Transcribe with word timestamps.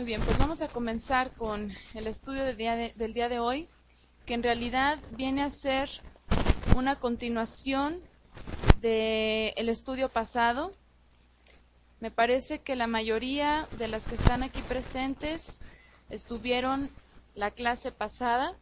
Muy 0.00 0.06
bien, 0.06 0.22
pues 0.22 0.38
vamos 0.38 0.62
a 0.62 0.68
comenzar 0.68 1.32
con 1.32 1.74
el 1.92 2.06
estudio 2.06 2.42
del 2.42 2.56
día 2.56 2.74
de, 2.74 2.94
del 2.96 3.12
día 3.12 3.28
de 3.28 3.38
hoy, 3.38 3.68
que 4.24 4.32
en 4.32 4.42
realidad 4.42 4.98
viene 5.10 5.42
a 5.42 5.50
ser 5.50 5.90
una 6.74 6.98
continuación 6.98 8.00
del 8.80 9.68
estudio 9.68 10.08
pasado. 10.08 10.72
Me 12.00 12.10
parece 12.10 12.60
que 12.60 12.76
la 12.76 12.86
mayoría 12.86 13.68
de 13.76 13.88
las 13.88 14.06
que 14.06 14.14
están 14.14 14.42
aquí 14.42 14.62
presentes 14.62 15.60
estuvieron 16.08 16.88
la 17.34 17.50
clase 17.50 17.92
pasada. 17.92 18.56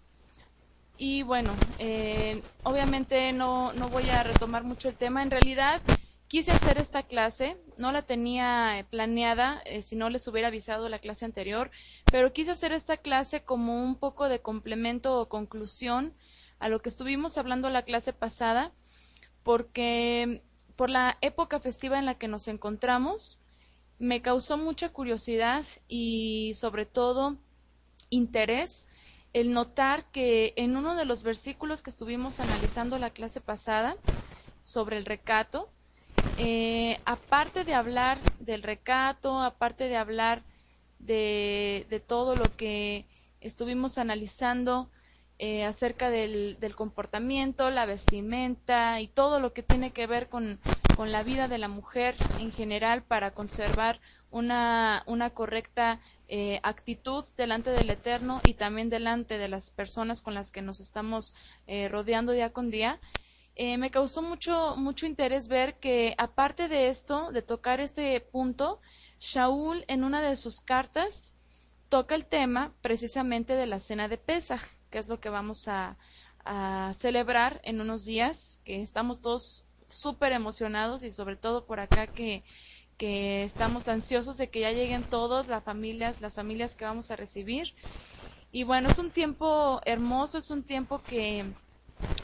Y 0.97 1.23
bueno, 1.23 1.53
eh, 1.79 2.43
obviamente 2.65 3.33
no, 3.33 3.73
no 3.75 3.89
voy 3.91 4.11
a 4.11 4.25
retomar 4.25 4.65
mucho 4.65 4.89
el 4.89 4.97
tema. 4.97 5.23
En 5.23 5.31
realidad, 5.31 5.83
quise 6.29 6.53
hacer 6.53 6.79
esta 6.79 7.03
clase, 7.03 7.57
no 7.79 7.91
la 7.91 8.03
tenía 8.03 8.79
eh, 8.79 8.85
planeada, 8.85 9.63
eh, 9.65 9.83
si 9.83 9.97
no 9.97 10.11
les 10.11 10.29
hubiera 10.29 10.49
avisado 10.49 10.89
la 10.89 10.99
clase 10.99 11.25
anterior, 11.25 11.71
pero 12.13 12.33
quise 12.33 12.51
hacer 12.51 12.73
esta 12.73 12.99
clase 12.99 13.43
como 13.43 13.83
un 13.83 13.97
poco 13.97 14.29
de 14.29 14.41
complemento 14.41 15.19
o 15.19 15.29
conclusión 15.29 16.15
a 16.59 16.69
lo 16.69 16.81
que 16.81 16.91
estuvimos 16.91 17.39
hablando 17.39 17.71
la 17.71 17.83
clase 17.83 18.13
pasada, 18.13 18.73
porque 19.43 20.43
por 20.77 20.91
la 20.91 21.17
época 21.23 21.61
festiva 21.61 21.99
en 21.99 22.05
la 22.05 22.19
que 22.19 22.29
nos 22.29 22.47
encontramos, 22.47 23.41
me 23.99 24.23
causó 24.23 24.59
mucha 24.59 24.91
curiosidad 24.91 25.65
y 25.89 26.53
sobre 26.55 26.87
todo 26.87 27.39
interés 28.11 28.87
el 29.33 29.53
notar 29.53 30.11
que 30.13 30.53
en 30.57 30.77
uno 30.77 30.95
de 30.95 31.05
los 31.05 31.23
versículos 31.23 31.83
que 31.83 31.91
estuvimos 31.91 32.39
analizando 32.39 32.99
la 32.99 33.11
clase 33.11 33.41
pasada 33.41 33.97
sobre 34.63 34.99
el 34.99 35.05
recato, 35.05 35.71
eh, 36.37 37.01
aparte 37.05 37.65
de 37.65 37.75
hablar 37.75 38.19
del 38.41 38.63
recato, 38.63 39.41
aparte 39.41 39.85
de 39.85 39.97
hablar 39.97 40.43
de, 40.99 41.87
de 41.89 42.01
todo 42.01 42.37
lo 42.37 42.45
que 42.57 43.07
estuvimos 43.41 43.99
analizando 43.99 44.91
eh, 45.41 45.65
acerca 45.65 46.11
del, 46.11 46.57
del, 46.59 46.75
comportamiento, 46.75 47.71
la 47.71 47.87
vestimenta 47.87 49.01
y 49.01 49.07
todo 49.07 49.39
lo 49.39 49.53
que 49.53 49.63
tiene 49.63 49.93
que 49.93 50.09
ver 50.09 50.29
con, 50.29 50.59
la 50.99 51.23
vida 51.23 51.47
de 51.47 51.59
la 51.59 51.69
mujer 51.69 52.17
en 52.41 52.51
general 52.51 53.05
para 53.05 53.31
conservar 53.31 54.01
una, 54.33 55.05
una 55.07 55.31
correcta 55.31 56.01
eh, 56.27 56.59
actitud 56.65 57.25
delante 57.37 57.71
del 57.71 57.89
Eterno 57.89 58.41
y 58.45 58.55
también 58.55 58.91
delante 58.91 59.39
de 59.39 59.47
las 59.47 59.71
personas 59.71 60.23
con 60.23 60.35
las 60.35 60.51
que 60.51 60.61
nos 60.61 60.81
estamos 60.81 61.35
eh, 61.69 61.87
rodeando 61.87 62.33
día 62.33 62.53
con 62.53 62.73
día. 62.73 62.99
Eh, 63.61 63.77
me 63.77 63.91
causó 63.91 64.23
mucho, 64.23 64.77
mucho 64.77 65.05
interés 65.05 65.49
ver 65.49 65.81
que, 65.81 66.15
aparte 66.17 66.69
de 66.69 66.89
esto, 66.91 67.33
de 67.33 67.43
tocar 67.43 67.81
este 67.81 68.21
punto, 68.21 68.81
Shaul 69.19 69.85
en 69.89 70.05
una 70.05 70.23
de 70.23 70.37
sus 70.37 70.61
cartas 70.61 71.33
toca 71.89 72.15
el 72.15 72.25
tema 72.25 72.73
precisamente 72.83 73.57
de 73.57 73.67
la 73.67 73.81
cena 73.81 74.07
de 74.07 74.17
Pesaj, 74.17 74.63
que 74.91 74.99
es 74.99 75.09
lo 75.09 75.19
que 75.19 75.29
vamos 75.29 75.67
a, 75.67 75.99
a 76.45 76.93
celebrar 76.95 77.61
en 77.65 77.81
unos 77.81 78.05
días, 78.05 78.61
que 78.65 78.81
estamos 78.81 79.21
todos 79.21 79.67
súper 79.91 80.33
emocionados 80.33 81.03
y 81.03 81.13
sobre 81.13 81.35
todo 81.35 81.67
por 81.67 81.81
acá 81.81 82.07
que 82.07 82.45
que 82.99 83.45
estamos 83.45 83.87
ansiosos 83.87 84.37
de 84.37 84.51
que 84.51 84.61
ya 84.61 84.73
lleguen 84.73 85.05
todos, 85.05 85.47
las 85.47 85.63
familias, 85.63 86.21
las 86.21 86.35
familias 86.35 86.75
que 86.75 86.85
vamos 86.85 87.13
a 87.13 87.17
recibir. 87.17 87.75
Y 88.51 88.65
bueno, 88.65 88.89
es 88.89 88.99
un 88.99 89.11
tiempo 89.11 89.81
hermoso, 89.85 90.39
es 90.39 90.51
un 90.51 90.65
tiempo 90.65 91.01
que 91.03 91.45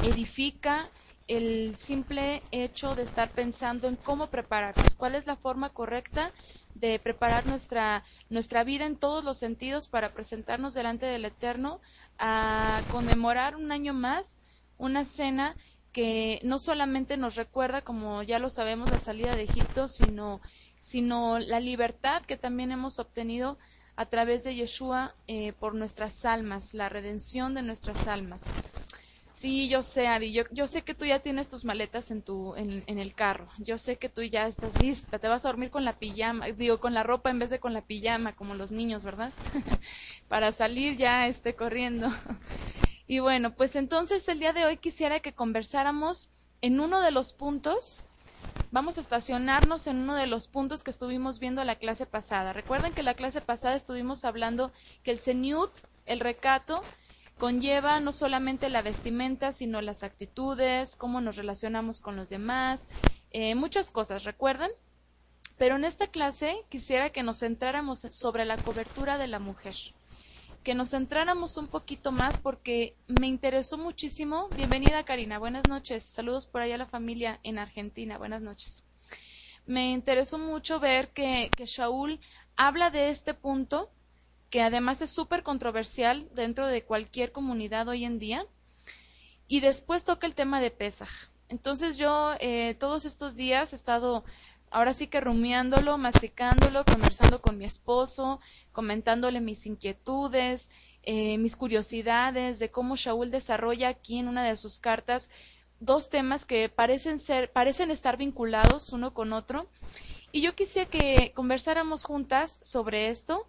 edifica 0.03 0.91
el 1.27 1.77
simple 1.77 2.43
hecho 2.51 2.95
de 2.95 3.03
estar 3.03 3.31
pensando 3.31 3.89
en 3.89 3.97
cómo 3.97 4.29
prepararnos, 4.29 4.95
cuál 4.95 5.15
es 5.15 5.27
la 5.27 5.37
forma 5.37 5.71
correcta 5.71 6.33
de 6.75 6.99
preparar 6.99 7.47
nuestra, 7.47 8.05
nuestra 8.29 8.65
vida 8.65 8.85
en 8.85 8.97
todos 8.97 9.25
los 9.25 9.39
sentidos 9.39 9.89
para 9.89 10.13
presentarnos 10.13 10.75
delante 10.75 11.07
del 11.07 11.25
Eterno 11.25 11.81
a 12.19 12.81
conmemorar 12.91 13.57
un 13.57 13.73
año 13.73 13.95
más 13.95 14.41
una 14.77 15.05
cena 15.05 15.57
que 15.93 16.41
no 16.43 16.59
solamente 16.59 17.17
nos 17.17 17.37
recuerda, 17.37 17.83
como 17.83 18.23
ya 18.25 18.41
lo 18.41 18.51
sabemos, 18.51 18.91
la 18.91 18.99
salida 18.99 19.37
de 19.37 19.45
Egipto, 19.45 19.87
sino 19.87 20.41
sino 20.85 21.39
la 21.39 21.61
libertad 21.61 22.23
que 22.25 22.37
también 22.37 22.71
hemos 22.71 22.99
obtenido 22.99 23.57
a 23.97 24.05
través 24.05 24.45
de 24.45 24.55
Yeshua 24.55 25.15
eh, 25.29 25.55
por 25.55 25.75
nuestras 25.75 26.27
almas, 26.27 26.75
la 26.75 26.91
redención 26.91 27.55
de 27.55 27.63
nuestras 27.63 28.07
almas. 28.07 28.43
Sí, 29.45 29.69
yo 29.69 29.83
sé, 29.83 30.07
Ari, 30.07 30.33
yo, 30.33 30.45
yo 30.53 30.67
sé 30.67 30.81
que 30.81 30.95
tú 30.95 31.05
ya 31.05 31.19
tienes 31.19 31.51
tus 31.51 31.67
maletas 31.67 32.11
en, 32.11 32.23
tu, 32.23 32.55
en, 32.57 32.83
en, 32.87 32.99
el 32.99 33.15
carro, 33.15 33.47
yo 33.59 33.77
sé 33.77 33.97
que 33.97 34.09
tú 34.09 34.23
ya 34.23 34.47
estás 34.47 34.81
lista, 34.81 35.19
te 35.19 35.29
vas 35.29 35.45
a 35.45 35.49
dormir 35.49 35.71
con 35.71 35.85
la 35.85 35.99
pijama, 35.99 36.47
digo, 36.47 36.81
con 36.81 36.95
la 36.95 37.03
ropa 37.03 37.29
en 37.29 37.39
vez 37.39 37.51
de 37.51 37.61
con 37.61 37.75
la 37.75 37.83
pijama, 37.83 38.35
como 38.35 38.55
los 38.55 38.73
niños, 38.73 39.05
¿verdad? 39.05 39.35
Para 40.29 40.51
salir 40.51 40.97
ya 40.97 41.27
esté 41.27 41.55
corriendo. 41.55 42.11
y 43.07 43.19
bueno, 43.19 43.55
pues 43.55 43.77
entonces 43.77 44.27
el 44.29 44.39
día 44.39 44.55
de 44.55 44.65
hoy 44.65 44.79
quisiera 44.79 45.21
que 45.21 45.35
conversáramos 45.35 46.31
en 46.63 46.81
uno 46.81 47.03
de 47.03 47.11
los 47.11 47.35
puntos 47.35 48.03
vamos 48.71 48.97
a 48.97 49.03
estacionarnos 49.03 49.87
en 49.87 49.99
uno 49.99 50.15
de 50.15 50.27
los 50.27 50.49
puntos 50.49 50.83
que 50.83 50.91
estuvimos 50.91 51.39
viendo 51.39 51.63
la 51.65 51.77
clase 51.77 52.07
pasada. 52.07 52.55
Recuerden 52.55 52.95
que 52.95 53.03
la 53.03 53.13
clase 53.13 53.43
pasada 53.43 53.75
estuvimos 53.75 54.25
hablando 54.25 54.73
que 55.03 55.11
el 55.11 55.21
seniut, 55.21 55.71
el 56.07 56.21
recato, 56.21 56.83
conlleva 57.39 58.01
no 58.01 58.13
solamente 58.13 58.69
la 58.69 58.83
vestimenta, 58.83 59.53
sino 59.53 59.81
las 59.81 60.03
actitudes, 60.03 60.97
cómo 60.97 61.21
nos 61.21 61.37
relacionamos 61.37 62.01
con 62.01 62.17
los 62.17 62.31
demás, 62.31 62.89
eh, 63.31 63.55
muchas 63.55 63.91
cosas, 63.91 64.25
¿recuerdan? 64.25 64.71
Pero 65.57 65.77
en 65.77 65.85
esta 65.85 66.09
clase 66.09 66.57
quisiera 66.69 67.11
que 67.11 67.23
nos 67.23 67.41
centráramos 67.41 68.07
sobre 68.11 68.45
la 68.45 68.57
cobertura 68.57 69.19
de 69.19 69.29
la 69.29 69.39
mujer 69.39 69.77
que 70.65 70.75
nos 70.75 70.91
centráramos 70.91 71.59
un 71.59 71.69
poquito 71.69 72.11
más 72.11 72.39
porque 72.39 72.97
me 73.07 73.27
interesó 73.27 73.77
muchísimo. 73.77 74.49
Bienvenida 74.57 75.05
Karina, 75.05 75.39
buenas 75.39 75.69
noches. 75.69 76.07
Saludos 76.07 76.47
por 76.47 76.63
allá 76.63 76.77
a 76.77 76.79
la 76.79 76.87
familia 76.87 77.39
en 77.43 77.59
Argentina, 77.59 78.17
buenas 78.17 78.41
noches. 78.41 78.83
Me 79.67 79.93
interesó 79.93 80.39
mucho 80.39 80.81
ver 80.81 81.11
que, 81.11 81.51
que 81.55 81.67
Shaul 81.67 82.19
habla 82.57 82.91
de 82.91 83.11
este 83.11 83.35
punto, 83.35 83.91
que 84.55 84.63
además 84.63 85.03
es 85.03 85.11
súper 85.11 85.43
controversial 85.43 86.29
dentro 86.33 86.69
de 86.69 86.85
cualquier 86.85 87.33
comunidad 87.33 87.89
hoy 87.89 88.05
en 88.05 88.21
día, 88.21 88.47
y 89.49 89.59
después 89.59 90.05
toca 90.05 90.29
el 90.29 90.37
tema 90.37 90.61
de 90.61 90.71
Pesaj. 90.71 91.09
Entonces 91.49 91.99
yo 91.99 92.35
eh, 92.39 92.77
todos 92.79 93.05
estos 93.05 93.35
días 93.35 93.73
he 93.73 93.77
estado 93.77 94.25
ahora 94.71 94.93
sí 94.93 95.09
que 95.09 95.21
rumiándolo, 95.21 95.99
masticándolo, 95.99 96.85
conversando 96.85 97.43
con 97.43 97.59
mi 97.59 97.65
esposo, 97.65 98.39
comentándole 98.71 99.41
mis 99.41 99.67
inquietudes, 99.67 100.71
eh, 101.03 101.37
mis 101.39 101.57
curiosidades 101.57 102.61
de 102.61 102.71
cómo 102.71 102.95
Shaul 102.95 103.33
desarrolla 103.33 103.89
aquí 103.89 104.21
en 104.21 104.29
una 104.29 104.45
de 104.45 104.55
sus 104.55 104.79
cartas 104.79 105.31
dos 105.81 106.11
temas 106.11 106.45
que 106.45 106.69
parecen 106.69 107.19
ser, 107.19 107.51
parecen 107.51 107.91
estar 107.91 108.17
vinculados 108.19 108.93
uno 108.93 109.15
con 109.15 109.33
otro. 109.33 109.67
Y 110.31 110.43
yo 110.43 110.55
quisiera 110.55 110.89
que 110.89 111.33
conversáramos 111.35 112.05
juntas 112.05 112.61
sobre 112.63 113.09
esto, 113.09 113.49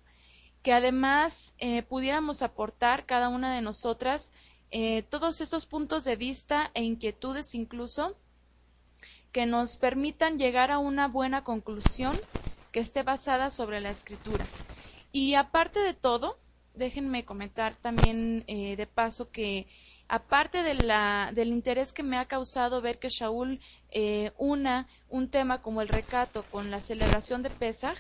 que 0.66 0.73
además 0.73 1.53
eh, 1.59 1.84
pudiéramos 1.84 2.41
aportar 2.41 3.06
cada 3.06 3.29
una 3.29 3.53
de 3.53 3.62
nosotras 3.62 4.32
eh, 4.72 5.03
todos 5.03 5.40
estos 5.40 5.67
puntos 5.67 6.06
de 6.06 6.16
vista 6.16 6.72
e 6.73 6.82
inquietudes 6.82 7.53
incluso 7.53 8.17
que 9.32 9.46
nos 9.46 9.78
permitan 9.78 10.40
llegar 10.40 10.72
a 10.72 10.79
una 10.79 11.08
buena 11.08 11.44
conclusión 11.44 12.20
que 12.72 12.79
esté 12.79 13.03
basada 13.03 13.52
sobre 13.52 13.79
la 13.79 13.91
escritura. 13.91 14.44
Y 15.12 15.35
aparte 15.35 15.82
de 15.82 15.94
todo, 15.94 16.40
déjenme 16.73 17.26
comentar 17.26 17.76
también 17.76 18.44
eh, 18.47 18.76
de 18.76 18.88
paso 18.88 19.29
que 19.29 19.67
aparte 20.08 20.64
de 20.64 20.73
la, 20.73 21.32
del 21.35 21.50
interés 21.50 21.94
que 21.94 22.02
me 22.02 22.17
ha 22.17 22.26
causado 22.26 22.82
ver 22.82 22.97
que 22.97 23.09
Shaul 23.09 23.59
eh, 23.91 24.32
una 24.40 24.88
un 25.09 25.29
tema 25.29 25.62
como 25.62 25.84
el 25.84 25.90
recato 25.90 26.44
con 26.50 26.72
la 26.72 26.82
celebración 26.82 27.44
de 27.44 27.52
Pesach, 27.52 28.00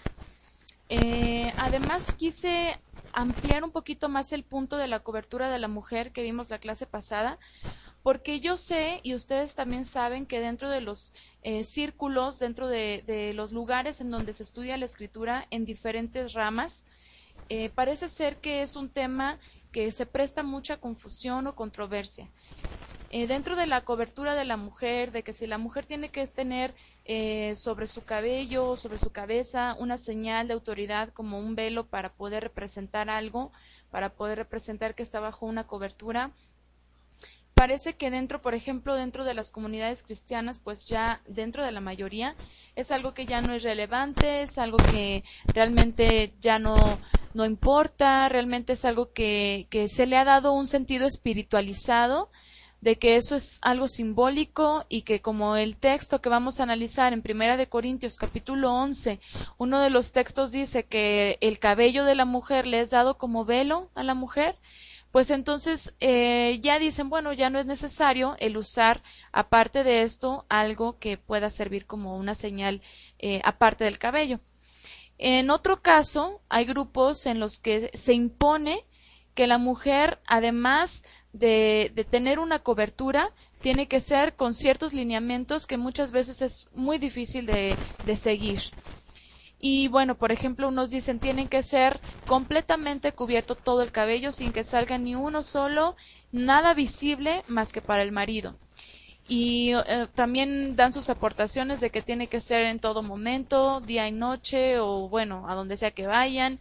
eh, 0.89 1.51
además 1.57 2.13
quise 2.13 2.79
ampliar 3.13 3.63
un 3.63 3.71
poquito 3.71 4.09
más 4.09 4.33
el 4.33 4.43
punto 4.43 4.77
de 4.77 4.87
la 4.87 4.99
cobertura 4.99 5.49
de 5.49 5.59
la 5.59 5.67
mujer 5.67 6.11
que 6.11 6.21
vimos 6.21 6.49
la 6.49 6.59
clase 6.59 6.85
pasada, 6.85 7.39
porque 8.03 8.39
yo 8.39 8.55
sé 8.55 8.99
y 9.01 9.15
ustedes 9.15 9.55
también 9.55 9.85
saben 9.85 10.27
que 10.27 10.39
dentro 10.39 10.69
de 10.69 10.81
los 10.81 11.13
eh, 11.41 11.63
círculos, 11.63 12.37
dentro 12.37 12.67
de, 12.67 13.31
los 13.35 13.51
lugares 13.51 13.99
en 13.99 14.11
donde 14.11 14.33
se 14.33 14.43
estudia 14.43 14.77
la 14.77 14.85
escritura 14.85 15.47
en 15.49 15.65
diferentes 15.65 16.33
ramas, 16.33 16.85
eh, 17.49 17.69
parece 17.73 18.07
ser 18.07 18.37
que 18.37 18.61
es 18.61 18.75
un 18.75 18.89
tema 18.89 19.39
que 19.71 19.91
se 19.91 20.05
presta 20.05 20.43
mucha 20.43 20.77
confusión 20.77 21.47
o 21.47 21.55
controversia. 21.55 22.29
Eh, 23.17 23.27
dentro 23.27 23.55
de 23.55 23.65
la 23.65 23.79
cobertura 23.79 24.35
de 24.35 24.43
la 24.43 24.57
mujer, 24.57 25.13
de 25.13 25.23
que 25.23 25.31
si 25.31 25.47
la 25.47 25.57
mujer 25.57 25.85
tiene 25.85 26.09
que 26.09 26.27
tener 26.27 26.75
eh, 27.05 27.53
sobre 27.55 27.87
su 27.87 28.03
cabello, 28.03 28.75
sobre 28.75 28.97
su 28.97 29.13
cabeza, 29.13 29.73
una 29.79 29.97
señal 29.97 30.49
de 30.49 30.53
autoridad 30.53 31.13
como 31.13 31.39
un 31.39 31.55
velo 31.55 31.85
para 31.85 32.11
poder 32.11 32.43
representar 32.43 33.09
algo, 33.09 33.53
para 33.89 34.09
poder 34.09 34.39
representar 34.39 34.95
que 34.95 35.03
está 35.03 35.21
bajo 35.21 35.45
una 35.45 35.65
cobertura, 35.65 36.31
parece 37.53 37.93
que 37.93 38.11
dentro, 38.11 38.41
por 38.41 38.53
ejemplo, 38.53 38.95
dentro 38.95 39.23
de 39.23 39.33
las 39.33 39.49
comunidades 39.49 40.03
cristianas, 40.03 40.59
pues 40.59 40.85
ya 40.85 41.21
dentro 41.25 41.63
de 41.63 41.71
la 41.71 41.79
mayoría, 41.79 42.35
es 42.75 42.91
algo 42.91 43.13
que 43.13 43.25
ya 43.25 43.39
no 43.39 43.53
es 43.53 43.63
relevante, 43.63 44.41
es 44.41 44.57
algo 44.57 44.75
que 44.75 45.23
realmente 45.53 46.33
ya 46.41 46.59
no, 46.59 46.75
no 47.33 47.45
importa, 47.45 48.27
realmente 48.27 48.73
es 48.73 48.83
algo 48.83 49.13
que, 49.13 49.67
que 49.69 49.87
se 49.87 50.05
le 50.05 50.17
ha 50.17 50.25
dado 50.25 50.51
un 50.51 50.67
sentido 50.67 51.07
espiritualizado 51.07 52.29
de 52.85 52.99
que 52.99 53.15
eso 53.15 53.35
es 53.35 53.57
algo 53.63 53.87
simbólico 53.87 54.85
y 54.89 55.01
que 55.01 55.19
como 55.19 55.55
el 55.55 55.75
texto 55.75 56.21
que 56.21 56.29
vamos 56.29 56.59
a 56.59 56.63
analizar 56.63 57.13
en 57.13 57.23
Primera 57.23 57.57
de 57.57 57.67
Corintios 57.67 58.15
capítulo 58.15 58.71
11, 58.75 59.19
uno 59.57 59.79
de 59.79 59.89
los 59.89 60.11
textos 60.11 60.51
dice 60.51 60.83
que 60.83 61.39
el 61.41 61.57
cabello 61.57 62.05
de 62.05 62.13
la 62.13 62.25
mujer 62.25 62.67
le 62.67 62.81
es 62.81 62.91
dado 62.91 63.17
como 63.17 63.43
velo 63.43 63.89
a 63.95 64.03
la 64.03 64.13
mujer, 64.13 64.59
pues 65.11 65.31
entonces 65.31 65.95
eh, 65.99 66.59
ya 66.61 66.77
dicen, 66.77 67.09
bueno, 67.09 67.33
ya 67.33 67.49
no 67.49 67.57
es 67.57 67.65
necesario 67.65 68.35
el 68.37 68.55
usar, 68.55 69.01
aparte 69.31 69.83
de 69.83 70.03
esto, 70.03 70.45
algo 70.47 70.99
que 70.99 71.17
pueda 71.17 71.49
servir 71.49 71.87
como 71.87 72.15
una 72.15 72.35
señal 72.35 72.83
eh, 73.17 73.41
aparte 73.45 73.83
del 73.83 73.97
cabello. 73.97 74.41
En 75.17 75.49
otro 75.49 75.81
caso, 75.81 76.39
hay 76.49 76.65
grupos 76.65 77.25
en 77.25 77.39
los 77.39 77.57
que 77.57 77.89
se 77.95 78.13
impone 78.13 78.85
que 79.35 79.47
la 79.47 79.57
mujer, 79.57 80.19
además 80.25 81.03
de, 81.37 81.91
de, 81.93 82.03
tener 82.05 82.39
una 82.39 82.59
cobertura, 82.59 83.31
tiene 83.61 83.87
que 83.87 83.99
ser 83.99 84.35
con 84.35 84.53
ciertos 84.53 84.93
lineamientos 84.93 85.67
que 85.67 85.77
muchas 85.77 86.11
veces 86.11 86.41
es 86.41 86.69
muy 86.75 86.97
difícil 86.97 87.45
de, 87.45 87.75
seguir. 88.15 88.61
Y 89.59 89.87
bueno, 89.87 90.15
por 90.15 90.31
ejemplo, 90.31 90.67
unos 90.67 90.91
dicen 90.91 91.19
tienen 91.19 91.47
que 91.47 91.63
ser 91.63 91.99
completamente 92.25 93.11
cubierto 93.11 93.55
todo 93.55 93.81
el 93.81 93.91
cabello 93.91 94.31
sin 94.31 94.51
que 94.53 94.63
salga 94.63 94.97
ni 94.97 95.15
uno 95.15 95.43
solo, 95.43 95.95
nada 96.31 96.73
visible 96.73 97.43
más 97.47 97.73
que 97.73 97.81
para 97.81 98.03
el 98.03 98.11
marido. 98.11 98.55
Y 99.27 99.73
eh, 99.73 100.07
también 100.13 100.75
dan 100.75 100.93
sus 100.93 101.09
aportaciones 101.09 101.81
de 101.81 101.89
que 101.89 102.03
tiene 102.03 102.27
que 102.27 102.41
ser 102.41 102.61
en 102.65 102.79
todo 102.79 103.01
momento, 103.01 103.81
día 103.81 104.07
y 104.07 104.11
noche, 104.11 104.79
o 104.79 105.09
bueno, 105.09 105.49
a 105.49 105.55
donde 105.55 105.77
sea 105.77 105.91
que 105.91 106.05
vayan. 106.05 106.59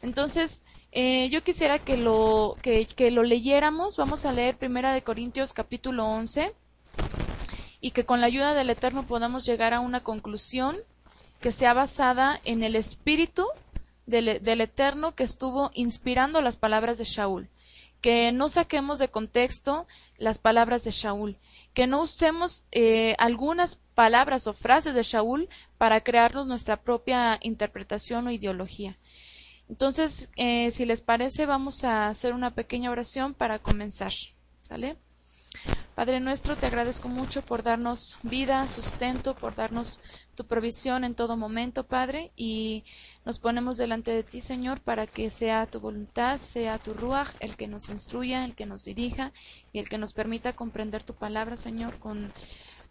Entonces, 0.00 0.62
eh, 0.98 1.28
yo 1.28 1.44
quisiera 1.44 1.78
que 1.78 1.98
lo, 1.98 2.56
que, 2.62 3.10
lo 3.10 3.22
leyéramos. 3.22 3.98
Vamos 3.98 4.24
a 4.24 4.32
leer 4.32 4.56
Primera 4.56 4.94
de 4.94 5.02
Corintios 5.02 5.52
capítulo 5.52 6.06
11 6.06 6.54
y 7.82 7.90
que 7.90 8.06
con 8.06 8.22
la 8.22 8.28
ayuda 8.28 8.54
del 8.54 8.70
Eterno 8.70 9.06
podamos 9.06 9.44
llegar 9.44 9.74
a 9.74 9.80
una 9.80 10.02
conclusión 10.02 10.74
que 11.38 11.52
sea 11.52 11.74
basada 11.74 12.40
en 12.44 12.62
el 12.62 12.74
espíritu 12.76 13.44
del, 14.06 14.42
del, 14.42 14.60
Eterno 14.62 15.14
que 15.14 15.24
estuvo 15.24 15.70
inspirando 15.74 16.40
las 16.40 16.56
palabras 16.56 16.96
de 16.96 17.04
Shaul. 17.04 17.50
Que 18.00 18.32
no 18.32 18.48
saquemos 18.48 18.98
de 18.98 19.08
contexto 19.08 19.86
las 20.16 20.38
palabras 20.38 20.82
de 20.84 20.92
Shaul. 20.92 21.36
Que 21.74 21.86
no 21.86 22.00
usemos 22.00 22.64
eh, 22.72 23.16
algunas 23.18 23.76
palabras 23.94 24.46
o 24.46 24.54
frases 24.54 24.94
de 24.94 25.02
Shaul 25.02 25.50
para 25.76 26.00
crearnos 26.00 26.46
nuestra 26.46 26.78
propia 26.80 27.38
interpretación 27.42 28.28
o 28.28 28.30
ideología. 28.30 28.96
Entonces, 29.68 30.30
eh, 30.36 30.70
si 30.70 30.84
les 30.84 31.00
parece, 31.00 31.46
vamos 31.46 31.84
a 31.84 32.08
hacer 32.08 32.32
una 32.32 32.54
pequeña 32.54 32.90
oración 32.90 33.34
para 33.34 33.58
comenzar. 33.58 34.12
¿Sale? 34.62 34.96
Padre 35.96 36.20
nuestro, 36.20 36.56
te 36.56 36.66
agradezco 36.66 37.08
mucho 37.08 37.40
por 37.40 37.62
darnos 37.62 38.18
vida, 38.22 38.68
sustento, 38.68 39.34
por 39.34 39.54
darnos 39.54 40.02
tu 40.34 40.44
provisión 40.46 41.04
en 41.04 41.14
todo 41.14 41.38
momento, 41.38 41.86
Padre, 41.86 42.32
y 42.36 42.84
nos 43.24 43.38
ponemos 43.38 43.78
delante 43.78 44.10
de 44.10 44.22
ti, 44.22 44.42
Señor, 44.42 44.82
para 44.82 45.06
que 45.06 45.30
sea 45.30 45.64
tu 45.64 45.80
voluntad, 45.80 46.40
sea 46.40 46.76
tu 46.76 46.92
ruaj 46.92 47.30
el 47.40 47.56
que 47.56 47.66
nos 47.66 47.88
instruya, 47.88 48.44
el 48.44 48.54
que 48.54 48.66
nos 48.66 48.84
dirija 48.84 49.32
y 49.72 49.78
el 49.78 49.88
que 49.88 49.96
nos 49.96 50.12
permita 50.12 50.52
comprender 50.52 51.02
tu 51.02 51.14
palabra, 51.14 51.56
Señor, 51.56 51.98
con, 51.98 52.30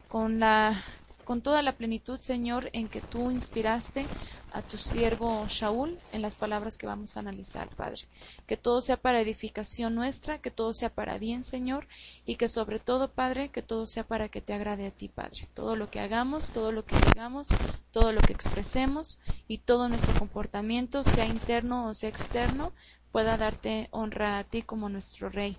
con 0.08 0.40
la 0.40 0.84
con 1.26 1.42
toda 1.42 1.62
la 1.62 1.74
plenitud, 1.74 2.18
Señor, 2.20 2.70
en 2.72 2.88
que 2.88 3.02
tú 3.02 3.32
inspiraste 3.32 4.06
a 4.54 4.62
tu 4.62 4.78
siervo 4.78 5.46
Shaul 5.50 6.00
en 6.14 6.22
las 6.22 6.36
palabras 6.36 6.78
que 6.78 6.88
vamos 6.88 7.18
a 7.18 7.20
analizar, 7.20 7.68
Padre. 7.76 8.08
Que 8.48 8.56
todo 8.56 8.82
sea 8.82 8.96
para 8.96 9.20
edificación 9.20 9.96
nuestra, 9.96 10.38
que 10.40 10.50
todo 10.50 10.72
sea 10.72 10.90
para 10.90 11.18
bien, 11.18 11.44
Señor, 11.44 11.90
y 12.26 12.38
que 12.38 12.48
sobre 12.48 12.80
todo, 12.80 13.12
Padre, 13.12 13.50
que 13.50 13.62
todo 13.62 13.86
sea 13.86 14.06
para 14.06 14.30
que 14.30 14.40
te 14.40 14.54
agrade 14.54 14.88
a 14.88 14.92
ti, 14.92 15.10
Padre. 15.10 15.50
Todo 15.54 15.76
lo 15.76 15.92
que 15.92 16.00
hagamos, 16.00 16.52
todo 16.52 16.72
lo 16.72 16.86
que 16.86 16.96
digamos, 17.14 17.50
todo 17.92 18.14
lo 18.14 18.22
que 18.22 18.32
expresemos 18.32 19.20
y 19.50 19.58
todo 19.58 19.90
nuestro 19.90 20.14
comportamiento, 20.18 21.04
sea 21.04 21.26
interno 21.26 21.90
o 21.90 21.94
sea 21.94 22.08
externo, 22.08 22.72
pueda 23.16 23.38
darte 23.38 23.88
honra 23.92 24.40
a 24.40 24.44
ti 24.44 24.62
como 24.62 24.90
nuestro 24.90 25.30
Rey. 25.30 25.56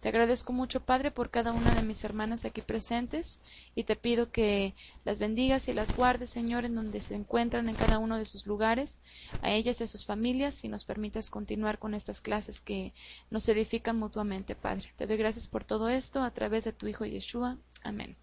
Te 0.00 0.08
agradezco 0.08 0.52
mucho, 0.52 0.80
Padre, 0.80 1.12
por 1.12 1.30
cada 1.30 1.52
una 1.52 1.72
de 1.72 1.82
mis 1.82 2.02
hermanas 2.02 2.44
aquí 2.44 2.62
presentes 2.62 3.40
y 3.76 3.84
te 3.84 3.94
pido 3.94 4.32
que 4.32 4.74
las 5.04 5.20
bendigas 5.20 5.68
y 5.68 5.72
las 5.72 5.94
guardes, 5.96 6.30
Señor, 6.30 6.64
en 6.64 6.74
donde 6.74 6.98
se 6.98 7.14
encuentran 7.14 7.68
en 7.68 7.76
cada 7.76 8.00
uno 8.00 8.18
de 8.18 8.24
sus 8.24 8.44
lugares, 8.44 8.98
a 9.40 9.52
ellas 9.52 9.80
y 9.80 9.84
a 9.84 9.86
sus 9.86 10.04
familias, 10.04 10.64
y 10.64 10.68
nos 10.68 10.84
permitas 10.84 11.30
continuar 11.30 11.78
con 11.78 11.94
estas 11.94 12.20
clases 12.20 12.60
que 12.60 12.92
nos 13.30 13.48
edifican 13.48 13.96
mutuamente, 13.96 14.56
Padre. 14.56 14.92
Te 14.96 15.06
doy 15.06 15.16
gracias 15.16 15.46
por 15.46 15.62
todo 15.62 15.88
esto 15.88 16.24
a 16.24 16.32
través 16.32 16.64
de 16.64 16.72
tu 16.72 16.88
Hijo 16.88 17.04
Yeshua. 17.04 17.56
Amén. 17.84 18.16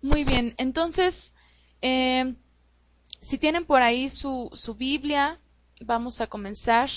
Muy 0.00 0.24
bien, 0.24 0.54
entonces, 0.56 1.34
eh, 1.82 2.36
si 3.20 3.36
tienen 3.36 3.66
por 3.66 3.82
ahí 3.82 4.08
su, 4.08 4.48
su 4.54 4.74
Biblia, 4.74 5.38
vamos 5.80 6.20
a 6.20 6.26
comenzar 6.26 6.90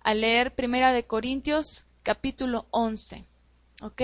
a 0.00 0.14
leer 0.14 0.54
Primera 0.54 0.92
de 0.92 1.04
Corintios 1.04 1.84
capítulo 2.02 2.66
11. 2.70 3.24
¿Ok? 3.82 4.02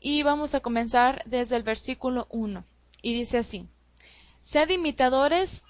Y 0.00 0.22
vamos 0.22 0.54
a 0.54 0.60
comenzar 0.60 1.22
desde 1.26 1.56
el 1.56 1.62
versículo 1.62 2.26
1. 2.30 2.64
Y 3.02 3.14
dice 3.14 3.38
así, 3.38 3.66
sed 4.40 4.70
imitadores, 4.70 5.64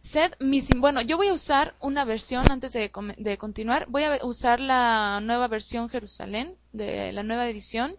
sed 0.00 0.32
mis... 0.40 0.68
Bueno, 0.70 1.02
yo 1.02 1.16
voy 1.16 1.28
a 1.28 1.34
usar 1.34 1.74
una 1.80 2.04
versión 2.04 2.50
antes 2.50 2.72
de, 2.72 2.90
de 3.18 3.38
continuar. 3.38 3.86
Voy 3.88 4.04
a 4.04 4.24
usar 4.24 4.60
la 4.60 5.20
nueva 5.22 5.48
versión 5.48 5.88
Jerusalén, 5.88 6.56
de 6.72 7.12
la 7.12 7.22
nueva 7.22 7.48
edición. 7.48 7.96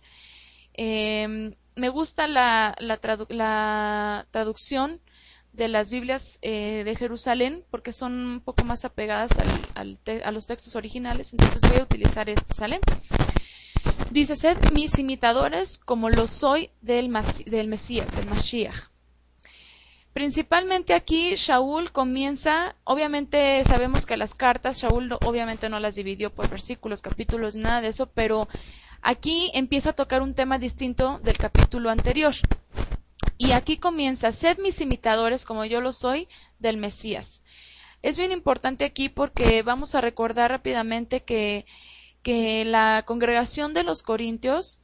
Eh, 0.73 1.55
me 1.75 1.89
gusta 1.89 2.27
la, 2.27 2.75
la 2.79 4.25
traducción 4.31 5.01
de 5.53 5.67
las 5.67 5.89
Biblias 5.89 6.39
eh, 6.41 6.83
de 6.85 6.95
Jerusalén 6.95 7.63
porque 7.69 7.91
son 7.91 8.13
un 8.13 8.41
poco 8.41 8.63
más 8.65 8.85
apegadas 8.85 9.31
al, 9.75 9.99
a 10.23 10.31
los 10.31 10.47
textos 10.47 10.75
originales, 10.75 11.33
entonces 11.33 11.61
voy 11.69 11.79
a 11.79 11.83
utilizar 11.83 12.29
este, 12.29 12.53
¿sale? 12.53 12.79
Dice, 14.11 14.35
sed 14.35 14.57
mis 14.73 14.97
imitadores 14.97 15.77
como 15.77 16.09
lo 16.09 16.27
soy 16.27 16.71
del, 16.81 17.13
del 17.45 17.67
Mesías, 17.67 18.07
del 18.15 18.25
Mashiach. 18.27 18.89
Principalmente 20.13 20.95
aquí 20.95 21.35
Shaul 21.35 21.91
comienza, 21.91 22.75
obviamente 22.83 23.63
sabemos 23.65 24.07
que 24.07 24.17
las 24.17 24.33
cartas, 24.33 24.81
Shaul 24.81 25.13
obviamente 25.23 25.69
no 25.69 25.79
las 25.79 25.95
dividió 25.95 26.33
por 26.33 26.49
versículos, 26.49 27.03
capítulos, 27.03 27.55
nada 27.55 27.81
de 27.81 27.89
eso, 27.89 28.07
pero 28.07 28.47
aquí 29.01 29.51
empieza 29.53 29.91
a 29.91 29.93
tocar 29.93 30.23
un 30.23 30.33
tema 30.33 30.57
distinto 30.57 31.19
del 31.23 31.37
capítulo 31.37 31.91
anterior. 31.91 32.33
Y 33.41 33.53
aquí 33.53 33.77
comienza, 33.77 34.33
sed 34.33 34.59
mis 34.59 34.81
imitadores 34.81 35.45
como 35.45 35.63
yo 35.63 35.79
lo 35.79 35.93
soy 35.93 36.27
del 36.59 36.75
Mesías. 36.75 37.41
Es 38.01 38.17
bien 38.17 38.33
importante 38.33 38.83
aquí 38.83 39.07
porque 39.07 39.63
vamos 39.63 39.95
a 39.95 40.01
recordar 40.01 40.51
rápidamente 40.51 41.23
que, 41.23 41.65
que 42.21 42.65
la 42.65 43.03
congregación 43.07 43.73
de 43.73 43.83
los 43.83 44.03
Corintios 44.03 44.81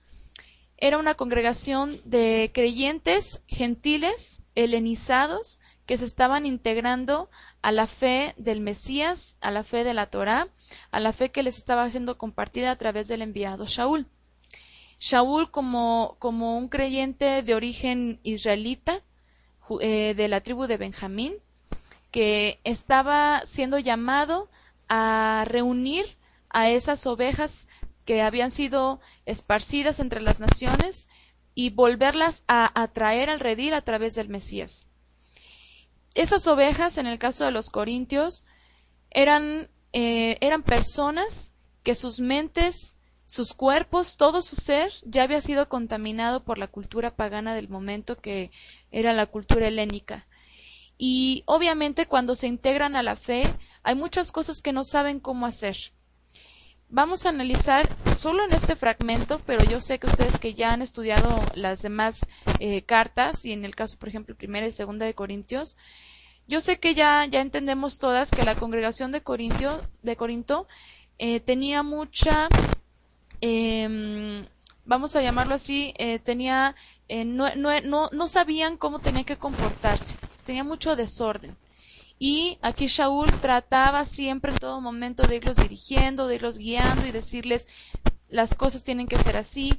era 0.78 0.98
una 0.98 1.16
congregación 1.16 2.00
de 2.06 2.50
creyentes 2.54 3.42
gentiles, 3.46 4.42
helenizados, 4.56 5.60
que 5.86 5.98
se 5.98 6.06
estaban 6.06 6.46
integrando 6.46 7.30
a 7.62 7.74
la 7.74 7.88
fe 7.88 8.36
del 8.38 8.62
Mesías, 8.62 9.38
a 9.42 9.52
la 9.52 9.66
fe 9.66 9.84
de 9.84 9.94
la 9.94 10.06
Torá, 10.06 10.48
a 10.92 11.02
la 11.02 11.12
fe 11.12 11.30
que 11.30 11.44
les 11.44 11.58
estaba 11.58 11.90
siendo 11.90 12.18
compartida 12.18 12.72
a 12.72 12.78
través 12.78 13.10
del 13.10 13.22
enviado 13.22 13.66
Shaul. 13.66 14.08
Shaul 15.00 15.52
como, 15.52 16.16
como 16.20 16.58
un 16.58 16.70
creyente 16.70 17.44
de 17.44 17.56
origen 17.56 18.20
israelita, 18.24 19.02
eh, 19.82 20.14
de 20.16 20.28
la 20.28 20.42
tribu 20.42 20.68
de 20.68 20.78
Benjamín, 20.78 21.34
que 22.12 22.60
estaba 22.64 23.42
siendo 23.46 23.80
llamado 23.80 24.50
a 24.88 25.44
reunir 25.48 26.18
a 26.50 26.70
esas 26.70 27.06
ovejas 27.08 27.68
que 28.06 28.22
habían 28.22 28.52
sido 28.52 29.00
esparcidas 29.26 30.00
entre 30.00 30.22
las 30.22 30.40
naciones 30.40 31.10
y 31.56 31.72
volverlas 31.72 32.44
a 32.48 32.72
atraer 32.80 33.30
al 33.30 33.40
redil 33.40 33.74
a 33.74 33.82
través 33.82 34.14
del 34.16 34.30
Mesías. 34.30 34.88
Esas 36.14 36.48
ovejas, 36.48 36.98
en 36.98 37.08
el 37.08 37.20
caso 37.20 37.44
de 37.44 37.52
los 37.52 37.70
corintios, 37.70 38.46
eran, 39.10 39.70
eh, 39.92 40.38
eran 40.42 40.64
personas 40.64 41.54
que 41.84 41.96
sus 41.96 42.20
mentes, 42.20 42.95
sus 43.26 43.54
cuerpos, 43.54 44.18
todo 44.18 44.42
su 44.42 44.56
ser 44.56 44.92
ya 45.04 45.24
había 45.24 45.42
sido 45.42 45.68
contaminado 45.68 46.44
por 46.44 46.58
la 46.58 46.68
cultura 46.68 47.16
pagana 47.16 47.56
del 47.56 47.70
momento 47.70 48.18
que 48.18 48.52
era 48.92 49.14
la 49.14 49.26
cultura 49.26 49.68
helénica. 49.68 50.28
Y 50.98 51.44
obviamente 51.46 52.06
cuando 52.06 52.36
se 52.36 52.48
integran 52.48 52.96
a 52.96 53.04
la 53.04 53.16
fe 53.16 53.44
hay 53.84 53.96
muchas 53.96 54.32
cosas 54.32 54.62
que 54.62 54.74
no 54.74 54.84
saben 54.84 55.20
cómo 55.20 55.46
hacer. 55.46 55.76
Vamos 56.88 57.26
a 57.26 57.30
analizar 57.30 57.90
solo 58.16 58.46
en 58.46 58.54
este 58.54 58.76
fragmento, 58.76 59.42
pero 59.46 59.66
yo 59.66 59.82
sé 59.82 60.00
que 60.00 60.08
ustedes 60.08 60.40
que 60.40 60.54
ya 60.54 60.72
han 60.72 60.84
estudiado 60.84 61.42
las 61.56 61.82
demás 61.82 62.26
eh, 62.60 62.84
cartas 62.84 63.44
y 63.44 63.52
en 63.52 63.66
el 63.66 63.76
caso, 63.76 63.98
por 63.98 64.08
ejemplo, 64.08 64.36
primera 64.36 64.68
y 64.68 64.72
segunda 64.72 65.06
de 65.06 65.16
Corintios, 65.16 65.78
yo 66.48 66.62
sé 66.62 66.80
que 66.80 66.94
ya, 66.94 67.26
ya 67.26 67.42
entendemos 67.42 67.98
todas 67.98 68.30
que 68.30 68.44
la 68.44 68.54
congregación 68.54 69.12
de, 69.12 69.24
de 70.04 70.16
Corinto 70.16 70.68
eh, 71.18 71.40
tenía 71.40 71.82
mucha, 71.82 72.50
em, 73.42 74.46
vamos 74.86 75.16
a 75.16 75.22
llamarlo 75.22 75.56
así, 75.56 75.94
eh, 75.98 76.20
tenía, 76.20 76.76
no, 77.10 77.56
no, 77.56 77.82
no, 77.82 78.10
no 78.12 78.28
sabían 78.28 78.78
cómo 78.78 79.00
tenía 79.00 79.24
que 79.24 79.38
comportarse, 79.38 80.14
tenía 80.46 80.64
mucho 80.64 80.96
desorden. 80.96 81.56
Y 82.18 82.58
aquí 82.62 82.88
Shaul 82.88 83.30
trataba 83.42 84.06
siempre 84.06 84.52
en 84.52 84.58
todo 84.58 84.80
momento 84.80 85.24
de 85.24 85.36
irlos 85.36 85.58
dirigiendo, 85.58 86.28
de 86.28 86.36
irlos 86.36 86.58
guiando 86.58 87.06
y 87.06 87.12
decirles 87.12 87.68
las 88.30 88.54
cosas 88.54 88.84
tienen 88.84 89.08
que 89.08 89.18
ser 89.18 89.38
así. 89.38 89.74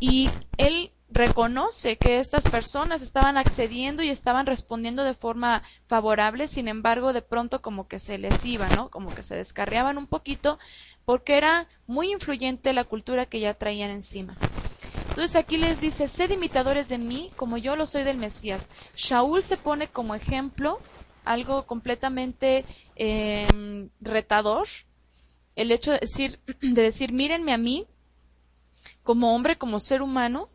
Y 0.00 0.30
él 0.56 0.90
reconoce 1.12 1.98
que 1.98 2.18
estas 2.18 2.42
personas 2.44 3.02
estaban 3.02 3.36
accediendo 3.36 4.02
y 4.02 4.08
estaban 4.08 4.46
respondiendo 4.46 5.04
de 5.04 5.14
forma 5.14 5.62
favorable, 5.86 6.48
sin 6.48 6.68
embargo, 6.68 7.12
de 7.12 7.22
pronto 7.22 7.60
como 7.60 7.86
que 7.86 7.98
se 7.98 8.18
les 8.18 8.44
iba, 8.44 8.68
¿no? 8.70 8.90
Como 8.90 9.14
que 9.14 9.22
se 9.22 9.36
descarriaban 9.36 9.98
un 9.98 10.06
poquito 10.06 10.58
porque 11.04 11.36
era 11.36 11.68
muy 11.86 12.12
influyente 12.12 12.72
la 12.72 12.84
cultura 12.84 13.26
que 13.26 13.40
ya 13.40 13.54
traían 13.54 13.90
encima. 13.90 14.36
Entonces 15.10 15.36
aquí 15.36 15.58
les 15.58 15.80
dice, 15.80 16.08
sed 16.08 16.30
imitadores 16.30 16.88
de 16.88 16.96
mí 16.96 17.30
como 17.36 17.58
yo 17.58 17.76
lo 17.76 17.86
soy 17.86 18.02
del 18.02 18.16
Mesías. 18.16 18.66
Shaul 18.96 19.42
se 19.42 19.58
pone 19.58 19.88
como 19.88 20.14
ejemplo 20.14 20.80
algo 21.24 21.66
completamente 21.66 22.64
em, 22.96 23.90
retador. 24.00 24.68
El 25.54 25.70
hecho 25.70 25.92
de 25.92 25.98
decir, 25.98 26.40
de 26.62 26.82
decir, 26.82 27.12
mírenme 27.12 27.52
a 27.52 27.58
mí, 27.58 27.86
como 29.02 29.34
hombre, 29.34 29.58
como 29.58 29.80
ser 29.80 30.00
humano, 30.00 30.48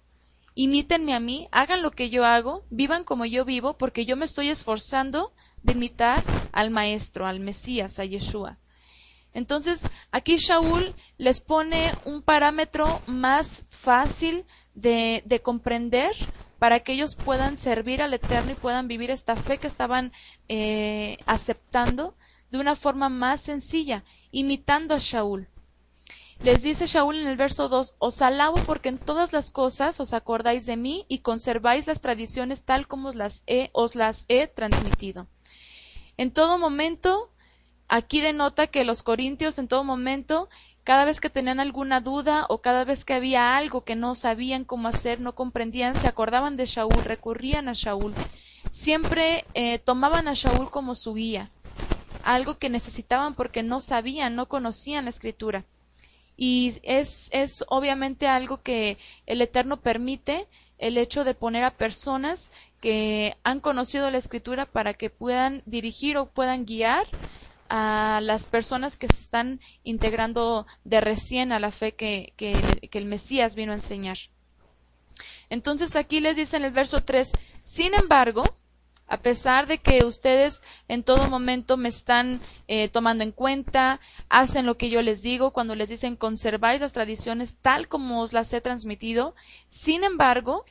imítenme 0.57 1.13
a 1.13 1.19
mí, 1.19 1.47
hagan 1.51 1.83
lo 1.83 1.91
que 1.91 2.09
yo 2.09 2.25
hago, 2.25 2.65
vivan 2.71 3.03
como 3.03 3.25
yo 3.25 3.45
vivo, 3.45 3.77
porque 3.77 4.05
yo 4.05 4.17
me 4.17 4.25
estoy 4.25 4.49
esforzando 4.49 5.31
de 5.61 5.73
imitar 5.73 6.23
al 6.51 6.71
Maestro, 6.71 7.27
al 7.27 7.39
Mesías, 7.39 7.99
a 7.99 8.05
Yeshua. 8.05 8.57
Entonces, 9.33 9.87
aquí 10.11 10.37
Shaul 10.37 10.95
les 11.19 11.41
pone 11.41 11.91
un 12.05 12.23
parámetro 12.23 13.01
más 13.05 13.65
fácil 13.69 14.45
de, 14.73 15.21
de 15.27 15.41
comprender 15.41 16.15
para 16.57 16.79
que 16.79 16.93
ellos 16.93 17.15
puedan 17.15 17.55
servir 17.55 18.01
al 18.01 18.15
Eterno 18.15 18.53
y 18.53 18.55
puedan 18.55 18.87
vivir 18.87 19.11
esta 19.11 19.35
fe 19.35 19.59
que 19.59 19.67
estaban 19.67 20.11
eh, 20.47 21.19
aceptando 21.27 22.15
de 22.49 22.57
una 22.57 22.75
forma 22.75 23.09
más 23.09 23.41
sencilla, 23.41 24.03
imitando 24.31 24.95
a 24.95 24.99
Shaul. 24.99 25.49
Les 26.43 26.61
dice 26.61 26.85
Shaul 26.85 27.17
en 27.17 27.27
el 27.27 27.35
verso 27.35 27.67
2, 27.67 27.95
os 27.97 28.21
alabo 28.21 28.57
porque 28.65 28.89
en 28.89 28.99
todas 28.99 29.33
las 29.33 29.49
cosas 29.49 29.99
os 29.99 30.13
acordáis 30.13 30.65
de 30.65 30.77
mí 30.77 31.05
y 31.09 31.19
conserváis 31.19 31.87
las 31.87 31.99
tradiciones 31.99 32.63
tal 32.63 32.87
como 32.87 33.09
os 33.09 33.15
las 33.15 33.43
he, 33.47 34.47
transmitido. 34.47 35.27
En 36.15 36.31
todo 36.31 36.57
momento, 36.59 37.31
aquí 37.87 38.21
denota 38.21 38.67
que 38.67 38.85
los 38.85 39.01
corintios 39.01 39.57
en 39.57 39.67
todo 39.67 39.83
momento 39.83 40.47
cada 40.83 41.03
vez 41.03 41.19
que 41.19 41.29
tenían 41.29 41.59
alguna 41.59 41.99
duda 41.99 42.45
o 42.47 42.61
cada 42.61 42.85
vez 42.85 43.03
que 43.03 43.13
había 43.13 43.57
algo 43.57 43.83
que 43.83 43.95
no 43.95 44.15
sabían 44.15 44.63
cómo 44.63 44.87
hacer, 44.87 45.19
no 45.19 45.35
comprendían, 45.35 45.97
se 45.97 46.07
acordaban 46.07 46.55
de 46.55 46.65
Shaul, 46.65 47.03
recurrían 47.03 47.67
a 47.67 47.73
Shaul. 47.73 48.13
Siempre 48.71 49.43
eh, 49.53 49.79
tomaban 49.79 50.29
a 50.29 50.33
Shaul 50.33 50.69
como 50.69 50.95
su 50.95 51.15
guía, 51.15 51.51
algo 52.23 52.57
que 52.57 52.69
necesitaban 52.69 53.33
porque 53.33 53.63
no 53.63 53.81
sabían, 53.81 54.35
no 54.35 54.47
conocían 54.47 55.03
la 55.03 55.09
escritura. 55.09 55.65
Y 56.37 56.79
es, 56.83 57.27
es 57.31 57.65
obviamente 57.67 58.27
algo 58.27 58.61
que 58.61 58.97
el 59.25 59.41
Eterno 59.41 59.77
permite, 59.77 60.47
el 60.77 60.97
hecho 60.97 61.23
de 61.23 61.33
poner 61.33 61.63
a 61.63 61.71
personas 61.71 62.51
que 62.79 63.35
han 63.43 63.59
conocido 63.59 64.11
la 64.11 64.19
escritura 64.19 64.65
para 64.65 64.93
que 64.93 65.09
puedan 65.09 65.63
dirigir 65.65 66.17
o 66.17 66.27
puedan 66.27 66.65
guiar 66.65 67.07
a 67.69 68.19
las 68.23 68.47
personas 68.47 68.97
que 68.97 69.07
se 69.07 69.21
están 69.21 69.59
integrando 69.83 70.65
de 70.83 71.01
recién 71.01 71.51
a 71.51 71.59
la 71.59 71.71
fe 71.71 71.93
que, 71.93 72.33
el 72.91 73.05
Mesías 73.05 73.55
vino 73.55 73.71
a 73.71 73.75
enseñar. 73.75 74.17
Entonces 75.49 75.95
aquí 75.95 76.19
les 76.19 76.35
dice 76.35 76.57
en 76.57 76.65
el 76.65 76.71
verso 76.71 76.99
3, 77.03 77.31
sin 77.65 77.93
embargo, 77.93 78.43
a 79.07 79.17
pesar 79.17 79.67
de 79.67 79.77
que 79.77 80.05
ustedes 80.05 80.61
en 80.87 81.03
todo 81.03 81.29
momento 81.29 81.77
me 81.77 81.89
están 81.89 82.41
eh, 82.67 82.89
tomando 82.89 83.23
en 83.23 83.31
cuenta, 83.31 83.99
hacen 84.29 84.65
lo 84.65 84.77
que 84.77 84.89
yo 84.89 85.01
les 85.01 85.21
digo, 85.21 85.51
cuando 85.51 85.75
les 85.75 85.89
dicen 85.89 86.15
conserváis 86.15 86.81
las 86.81 86.93
tradiciones 86.93 87.57
tal 87.61 87.87
como 87.87 88.21
os 88.21 88.33
las 88.33 88.51
he 88.53 88.61
transmitido, 88.61 89.35
sin 89.69 90.03
embargo, 90.03 90.65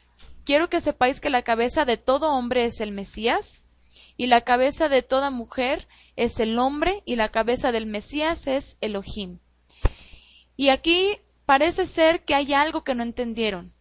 quiero 0.44 0.68
que 0.68 0.80
sepáis 0.80 1.20
que 1.20 1.30
la 1.30 1.42
cabeza 1.42 1.84
de 1.84 1.96
todo 1.96 2.32
hombre 2.32 2.66
es 2.66 2.80
el 2.80 2.92
Mesías, 2.92 3.62
y 4.16 4.26
la 4.26 4.42
cabeza 4.42 4.88
de 4.88 5.02
toda 5.02 5.30
mujer 5.30 5.88
es 6.16 6.40
el 6.40 6.58
hombre 6.58 7.02
y 7.04 7.16
la 7.16 7.28
cabeza 7.28 7.72
del 7.72 7.86
Mesías 7.86 8.46
es 8.46 8.78
Elohim. 8.80 9.40
Y 10.56 10.70
aquí 10.70 11.18
parece 11.44 11.86
ser 11.86 12.24
que 12.24 12.34
hay 12.34 12.54
algo 12.54 12.82
que 12.82 12.94
no 12.94 13.02
entendieron. 13.02 13.75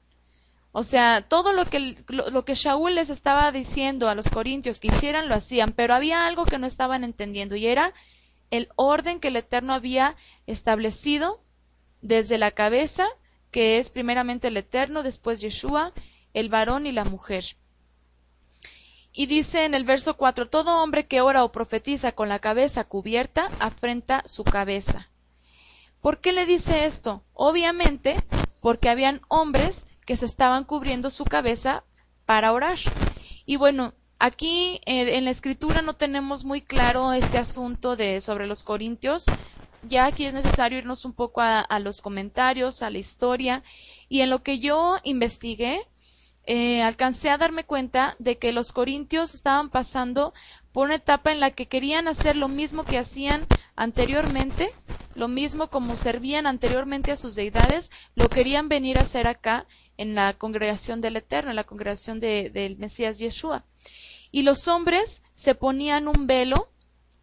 O 0.77 0.83
sea, 0.83 1.21
todo 1.21 1.53
lo 1.53 1.63
que, 1.63 2.03
lo, 2.09 2.43
que 2.43 2.53
Shaul 2.53 2.95
les 2.95 3.09
estaba 3.09 3.53
diciendo 3.53 4.09
a 4.09 4.13
los 4.13 4.27
corintios 4.27 4.81
que 4.81 4.89
hicieran 4.89 5.29
lo 5.29 5.35
hacían, 5.35 5.71
pero 5.71 5.95
había 5.95 6.27
algo 6.27 6.43
que 6.43 6.57
no 6.57 6.67
estaban 6.67 7.05
entendiendo 7.05 7.55
y 7.55 7.65
era 7.65 7.93
el 8.51 8.67
orden 8.75 9.21
que 9.21 9.29
el 9.29 9.37
Eterno 9.37 9.73
había 9.73 10.17
establecido 10.47 11.41
desde 12.01 12.37
la 12.37 12.51
cabeza, 12.51 13.07
que 13.51 13.77
es 13.77 13.89
primeramente 13.89 14.49
el 14.49 14.57
Eterno, 14.57 15.01
después 15.01 15.39
Yeshua, 15.39 15.93
el 16.33 16.49
varón 16.49 16.87
y 16.87 16.91
la 16.91 17.05
mujer. 17.05 17.55
Y 19.13 19.27
dice 19.27 19.63
en 19.63 19.75
el 19.75 19.85
verso 19.85 20.17
4, 20.17 20.49
todo 20.49 20.83
hombre 20.83 21.07
que 21.07 21.21
ora 21.21 21.45
o 21.45 21.53
profetiza 21.53 22.11
con 22.11 22.27
la 22.27 22.39
cabeza 22.39 22.83
cubierta 22.83 23.47
afrenta 23.59 24.23
su 24.25 24.43
cabeza. 24.43 25.09
¿Por 26.01 26.19
qué 26.19 26.33
le 26.33 26.45
dice 26.45 26.83
esto? 26.83 27.23
Obviamente 27.31 28.17
porque 28.59 28.89
habían 28.89 29.21
hombres 29.29 29.85
que 30.05 30.17
se 30.17 30.25
estaban 30.25 30.63
cubriendo 30.63 31.09
su 31.09 31.25
cabeza 31.25 31.83
para 32.25 32.53
orar. 32.53 32.77
Y 33.45 33.57
bueno, 33.57 33.93
aquí 34.19 34.81
eh, 34.85 35.17
en 35.17 35.25
la 35.25 35.31
escritura 35.31 35.81
no 35.81 35.95
tenemos 35.95 36.45
muy 36.45 36.61
claro 36.61 37.13
este 37.13 37.37
asunto 37.37 37.95
de 37.95 38.21
sobre 38.21 38.47
los 38.47 38.63
corintios. 38.63 39.25
Ya 39.87 40.05
aquí 40.05 40.25
es 40.25 40.33
necesario 40.33 40.79
irnos 40.79 41.05
un 41.05 41.13
poco 41.13 41.41
a 41.41 41.79
los 41.79 42.01
comentarios, 42.01 42.81
a 42.81 42.89
la 42.89 42.97
historia. 42.97 43.63
Y 44.09 44.21
en 44.21 44.31
lo 44.31 44.41
que 44.41 44.57
yo 44.57 44.97
investigué, 45.03 45.87
eh, 46.47 46.83
alcancé 46.83 47.31
a 47.31 47.37
darme 47.39 47.63
cuenta 47.63 48.15
de 48.19 48.37
que 48.37 48.51
los 48.51 48.71
corintios 48.71 49.33
estaban 49.33 49.69
pasando 49.69 50.33
por 50.71 50.85
una 50.85 50.95
etapa 50.95 51.31
en 51.31 51.39
la 51.39 51.49
que 51.49 51.67
querían 51.67 52.07
hacer 52.07 52.35
lo 52.35 52.47
mismo 52.47 52.83
que 52.83 52.99
hacían 52.99 53.47
anteriormente, 53.75 54.71
lo 55.15 55.27
mismo 55.27 55.69
como 55.69 55.97
servían 55.97 56.45
anteriormente 56.45 57.11
a 57.11 57.17
sus 57.17 57.33
deidades, 57.33 57.89
lo 58.13 58.29
querían 58.29 58.69
venir 58.69 58.99
a 58.99 59.03
hacer 59.03 59.27
acá 59.27 59.65
en 59.97 60.15
la 60.15 60.33
congregación 60.33 61.01
del 61.01 61.17
Eterno, 61.17 61.49
en 61.49 61.55
la 61.55 61.63
congregación 61.63 62.19
del 62.19 62.77
Mesías 62.77 63.17
Yeshua. 63.17 63.65
Y 64.31 64.43
los 64.43 64.67
hombres 64.67 65.23
se 65.33 65.55
ponían 65.55 66.07
un 66.07 66.27
velo 66.27 66.69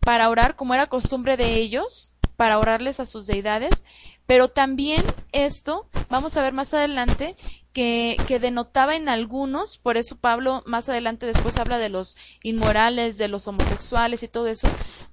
para 0.01 0.29
orar, 0.29 0.57
como 0.57 0.75
era 0.75 0.89
costumbre 0.89 1.37
de 1.37 1.55
ellos, 1.55 2.13
para 2.37 2.59
orarles 2.59 2.99
a 2.99 3.07
sus 3.07 3.27
deidades, 3.27 3.85
pero 4.27 4.49
también 4.49 5.05
esto, 5.33 5.87
vamos 6.09 6.37
a 6.37 6.43
ver 6.43 6.53
más 6.53 6.75
adelante, 6.75 7.37
que, 7.73 8.17
que 8.27 8.39
denotaba 8.39 8.97
en 8.97 9.09
algunos, 9.09 9.79
por 9.79 9.97
eso 9.97 10.17
Pablo 10.17 10.63
más 10.67 10.89
adelante 10.89 11.27
después 11.27 11.59
habla 11.59 11.79
de 11.79 11.89
los 11.89 12.17
inmorales, 12.43 13.17
de 13.17 13.29
los 13.29 13.47
homosexuales 13.47 14.23
y 14.23 14.29
todo 14.29 14.49
eso, 14.49 14.69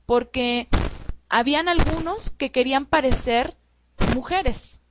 porque 0.06 0.68
habían 1.30 1.70
algunos 1.70 2.32
que 2.32 2.52
querían 2.52 2.86
parecer 2.86 3.56
mujeres, 4.16 4.82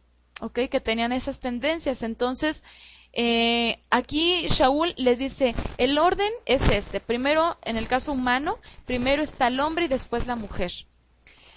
¿ok? 0.41 0.61
Que 0.71 0.81
tenían 0.81 1.13
esas 1.13 1.41
tendencias. 1.41 2.03
Entonces, 2.03 2.65
eh, 3.13 3.83
aquí 3.91 4.47
Shaul 4.49 4.95
les 4.97 5.19
dice, 5.19 5.55
el 5.79 5.99
orden 5.99 6.31
es 6.47 6.71
este. 6.71 7.01
Primero, 7.01 7.59
en 7.63 7.77
el 7.77 7.89
caso 7.89 8.13
humano, 8.13 8.59
primero 8.87 9.23
está 9.23 9.49
el 9.49 9.61
hombre 9.61 9.87
y 9.87 9.89
después 9.89 10.27
la 10.27 10.37
mujer. 10.37 10.73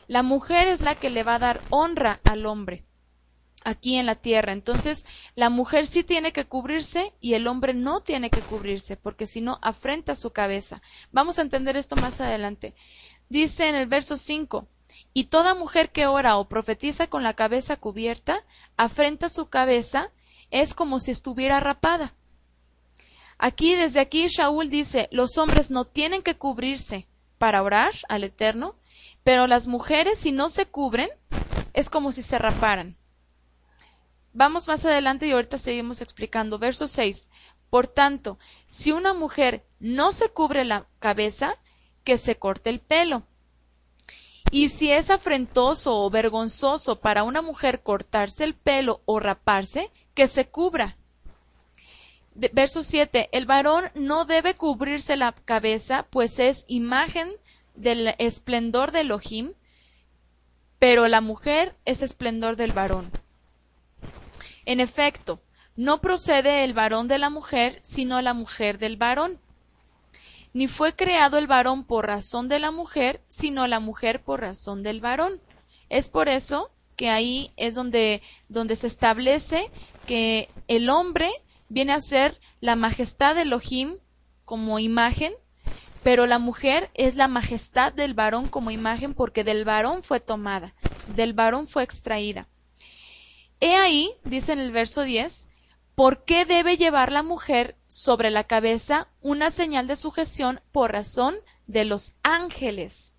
La 0.08 0.24
mujer 0.24 0.68
es 0.68 0.82
la 0.82 0.96
que 0.96 1.10
le 1.10 1.24
va 1.24 1.36
a 1.36 1.40
dar 1.40 1.62
honra 1.70 2.20
al 2.24 2.46
hombre 2.46 2.84
aquí 3.64 3.96
en 3.96 4.06
la 4.06 4.16
tierra. 4.16 4.54
Entonces, 4.54 5.06
la 5.36 5.50
mujer 5.50 5.86
sí 5.86 6.04
tiene 6.04 6.32
que 6.32 6.46
cubrirse 6.46 7.14
y 7.22 7.34
el 7.36 7.48
hombre 7.48 7.74
no 7.74 8.02
tiene 8.02 8.30
que 8.30 8.42
cubrirse, 8.42 8.98
porque 8.98 9.28
si 9.28 9.42
no, 9.42 9.60
afrenta 9.62 10.16
su 10.16 10.32
cabeza. 10.32 10.82
Vamos 11.12 11.38
a 11.38 11.44
entender 11.44 11.78
esto 11.78 11.96
más 11.96 12.20
adelante. 12.20 12.76
Dice 13.30 13.70
en 13.70 13.76
el 13.76 13.88
verso 13.88 14.18
5, 14.18 14.68
Y 15.13 15.25
toda 15.25 15.56
mujer 15.56 15.91
que 15.91 16.08
ora 16.08 16.38
o 16.38 16.48
profetiza 16.48 17.08
con 17.08 17.24
la 17.24 17.34
cabeza 17.34 17.77
cubierta, 17.77 18.44
afrenta 18.77 19.30
su 19.30 19.50
cabeza, 19.50 20.12
es 20.51 20.74
como 20.74 21.00
si 21.00 21.12
estuviera 21.12 21.60
rapada. 21.60 22.13
Aquí, 23.38 23.75
desde 23.75 24.00
aquí, 24.00 24.27
Shaul 24.27 24.70
dice, 24.70 25.10
los 25.12 25.38
hombres 25.38 25.72
no 25.72 25.86
tienen 25.86 26.22
que 26.22 26.38
cubrirse 26.38 27.08
para 27.38 27.63
orar 27.63 27.94
al 28.08 28.24
Eterno, 28.24 28.75
pero 29.24 29.48
las 29.48 29.68
mujeres, 29.68 30.20
si 30.20 30.32
no 30.32 30.50
se 30.50 30.68
cubren, 30.68 31.10
es 31.74 31.89
como 31.89 32.12
si 32.12 32.22
se 32.22 32.38
raparan. 32.38 32.98
Vamos 34.34 34.68
más 34.68 34.86
adelante 34.86 35.27
y 35.27 35.32
ahorita 35.32 35.58
seguimos 35.58 36.01
explicando. 36.01 36.58
Verso 36.58 36.88
6. 36.88 37.30
Por 37.70 37.88
tanto, 37.88 38.38
si 38.68 38.91
una 38.91 39.13
mujer 39.13 39.65
no 39.80 40.13
se 40.13 40.30
cubre 40.30 40.63
la 40.63 40.88
cabeza, 41.00 41.58
que 42.03 42.18
se 42.18 42.38
corte 42.38 42.70
el 42.70 42.80
pelo. 42.80 43.24
Y 44.51 44.70
si 44.70 44.91
es 44.91 45.10
afrentoso 45.10 45.98
o 45.98 46.10
vergonzoso 46.10 47.00
para 47.00 47.24
una 47.24 47.41
mujer 47.41 47.81
cortarse 47.81 48.43
el 48.43 48.53
pelo 48.53 49.01
o 49.05 49.20
raparse, 49.22 49.91
que 50.13 50.27
se 50.27 50.50
cubra. 50.50 50.98
verso 52.36 52.84
7. 52.84 53.29
El 53.31 53.46
varón 53.46 53.86
no 53.96 54.25
debe 54.25 54.55
cubrirse 54.55 55.15
la 55.15 55.31
cabeza, 55.31 56.08
pues 56.10 56.38
es 56.38 56.65
imagen 56.67 57.31
del 57.75 58.13
esplendor 58.20 58.91
de 58.91 59.01
Elohim, 59.01 59.53
pero 60.79 61.08
la 61.08 61.22
mujer 61.22 61.77
es 61.86 62.01
esplendor 62.01 62.58
del 62.58 62.74
varón. 62.74 63.10
En 64.65 64.79
efecto, 64.81 65.41
no 65.75 66.01
procede 66.01 66.65
el 66.65 66.74
varón 66.74 67.08
de 67.08 67.20
la 67.20 67.29
mujer, 67.29 67.79
sino 67.84 68.22
la 68.22 68.34
mujer 68.34 68.77
del 68.77 68.98
varón. 68.98 69.39
Ni 70.53 70.67
fue 70.67 70.96
creado 70.96 71.38
el 71.38 71.48
varón 71.48 71.86
por 71.86 72.08
razón 72.08 72.48
de 72.48 72.60
la 72.60 72.72
mujer, 72.72 73.22
sino 73.29 73.67
la 73.67 73.79
mujer 73.79 74.24
por 74.24 74.41
razón 74.41 74.84
del 74.84 75.00
varón. 75.00 75.41
Es 75.89 76.10
por 76.10 76.29
eso 76.29 76.72
que 76.96 77.10
ahí 77.10 77.51
es 77.58 77.75
donde, 77.75 78.22
donde 78.50 78.75
se 78.75 78.88
establece 78.88 79.72
que 80.05 80.50
el 80.67 80.89
hombre 80.89 81.31
viene 81.70 81.93
a 81.93 82.01
ser 82.01 82.39
la 82.60 82.75
majestad 82.75 83.36
de 83.36 83.41
Elohim 83.41 83.98
como 84.46 84.77
imagen, 84.79 85.34
pero 86.03 86.27
la 86.27 86.38
mujer 86.38 86.91
es 86.93 87.15
la 87.15 87.27
majestad 87.27 87.93
del 87.93 88.13
varón 88.13 88.48
como 88.50 88.72
imagen 88.72 89.13
porque 89.13 89.43
del 89.43 89.65
varón 89.65 90.03
fue 90.03 90.20
tomada, 90.20 90.75
del 91.15 91.34
varón 91.34 91.67
fue 91.67 91.84
extraída. 91.84 92.50
He 93.60 93.75
ahí, 93.75 94.12
dice 94.24 94.53
en 94.53 94.60
el 94.60 94.72
verso 94.72 95.03
10, 95.03 95.48
¿por 95.95 96.24
qué 96.25 96.45
debe 96.45 96.77
llevar 96.77 97.12
la 97.12 97.24
mujer 97.24 97.77
sobre 97.88 98.29
la 98.29 98.45
cabeza 98.45 99.07
una 99.21 99.51
señal 99.51 99.88
de 99.88 99.95
sujeción 99.95 100.62
por 100.71 100.91
razón 100.91 101.36
de 101.67 101.86
los 101.86 102.13
ángeles? 102.24 103.13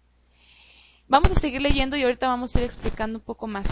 Vamos 1.08 1.30
a 1.32 1.40
seguir 1.40 1.60
leyendo 1.60 1.96
y 1.96 2.02
ahorita 2.02 2.28
vamos 2.28 2.56
a 2.56 2.60
ir 2.60 2.64
explicando 2.64 3.18
un 3.18 3.24
poco 3.24 3.46
más. 3.46 3.66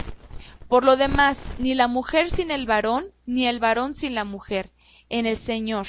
Por 0.67 0.83
lo 0.83 0.95
demás, 0.95 1.55
ni 1.59 1.73
la 1.73 1.87
mujer 1.87 2.29
sin 2.29 2.51
el 2.51 2.65
varón, 2.65 3.11
ni 3.25 3.47
el 3.47 3.59
varón 3.59 3.93
sin 3.93 4.15
la 4.15 4.23
mujer, 4.23 4.71
en 5.09 5.25
el 5.25 5.37
Señor. 5.37 5.87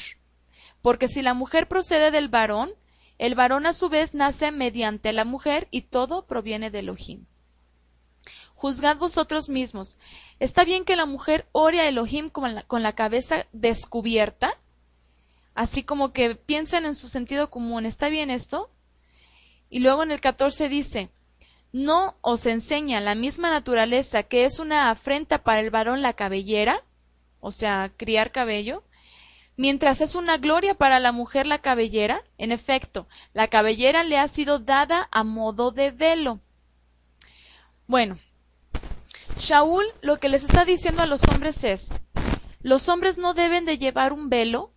Porque 0.80 1.08
si 1.08 1.22
la 1.22 1.34
mujer 1.34 1.68
procede 1.68 2.10
del 2.10 2.28
varón, 2.28 2.72
el 3.18 3.34
varón 3.34 3.66
a 3.66 3.72
su 3.72 3.88
vez 3.88 4.14
nace 4.14 4.50
mediante 4.50 5.12
la 5.12 5.24
mujer 5.24 5.68
y 5.70 5.82
todo 5.82 6.26
proviene 6.26 6.70
de 6.70 6.80
Elohim. 6.80 7.26
Juzgad 8.54 8.96
vosotros 8.96 9.48
mismos. 9.48 9.98
¿Está 10.42 10.64
bien 10.64 10.84
que 10.84 10.96
la 10.96 11.06
mujer 11.06 11.46
ore 11.52 11.78
a 11.78 11.88
Elohim 11.88 12.28
con 12.28 12.82
la, 12.82 12.92
cabeza 12.94 13.46
descubierta? 13.52 14.58
Así 15.54 15.84
como 15.84 16.12
que 16.12 16.34
piensen 16.34 16.84
en 16.84 16.96
su 16.96 17.08
sentido 17.08 17.48
común. 17.48 17.86
¿Está 17.86 18.08
bien 18.08 18.28
esto? 18.28 18.68
Y 19.70 19.78
luego 19.78 20.02
en 20.02 20.10
el 20.10 20.20
14 20.20 20.68
dice, 20.68 21.10
¿no 21.70 22.16
os 22.22 22.44
enseña 22.46 23.00
la 23.00 23.14
misma 23.14 23.50
naturaleza 23.52 24.24
que 24.24 24.44
es 24.44 24.58
una 24.58 24.90
afrenta 24.90 25.44
para 25.44 25.60
el 25.60 25.70
varón 25.70 26.02
la 26.02 26.14
cabellera? 26.14 26.82
O 27.38 27.52
sea, 27.52 27.92
criar 27.96 28.32
cabello. 28.32 28.82
Mientras 29.56 30.00
es 30.00 30.16
una 30.16 30.38
gloria 30.38 30.74
para 30.74 30.98
la 30.98 31.12
mujer 31.12 31.46
la 31.46 31.60
cabellera, 31.60 32.24
en 32.36 32.50
efecto, 32.50 33.06
la 33.32 33.46
cabellera 33.46 34.02
le 34.02 34.18
ha 34.18 34.26
sido 34.26 34.58
dada 34.58 35.08
a 35.12 35.22
modo 35.22 35.70
de 35.70 35.92
velo. 35.92 36.40
Bueno, 37.86 38.18
Shaul 39.42 39.84
lo 40.02 40.20
que 40.20 40.28
les 40.28 40.44
está 40.44 40.64
diciendo 40.64 41.02
a 41.02 41.06
los 41.06 41.24
hombres 41.24 41.64
es, 41.64 41.96
los 42.60 42.88
hombres 42.88 43.18
no 43.18 43.34
deben 43.34 43.64
de 43.64 43.76
llevar 43.76 44.12
un 44.12 44.28
velo 44.28 44.72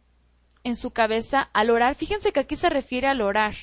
en 0.63 0.75
su 0.75 0.89
cabeza 0.89 1.51
al 1.53 1.69
orar. 1.69 1.93
Fíjense 1.93 2.33
que 2.33 2.39
aquí 2.39 2.55
se 2.55 2.71
refiere 2.71 3.05
al 3.05 3.21
orar. 3.21 3.53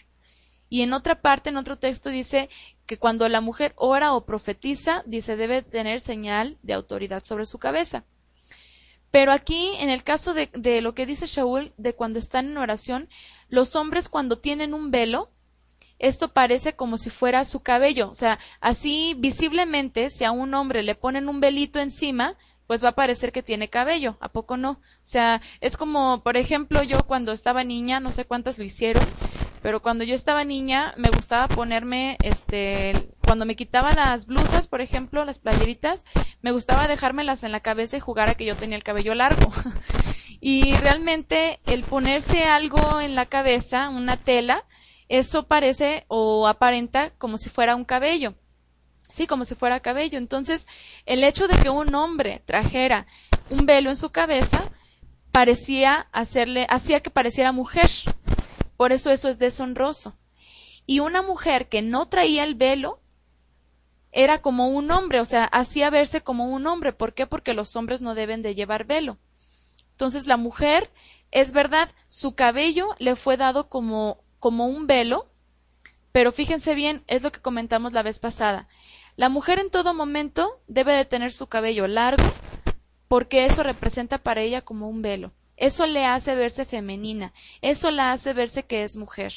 Y 0.69 0.83
en 0.83 0.93
otra 0.93 1.21
parte, 1.21 1.51
en 1.51 1.57
otro 1.57 1.77
texto, 1.77 2.09
dice 2.09 2.49
que 2.87 2.99
cuando 2.99 3.29
la 3.29 3.41
mujer 3.41 3.73
ora 3.75 4.13
o 4.13 4.25
profetiza, 4.25 5.03
dice 5.05 5.35
debe 5.35 5.63
tener 5.63 6.01
señal 6.01 6.57
de 6.63 6.75
autoridad 6.75 7.25
sobre 7.25 7.47
su 7.47 7.59
cabeza. 7.59 8.05
Pero 9.11 9.33
aquí, 9.33 9.73
en 9.81 9.91
el 9.91 10.05
caso 10.05 10.35
de, 10.35 10.51
de 10.53 10.83
lo 10.83 10.95
que 10.95 11.05
dice 11.05 11.27
Shaul, 11.27 11.73
de 11.79 11.95
cuando 11.95 12.21
están 12.21 12.47
en 12.47 12.59
oración, 12.59 13.09
los 13.49 13.75
hombres 13.75 14.09
cuando 14.09 14.39
tienen 14.39 14.73
un 14.73 14.93
velo, 14.93 15.32
esto 16.03 16.29
parece 16.29 16.75
como 16.75 16.99
si 16.99 17.09
fuera 17.09 17.45
su 17.47 17.61
cabello. 17.61 18.11
O 18.11 18.15
sea, 18.15 18.39
así 18.61 19.15
visiblemente, 19.19 20.11
si 20.11 20.25
a 20.25 20.33
un 20.33 20.53
hombre 20.53 20.83
le 20.83 20.95
ponen 20.95 21.29
un 21.29 21.41
velito 21.41 21.79
encima, 21.79 22.37
pues 22.67 22.85
va 22.85 22.91
a 22.91 22.95
parecer 22.95 23.33
que 23.33 23.43
tiene 23.43 23.69
cabello, 23.69 24.17
¿a 24.21 24.29
poco 24.29 24.57
no? 24.57 24.73
O 24.73 25.05
sea, 25.05 25.41
es 25.61 25.77
como, 25.77 26.23
por 26.23 26.37
ejemplo, 26.37 26.83
yo 26.83 26.99
cuando 27.07 27.33
estaba 27.33 27.65
niña, 27.65 28.01
no 28.01 28.13
sé 28.13 28.25
cuántas 28.25 28.59
lo 28.59 28.65
hicieron, 28.65 29.05
pero 29.63 29.81
cuando 29.81 30.05
yo 30.05 30.15
estaba 30.15 30.45
niña 30.45 30.93
me 30.97 31.11
gustaba 31.11 31.49
ponerme, 31.49 32.17
este, 32.23 32.93
cuando 33.25 33.47
me 33.47 33.57
quitaba 33.57 33.93
las 33.93 34.27
blusas, 34.27 34.67
por 34.67 34.81
ejemplo, 34.81 35.25
las 35.25 35.39
playeritas, 35.39 36.05
me 36.41 36.51
gustaba 36.51 36.89
dejármelas 36.89 37.45
en 37.45 37.53
la 37.53 37.61
cabeza 37.61 37.97
y 37.97 38.01
jugar 38.01 38.29
a 38.29 38.35
que 38.35 38.45
yo 38.45 38.57
tenía 38.57 38.77
el 38.77 38.83
cabello 38.83 39.15
largo. 39.15 39.53
y 40.41 40.75
realmente 40.79 41.61
el 41.67 41.85
ponerse 41.85 42.45
algo 42.45 43.01
en 43.01 43.15
la 43.15 43.27
cabeza, 43.27 43.89
una 43.89 44.17
tela, 44.17 44.65
eso 45.13 45.47
parece 45.47 46.07
o 46.09 46.49
aparenta 46.49 47.11
como 47.19 47.37
si 47.37 47.51
fuera 47.51 47.77
un 47.77 47.85
cabello. 47.85 48.35
Sí, 49.11 49.27
como 49.27 49.45
si 49.45 49.55
fuera 49.55 49.81
cabello. 49.81 50.17
Entonces, 50.17 50.67
el 51.05 51.23
hecho 51.23 51.49
de 51.49 51.63
que 51.63 51.69
un 51.69 51.95
hombre 51.95 52.43
trajera 52.47 53.07
un 53.51 53.67
velo 53.67 53.91
en 53.91 53.97
su 53.97 54.09
cabeza 54.09 54.73
parecía 55.31 56.09
hacerle, 56.13 56.67
hacía 56.71 57.01
que 57.01 57.11
pareciera 57.11 57.53
mujer. 57.53 57.91
Por 58.79 58.93
eso 58.93 59.11
eso 59.11 59.29
es 59.29 59.39
deshonroso. 59.39 60.17
Y 60.87 61.01
una 61.01 61.21
mujer 61.21 61.69
que 61.69 61.83
no 61.83 62.09
traía 62.09 62.43
el 62.43 62.55
velo 62.55 62.99
era 64.13 64.41
como 64.41 64.69
un 64.69 64.91
hombre, 64.91 65.21
o 65.21 65.27
sea, 65.27 65.45
hacía 65.45 65.91
verse 65.91 66.23
como 66.23 66.47
un 66.47 66.67
hombre. 66.67 66.95
¿Por 66.95 67.13
qué? 67.13 67.27
Porque 67.27 67.53
los 67.53 67.77
hombres 67.77 68.01
no 68.01 68.15
deben 68.15 68.41
de 68.41 68.55
llevar 68.55 68.87
velo. 68.87 69.19
Entonces 69.91 70.27
la 70.27 70.39
mujer, 70.39 70.91
es 71.31 71.53
verdad, 71.53 71.91
su 72.09 72.35
cabello 72.35 72.97
le 72.99 73.15
fue 73.15 73.37
dado 73.37 73.69
como 73.69 74.23
como 74.43 74.67
un 74.67 74.89
velo, 74.89 75.29
pero 76.11 76.33
fíjense 76.33 76.75
bien, 76.75 77.05
es 77.07 77.23
lo 77.23 77.31
que 77.31 77.41
comentamos 77.41 77.93
la 77.93 78.03
vez 78.03 78.19
pasada. 78.19 78.67
La 79.15 79.29
mujer 79.29 79.61
en 79.61 79.71
todo 79.71 79.95
momento 79.95 80.61
debe 80.67 80.95
de 80.95 81.05
tener 81.05 81.33
su 81.33 81.47
cabello 81.47 81.87
largo 81.87 82.25
porque 83.07 83.45
eso 83.45 83.63
representa 83.63 84.19
para 84.19 84.41
ella 84.41 84.61
como 84.61 84.89
un 84.89 85.01
velo. 85.01 85.31
Eso 85.57 85.87
le 85.87 86.07
hace 86.07 86.35
verse 86.35 86.65
femenina, 86.65 87.33
eso 87.61 87.93
la 87.93 88.11
hace 88.11 88.33
verse 88.33 88.65
que 88.65 88.83
es 88.83 88.97
mujer. 88.97 89.33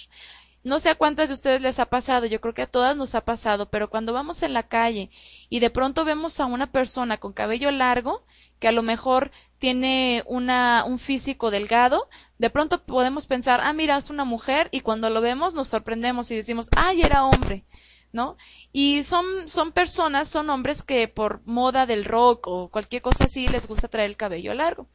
No 0.63 0.79
sé 0.79 0.89
a 0.89 0.95
cuántas 0.95 1.27
de 1.29 1.35
ustedes 1.35 1.61
les 1.61 1.77
ha 1.77 1.85
pasado, 1.85 2.25
yo 2.25 2.41
creo 2.41 2.55
que 2.55 2.63
a 2.63 2.71
todas 2.71 2.97
nos 2.97 3.13
ha 3.13 3.21
pasado, 3.21 3.69
pero 3.69 3.91
cuando 3.91 4.11
vamos 4.11 4.41
en 4.41 4.53
la 4.53 4.63
calle 4.63 5.11
y 5.49 5.59
de 5.59 5.69
pronto 5.69 6.03
vemos 6.03 6.39
a 6.39 6.47
una 6.47 6.71
persona 6.71 7.19
con 7.19 7.31
cabello 7.31 7.69
largo, 7.69 8.23
que 8.57 8.67
a 8.67 8.71
lo 8.71 8.81
mejor 8.81 9.29
tiene 9.65 10.23
un 10.27 10.99
físico 10.99 11.49
delgado, 11.49 12.07
de 12.37 12.51
pronto 12.51 12.85
podemos 12.85 13.25
pensar, 13.25 13.61
ah, 13.63 13.73
mira, 13.73 13.97
es 13.97 14.11
una 14.11 14.23
mujer, 14.23 14.69
y 14.69 14.81
cuando 14.81 15.09
lo 15.09 15.21
vemos 15.21 15.55
nos 15.55 15.69
sorprendemos 15.69 16.29
y 16.29 16.35
decimos, 16.35 16.69
ay, 16.77 17.01
era 17.01 17.25
hombre, 17.25 17.65
¿no? 18.11 18.37
Y 18.71 19.03
son, 19.05 19.25
son 19.47 19.71
personas, 19.71 20.29
son 20.29 20.51
hombres 20.51 20.83
que 20.83 21.07
por 21.07 21.41
moda 21.47 21.87
del 21.87 22.05
rock 22.05 22.45
o 22.45 22.69
cualquier 22.69 23.01
cosa 23.01 23.23
así 23.23 23.47
les 23.47 23.67
gusta 23.67 23.87
traer 23.87 24.11
el 24.11 24.17
cabello 24.17 24.53
largo. 24.53 24.87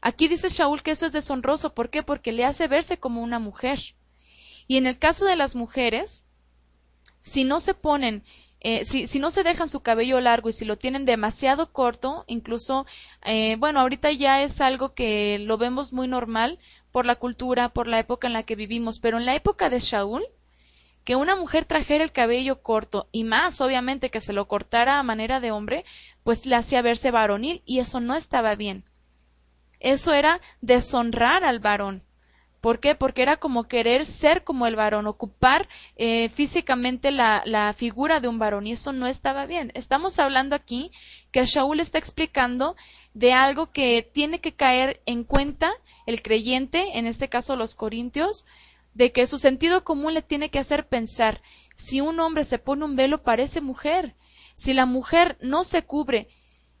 Aquí 0.00 0.26
dice 0.26 0.48
Shaul 0.48 0.82
que 0.82 0.90
eso 0.90 1.06
es 1.06 1.12
deshonroso, 1.12 1.72
¿por 1.72 1.88
qué? 1.88 2.02
Porque 2.02 2.32
le 2.32 2.44
hace 2.44 2.66
verse 2.66 2.98
como 2.98 3.22
una 3.22 3.38
mujer. 3.38 3.94
Y 4.66 4.78
en 4.78 4.88
el 4.88 4.98
caso 4.98 5.26
de 5.26 5.36
las 5.36 5.54
mujeres, 5.54 6.26
si 7.22 7.44
no 7.44 7.60
se 7.60 7.74
ponen 7.74 8.24
eh, 8.64 8.84
si, 8.84 9.18
no 9.18 9.32
se 9.32 9.42
dejan 9.42 9.68
su 9.68 9.80
cabello 9.80 10.20
largo 10.20 10.48
y 10.48 10.52
si 10.52 10.64
lo 10.64 10.78
tienen 10.78 11.04
demasiado 11.04 11.72
corto, 11.72 12.24
incluso, 12.28 12.86
eh, 13.24 13.56
bueno, 13.56 13.80
ahorita 13.80 14.12
ya 14.12 14.40
es 14.42 14.60
algo 14.60 14.94
que 14.94 15.40
lo 15.40 15.58
vemos 15.58 15.92
muy 15.92 16.06
normal 16.06 16.60
por 16.92 17.04
la 17.04 17.16
cultura, 17.16 17.70
por 17.70 17.88
la 17.88 17.98
época 17.98 18.28
en 18.28 18.32
la 18.32 18.44
que 18.44 18.54
vivimos, 18.54 19.00
pero 19.00 19.18
en 19.18 19.26
la 19.26 19.34
época 19.34 19.68
de 19.68 19.80
Shaul, 19.80 20.22
que 21.02 21.16
una 21.16 21.34
mujer 21.34 21.64
trajera 21.64 22.04
el 22.04 22.12
cabello 22.12 22.62
corto 22.62 23.08
y 23.10 23.24
más, 23.24 23.60
obviamente, 23.60 24.10
que 24.10 24.20
se 24.20 24.32
lo 24.32 24.46
cortara 24.46 25.00
a 25.00 25.02
manera 25.02 25.40
de 25.40 25.50
hombre, 25.50 25.84
pues 26.22 26.46
le 26.46 26.54
hacía 26.54 26.82
verse 26.82 27.10
varonil 27.10 27.62
y 27.66 27.80
eso 27.80 27.98
no 27.98 28.14
estaba 28.14 28.54
bien. 28.54 28.84
Eso 29.80 30.12
era 30.12 30.40
deshonrar 30.60 31.42
al 31.42 31.58
varón 31.58 32.04
¿Por 32.62 32.78
qué? 32.78 32.94
Porque 32.94 33.22
era 33.22 33.38
como 33.38 33.64
querer 33.64 34.06
ser 34.06 34.44
como 34.44 34.68
el 34.68 34.76
varón, 34.76 35.08
ocupar 35.08 35.68
eh, 35.96 36.28
físicamente 36.28 37.10
la, 37.10 37.42
la, 37.44 37.72
figura 37.72 38.20
de 38.20 38.28
un 38.28 38.38
varón 38.38 38.68
y 38.68 38.72
eso 38.72 38.92
no 38.92 39.08
estaba 39.08 39.46
bien. 39.46 39.72
Estamos 39.74 40.20
hablando 40.20 40.54
aquí 40.54 40.92
que 41.32 41.44
Shaul 41.44 41.80
está 41.80 41.98
explicando 41.98 42.76
de 43.14 43.32
algo 43.32 43.72
que 43.72 44.08
tiene 44.14 44.40
que 44.40 44.54
caer 44.54 45.02
en 45.06 45.24
cuenta 45.24 45.72
el 46.06 46.22
creyente, 46.22 46.98
en 46.98 47.06
este 47.06 47.28
caso 47.28 47.56
los 47.56 47.74
corintios, 47.74 48.46
de 48.94 49.10
que 49.10 49.26
su 49.26 49.40
sentido 49.40 49.82
común 49.82 50.14
le 50.14 50.22
tiene 50.22 50.48
que 50.48 50.60
hacer 50.60 50.86
pensar 50.86 51.42
si 51.74 52.00
un 52.00 52.20
hombre 52.20 52.44
se 52.44 52.60
pone 52.60 52.84
un 52.84 52.94
velo 52.94 53.24
parece 53.24 53.60
mujer, 53.60 54.14
si 54.54 54.72
la 54.72 54.86
mujer 54.86 55.36
no 55.40 55.64
se 55.64 55.82
cubre 55.82 56.28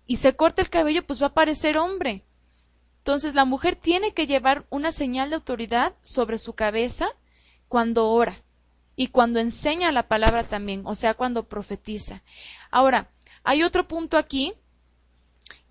y 0.06 0.18
se 0.18 0.36
corta 0.36 0.62
el 0.62 0.70
cabello 0.70 1.04
pues 1.04 1.20
va 1.20 1.26
a 1.26 1.34
parecer 1.34 1.76
hombre. 1.76 2.22
Entonces 3.02 3.34
la 3.34 3.44
mujer 3.44 3.74
tiene 3.74 4.14
que 4.14 4.28
llevar 4.28 4.64
una 4.70 4.92
señal 4.92 5.30
de 5.30 5.34
autoridad 5.34 5.94
sobre 6.04 6.38
su 6.38 6.52
cabeza 6.52 7.08
cuando 7.66 8.08
ora 8.08 8.44
y 8.94 9.08
cuando 9.08 9.40
enseña 9.40 9.90
la 9.90 10.06
palabra 10.06 10.44
también, 10.44 10.82
o 10.84 10.94
sea, 10.94 11.14
cuando 11.14 11.48
profetiza. 11.48 12.22
Ahora, 12.70 13.10
hay 13.42 13.64
otro 13.64 13.88
punto 13.88 14.16
aquí 14.18 14.54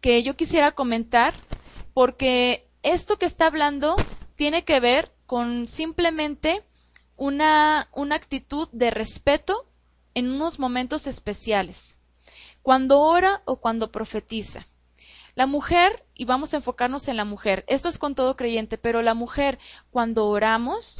que 0.01 0.23
yo 0.23 0.35
quisiera 0.35 0.73
comentar 0.73 1.33
porque 1.93 2.67
esto 2.83 3.17
que 3.17 3.27
está 3.27 3.45
hablando 3.45 3.95
tiene 4.35 4.65
que 4.65 4.81
ver 4.81 5.13
con 5.25 5.67
simplemente 5.67 6.65
una, 7.15 7.87
una 7.93 8.15
actitud 8.15 8.67
de 8.73 8.91
respeto 8.91 9.69
en 10.15 10.29
unos 10.29 10.59
momentos 10.59 11.07
especiales, 11.07 11.97
cuando 12.61 12.99
ora 12.99 13.41
o 13.45 13.61
cuando 13.61 13.89
profetiza. 13.89 14.67
La 15.35 15.45
mujer, 15.47 16.03
y 16.21 16.25
vamos 16.25 16.53
a 16.53 16.57
enfocarnos 16.57 17.07
en 17.07 17.17
la 17.17 17.25
mujer, 17.25 17.65
esto 17.65 17.89
es 17.89 17.97
con 17.97 18.13
todo 18.13 18.35
creyente, 18.35 18.77
pero 18.77 19.01
la 19.01 19.15
mujer, 19.15 19.57
cuando 19.89 20.27
oramos, 20.27 20.97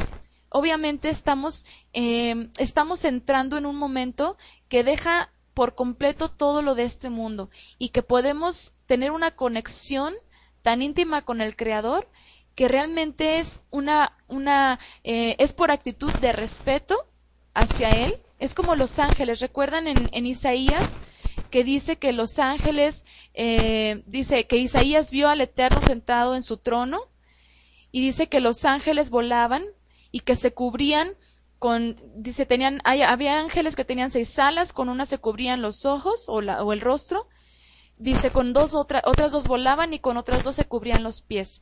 obviamente 0.49 1.11
estamos, 1.11 1.67
eh, 1.93 2.49
estamos 2.57 3.05
entrando 3.05 3.55
en 3.55 3.67
un 3.67 3.75
momento 3.75 4.35
que 4.67 4.83
deja 4.83 5.29
por 5.53 5.75
completo 5.75 6.29
todo 6.29 6.63
lo 6.63 6.73
de 6.73 6.85
este 6.85 7.11
mundo 7.11 7.51
y 7.77 7.89
que 7.89 8.01
podemos 8.01 8.73
tener 8.87 9.11
una 9.11 9.35
conexión 9.35 10.15
tan 10.63 10.81
íntima 10.81 11.21
con 11.21 11.39
el 11.39 11.55
Creador 11.55 12.09
que 12.55 12.67
realmente 12.67 13.37
es 13.37 13.61
una, 13.69 14.17
una, 14.27 14.79
eh, 15.03 15.35
es 15.37 15.53
por 15.53 15.69
actitud 15.69 16.11
de 16.13 16.31
respeto 16.31 16.97
hacia 17.53 17.91
Él. 17.91 18.17
Es 18.39 18.55
como 18.55 18.75
los 18.75 18.97
ángeles. 18.97 19.39
¿Recuerdan 19.39 19.87
en, 19.87 20.09
en 20.13 20.25
Isaías 20.25 20.99
que 21.51 21.63
dice 21.63 21.97
que 21.97 22.13
los 22.13 22.39
ángeles, 22.39 23.05
eh, 23.35 24.01
dice 24.07 24.47
que 24.47 24.57
Isaías 24.57 25.11
vio 25.11 25.29
al 25.29 25.41
Eterno 25.41 25.79
sentado 25.81 26.33
en 26.33 26.41
su 26.41 26.57
trono 26.57 27.01
y 27.91 28.01
dice 28.01 28.27
que 28.27 28.39
los 28.39 28.65
ángeles 28.65 29.11
volaban 29.11 29.63
y 30.11 30.21
que 30.21 30.35
se 30.35 30.53
cubrían 30.53 31.15
con, 31.59 32.01
dice, 32.15 32.47
tenían, 32.47 32.81
había 32.83 33.39
ángeles 33.39 33.75
que 33.75 33.85
tenían 33.85 34.09
seis 34.09 34.39
alas, 34.39 34.73
con 34.73 34.89
una 34.89 35.05
se 35.05 35.19
cubrían 35.19 35.61
los 35.61 35.85
ojos 35.85 36.25
o, 36.27 36.41
la, 36.41 36.63
o 36.63 36.73
el 36.73 36.81
rostro, 36.81 37.27
dice, 37.99 38.31
con 38.31 38.51
dos, 38.51 38.73
otra, 38.73 39.03
otras 39.05 39.31
dos 39.31 39.47
volaban 39.47 39.93
y 39.93 39.99
con 39.99 40.17
otras 40.17 40.43
dos 40.43 40.55
se 40.55 40.65
cubrían 40.65 41.03
los 41.03 41.21
pies. 41.21 41.61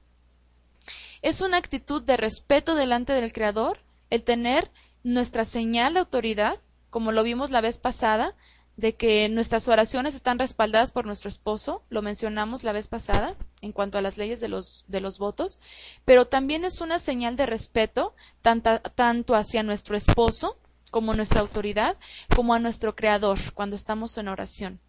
Es 1.22 1.42
una 1.42 1.58
actitud 1.58 2.02
de 2.02 2.16
respeto 2.16 2.76
delante 2.76 3.12
del 3.12 3.34
Creador 3.34 3.80
el 4.10 4.24
tener 4.24 4.72
nuestra 5.04 5.44
señal 5.44 5.96
de 5.96 6.00
autoridad, 6.00 6.56
como 6.90 7.12
lo 7.12 7.24
vimos 7.24 7.52
la 7.52 7.60
vez 7.60 7.78
pasada, 7.78 8.36
de 8.80 8.96
que 8.96 9.28
nuestras 9.28 9.68
oraciones 9.68 10.16
están 10.16 10.40
respaldadas 10.40 10.92
por 10.92 11.06
nuestro 11.06 11.28
esposo, 11.30 11.84
lo 11.90 12.02
mencionamos 12.02 12.64
la 12.64 12.72
vez 12.72 12.88
pasada 12.88 13.36
en 13.62 13.74
cuanto 13.74 13.98
a 13.98 14.02
las 14.02 14.18
leyes 14.18 14.40
de 14.40 14.48
los, 14.48 14.86
de 14.88 15.02
los 15.02 15.20
votos, 15.20 15.60
pero 16.06 16.28
también 16.28 16.64
es 16.64 16.80
una 16.80 16.98
señal 16.98 17.36
de 17.36 17.46
respeto 17.46 18.16
tanto 18.42 19.36
hacia 19.36 19.64
nuestro 19.64 19.98
esposo 19.98 20.58
como 20.92 21.14
nuestra 21.14 21.42
autoridad, 21.42 21.98
como 22.34 22.54
a 22.54 22.60
nuestro 22.60 22.96
creador 22.96 23.38
cuando 23.54 23.76
estamos 23.76 24.18
en 24.18 24.30
oración. 24.30 24.80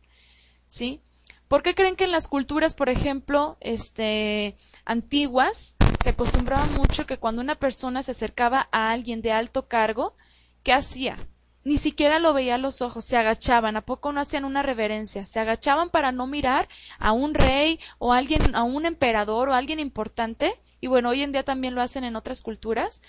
¿Sí? 0.69 1.03
¿Por 1.49 1.65
qué 1.65 1.75
creen 1.75 1.97
que 1.97 2.05
en 2.05 2.13
las 2.13 2.29
culturas, 2.29 2.75
por 2.75 2.91
ejemplo, 2.91 3.57
este, 3.61 4.57
antiguas, 4.85 5.75
se 6.01 6.11
acostumbraba 6.11 6.65
mucho 6.67 7.07
que 7.07 7.19
cuando 7.19 7.43
una 7.43 7.57
persona 7.57 8.05
se 8.05 8.13
acercaba 8.13 8.69
a 8.71 8.93
alguien 8.93 9.21
de 9.21 9.33
alto 9.33 9.67
cargo, 9.67 10.15
¿qué 10.63 10.73
hacía? 10.73 11.19
Ni 11.63 11.77
siquiera 11.77 12.19
lo 12.19 12.33
veía 12.33 12.55
a 12.55 12.59
los 12.59 12.81
ojos, 12.81 13.05
se 13.05 13.19
agachaban, 13.19 13.77
¿a 13.77 13.83
poco 13.83 14.13
no 14.13 14.21
hacían 14.21 14.47
una 14.47 14.63
reverencia? 14.63 15.27
Se 15.27 15.41
agachaban 15.41 15.91
para 15.91 16.11
no 16.11 16.27
mirar 16.27 16.69
a 16.99 17.13
un 17.13 17.35
rey 17.35 17.79
o 17.99 18.13
a 18.13 18.19
alguien, 18.19 18.55
a 18.55 18.63
un 18.63 18.87
emperador 18.87 19.49
o 19.49 19.53
a 19.53 19.59
alguien 19.59 19.79
importante, 19.79 20.59
y 20.81 20.87
bueno, 20.87 21.11
hoy 21.11 21.23
en 21.23 21.33
día 21.33 21.43
también 21.43 21.75
lo 21.75 21.83
hacen 21.83 22.05
en 22.05 22.17
otras 22.17 22.41
culturas, 22.41 23.03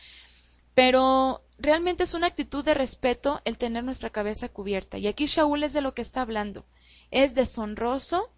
pero 0.73 1.41
realmente 1.57 2.03
es 2.03 2.13
una 2.13 2.27
actitud 2.27 2.65
de 2.65 2.73
respeto 2.73 3.41
el 3.45 3.57
tener 3.57 3.85
nuestra 3.85 4.09
cabeza 4.09 4.49
cubierta. 4.49 4.97
Y 4.97 5.07
aquí 5.07 5.27
Shaul 5.27 5.63
es 5.63 5.71
de 5.71 5.81
lo 5.81 5.93
que 5.93 6.01
está 6.01 6.21
hablando. 6.21 6.65
Es 7.09 7.33
deshonroso 7.35 8.31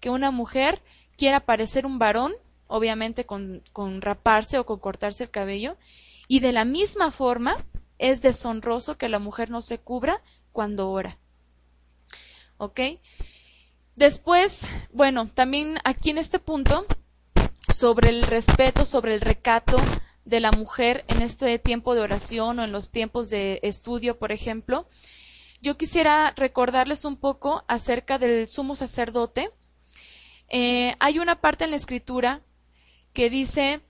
que 0.00 0.10
una 0.10 0.30
mujer 0.30 0.82
quiera 1.16 1.40
parecer 1.40 1.86
un 1.86 1.98
varón, 1.98 2.34
obviamente 2.66 3.24
con, 3.24 3.62
con 3.72 4.02
raparse 4.02 4.58
o 4.58 4.66
con 4.66 4.78
cortarse 4.78 5.24
el 5.24 5.30
cabello, 5.30 5.76
y 6.28 6.40
de 6.40 6.52
la 6.52 6.66
misma 6.66 7.10
forma 7.10 7.56
es 7.98 8.22
deshonroso 8.22 8.96
que 8.98 9.08
la 9.08 9.18
mujer 9.18 9.50
no 9.50 9.62
se 9.62 9.78
cubra 9.78 10.22
cuando 10.52 10.90
ora. 10.90 11.18
¿Ok? 12.56 12.80
Después, 13.96 14.66
bueno, 14.92 15.28
también 15.28 15.78
aquí 15.84 16.10
en 16.10 16.18
este 16.18 16.38
punto, 16.38 16.86
sobre 17.76 18.10
el 18.10 18.22
respeto, 18.22 18.84
sobre 18.84 19.14
el 19.14 19.20
recato 19.20 19.76
de 20.24 20.40
la 20.40 20.50
mujer 20.52 21.04
en 21.08 21.22
este 21.22 21.58
tiempo 21.58 21.94
de 21.94 22.00
oración 22.00 22.58
o 22.58 22.64
en 22.64 22.72
los 22.72 22.90
tiempos 22.90 23.30
de 23.30 23.60
estudio, 23.62 24.18
por 24.18 24.32
ejemplo, 24.32 24.88
yo 25.60 25.76
quisiera 25.76 26.32
recordarles 26.36 27.04
un 27.04 27.16
poco 27.16 27.64
acerca 27.68 28.18
del 28.18 28.48
sumo 28.48 28.74
sacerdote. 28.76 29.50
Eh, 30.48 30.94
hay 30.98 31.18
una 31.18 31.40
parte 31.40 31.64
en 31.64 31.70
la 31.70 31.76
escritura 31.76 32.42
que 33.12 33.30
dice 33.30 33.80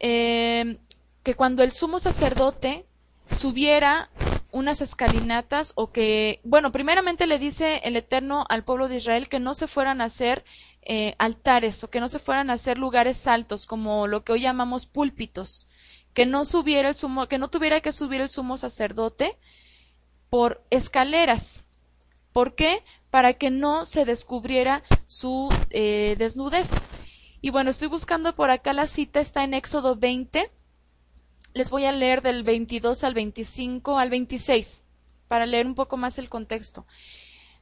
eh, 0.00 0.78
que 1.22 1.34
cuando 1.34 1.62
el 1.62 1.72
sumo 1.72 2.00
sacerdote 2.00 2.86
subiera 3.28 4.10
unas 4.54 4.80
escalinatas 4.80 5.72
o 5.74 5.90
que, 5.90 6.40
bueno, 6.44 6.70
primeramente 6.70 7.26
le 7.26 7.40
dice 7.40 7.80
el 7.82 7.96
Eterno 7.96 8.44
al 8.48 8.64
pueblo 8.64 8.88
de 8.88 8.98
Israel 8.98 9.28
que 9.28 9.40
no 9.40 9.54
se 9.54 9.66
fueran 9.66 10.00
a 10.00 10.04
hacer 10.04 10.44
eh, 10.82 11.16
altares 11.18 11.82
o 11.82 11.90
que 11.90 11.98
no 11.98 12.08
se 12.08 12.20
fueran 12.20 12.50
a 12.50 12.52
hacer 12.52 12.78
lugares 12.78 13.26
altos 13.26 13.66
como 13.66 14.06
lo 14.06 14.22
que 14.22 14.32
hoy 14.32 14.42
llamamos 14.42 14.86
púlpitos, 14.86 15.66
que 16.12 16.24
no 16.24 16.44
subiera 16.44 16.90
el 16.90 16.94
sumo, 16.94 17.26
que 17.26 17.38
no 17.38 17.48
tuviera 17.48 17.80
que 17.80 17.90
subir 17.90 18.20
el 18.20 18.28
sumo 18.28 18.56
sacerdote 18.56 19.36
por 20.30 20.62
escaleras. 20.70 21.64
¿Por 22.32 22.54
qué? 22.54 22.84
Para 23.10 23.34
que 23.34 23.50
no 23.50 23.86
se 23.86 24.04
descubriera 24.04 24.82
su 25.06 25.52
eh, 25.70 26.14
desnudez. 26.18 26.70
Y 27.40 27.50
bueno, 27.50 27.70
estoy 27.70 27.88
buscando 27.88 28.34
por 28.34 28.50
acá 28.50 28.72
la 28.72 28.86
cita, 28.86 29.20
está 29.20 29.44
en 29.44 29.54
Éxodo 29.54 29.96
20, 29.96 30.50
les 31.54 31.70
voy 31.70 31.84
a 31.84 31.92
leer 31.92 32.20
del 32.20 32.42
22 32.42 33.04
al 33.04 33.14
25 33.14 33.98
al 33.98 34.10
26 34.10 34.84
para 35.28 35.46
leer 35.46 35.66
un 35.66 35.76
poco 35.76 35.96
más 35.96 36.18
el 36.18 36.28
contexto. 36.28 36.84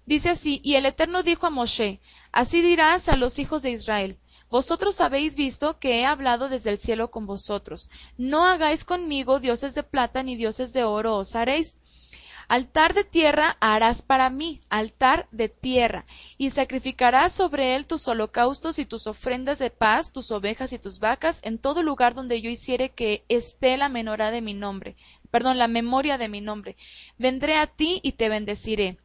Dice 0.07 0.31
así, 0.31 0.61
y 0.64 0.74
el 0.74 0.87
Eterno 0.87 1.22
dijo 1.22 1.46
a 1.46 1.50
Moshe, 1.50 2.00
así 2.33 2.62
dirás 2.62 3.09
a 3.09 3.16
los 3.16 3.38
hijos 3.38 3.62
de 3.62 3.70
Israel, 3.70 4.18
vosotros 4.50 5.00
habéis 5.00 5.37
visto 5.37 5.78
que 5.78 6.00
he 6.00 6.07
hablado 6.07 6.48
desde 6.48 6.70
el 6.70 6.78
cielo 6.78 7.11
con 7.11 7.26
vosotros. 7.26 7.88
No 8.16 8.46
hagáis 8.46 8.85
conmigo 8.85 9.40
dioses 9.40 9.74
de 9.74 9.83
plata 9.83 10.22
ni 10.22 10.37
dioses 10.37 10.72
de 10.72 10.85
oro 10.85 11.16
os 11.16 11.37
haréis, 11.37 11.76
Altar 12.52 12.92
de 12.92 13.04
tierra 13.04 13.56
harás 13.60 14.02
para 14.02 14.28
mí, 14.28 14.60
altar 14.68 15.26
de 15.30 15.48
tierra, 15.48 16.04
y 16.36 16.50
sacrificarás 16.50 17.32
sobre 17.32 17.74
él 17.74 17.86
tus 17.86 18.06
holocaustos 18.08 18.78
y 18.78 18.84
tus 18.84 19.06
ofrendas 19.06 19.58
de 19.58 19.70
paz, 19.70 20.12
tus 20.12 20.30
ovejas 20.30 20.70
y 20.74 20.78
tus 20.78 20.98
vacas, 20.98 21.40
en 21.44 21.56
todo 21.56 21.82
lugar 21.82 22.12
donde 22.12 22.42
yo 22.42 22.50
hiciere 22.50 22.90
que 22.90 23.24
esté 23.30 23.78
la 23.78 23.88
menorá 23.88 24.30
de 24.30 24.42
mi 24.42 24.52
nombre, 24.52 24.96
perdón, 25.30 25.56
la 25.56 25.66
memoria 25.66 26.18
de 26.18 26.28
mi 26.28 26.42
nombre. 26.42 26.76
Vendré 27.16 27.56
a 27.56 27.66
ti 27.66 28.00
y 28.02 28.12
te 28.12 28.28
bendeciré. 28.28 28.98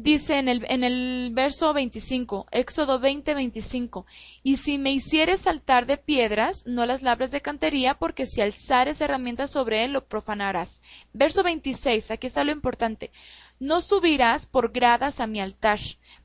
Dice 0.00 0.38
en 0.38 0.46
el, 0.46 0.64
en 0.68 0.84
el 0.84 1.30
verso 1.32 1.72
25, 1.72 2.46
Éxodo 2.52 3.00
20, 3.00 3.34
25, 3.34 4.06
y 4.44 4.58
si 4.58 4.78
me 4.78 4.92
hicieres 4.92 5.40
saltar 5.40 5.86
de 5.86 5.96
piedras, 5.96 6.62
no 6.66 6.86
las 6.86 7.02
labres 7.02 7.32
de 7.32 7.40
cantería, 7.40 7.94
porque 7.98 8.28
si 8.28 8.40
alzares 8.40 9.00
herramientas 9.00 9.50
sobre 9.50 9.84
él, 9.84 9.92
lo 9.92 10.06
profanarás. 10.06 10.82
Verso 11.12 11.42
26, 11.42 12.12
aquí 12.12 12.28
está 12.28 12.44
lo 12.44 12.52
importante, 12.52 13.10
no 13.58 13.82
subirás 13.82 14.46
por 14.46 14.70
gradas 14.70 15.18
a 15.18 15.26
mi 15.26 15.40
altar, 15.40 15.80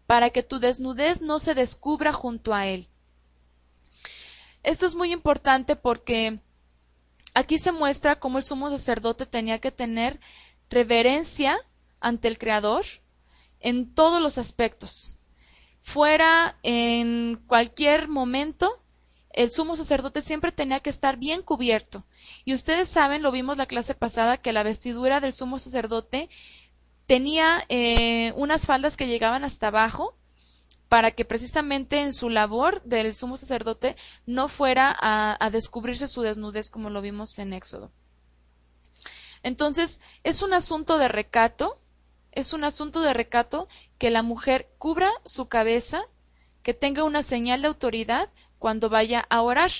para 0.05 0.29
que 0.29 0.43
tu 0.43 0.59
desnudez 0.59 1.21
no 1.21 1.39
se 1.39 1.55
descubra 1.55 2.13
junto 2.13 2.53
a 2.53 2.67
él. 2.67 2.89
Esto 4.61 4.85
es 4.85 4.93
muy 4.93 5.11
importante 5.11 5.75
porque 5.75 6.39
aquí 7.33 7.57
se 7.57 7.71
muestra 7.71 8.19
cómo 8.19 8.37
el 8.37 8.43
sumo 8.43 8.69
sacerdote 8.69 9.25
tenía 9.25 9.57
que 9.57 9.71
tener 9.71 10.19
reverencia 10.69 11.57
ante 11.99 12.27
el 12.27 12.37
Creador, 12.37 12.85
en 13.63 13.95
todos 13.95 14.21
los 14.21 14.37
aspectos. 14.37 15.17
Fuera 15.81 16.59
en 16.61 17.41
cualquier 17.47 18.07
momento, 18.07 18.83
el 19.31 19.49
sumo 19.49 19.75
sacerdote 19.75 20.21
siempre 20.21 20.51
tenía 20.51 20.81
que 20.81 20.91
estar 20.91 21.17
bien 21.17 21.41
cubierto. 21.41 22.05
Y 22.45 22.53
ustedes 22.53 22.89
saben, 22.89 23.23
lo 23.23 23.31
vimos 23.31 23.57
la 23.57 23.65
clase 23.65 23.95
pasada, 23.95 24.37
que 24.37 24.53
la 24.53 24.61
vestidura 24.61 25.19
del 25.19 25.33
sumo 25.33 25.57
sacerdote 25.57 26.29
tenía 27.07 27.65
eh, 27.69 28.31
unas 28.35 28.65
faldas 28.65 28.95
que 28.95 29.07
llegaban 29.07 29.43
hasta 29.43 29.67
abajo 29.67 30.15
para 30.87 31.11
que 31.11 31.25
precisamente 31.25 32.01
en 32.01 32.13
su 32.13 32.29
labor 32.29 32.83
del 32.83 33.15
sumo 33.15 33.37
sacerdote 33.37 33.95
no 34.27 34.47
fuera 34.47 34.95
a 35.01 35.49
descubrirse 35.49 36.07
su 36.07 36.21
desnudez 36.21 36.69
como 36.69 36.91
lo 36.91 37.01
vimos 37.01 37.39
en 37.39 37.53
Éxodo. 37.53 37.91
Entonces, 39.43 39.99
es 40.23 40.41
un 40.41 40.53
asunto 40.53 40.97
de 40.97 41.09
recato, 41.09 41.77
es 42.35 42.53
un 42.53 42.63
asunto 42.63 43.01
de 43.01 43.13
recato 43.13 43.67
que 43.97 44.09
la 44.09 44.23
mujer 44.23 44.69
cubra 44.77 45.09
su 45.25 45.47
cabeza, 45.47 46.03
que 46.61 46.73
tenga 46.73 47.03
una 47.03 47.23
señal 47.23 47.61
de 47.61 47.67
autoridad 47.67 48.29
cuando 48.59 48.89
vaya 48.89 49.25
a 49.29 49.41
orar. 49.41 49.71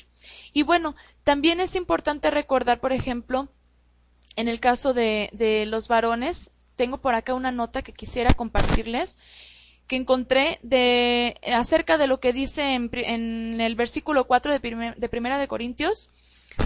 Y 0.52 0.64
bueno, 0.64 0.96
también 1.24 1.60
es 1.60 1.76
importante 1.76 2.32
recordar, 2.32 2.80
por 2.80 2.94
ejemplo, 2.94 3.50
en 4.36 4.48
el 4.48 4.60
caso 4.60 4.94
de, 4.94 5.30
de 5.34 5.66
los 5.66 5.88
varones, 5.88 6.52
tengo 6.76 6.98
por 6.98 7.16
acá 7.16 7.34
una 7.34 7.52
nota 7.52 7.82
que 7.82 7.94
quisiera 7.94 8.34
compartirles 8.34 9.18
que 9.88 9.96
encontré 9.96 10.60
de 10.64 11.36
acerca 11.54 11.98
de 11.98 12.08
lo 12.08 12.20
que 12.20 12.34
dice 12.34 12.74
en, 12.74 13.62
el 13.62 13.76
versículo 13.76 14.26
4 14.26 14.58
de, 14.60 14.94
de 14.98 15.10
Primera 15.10 15.38
de 15.38 15.48
Corintios, 15.48 16.10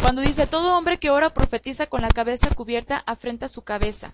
cuando 0.01 0.21
dice, 0.21 0.47
todo 0.47 0.77
hombre 0.77 0.99
que 0.99 1.09
ora 1.09 1.33
profetiza 1.33 1.87
con 1.87 2.01
la 2.01 2.09
cabeza 2.09 2.53
cubierta 2.53 3.03
afrenta 3.05 3.47
su 3.47 3.63
cabeza. 3.63 4.13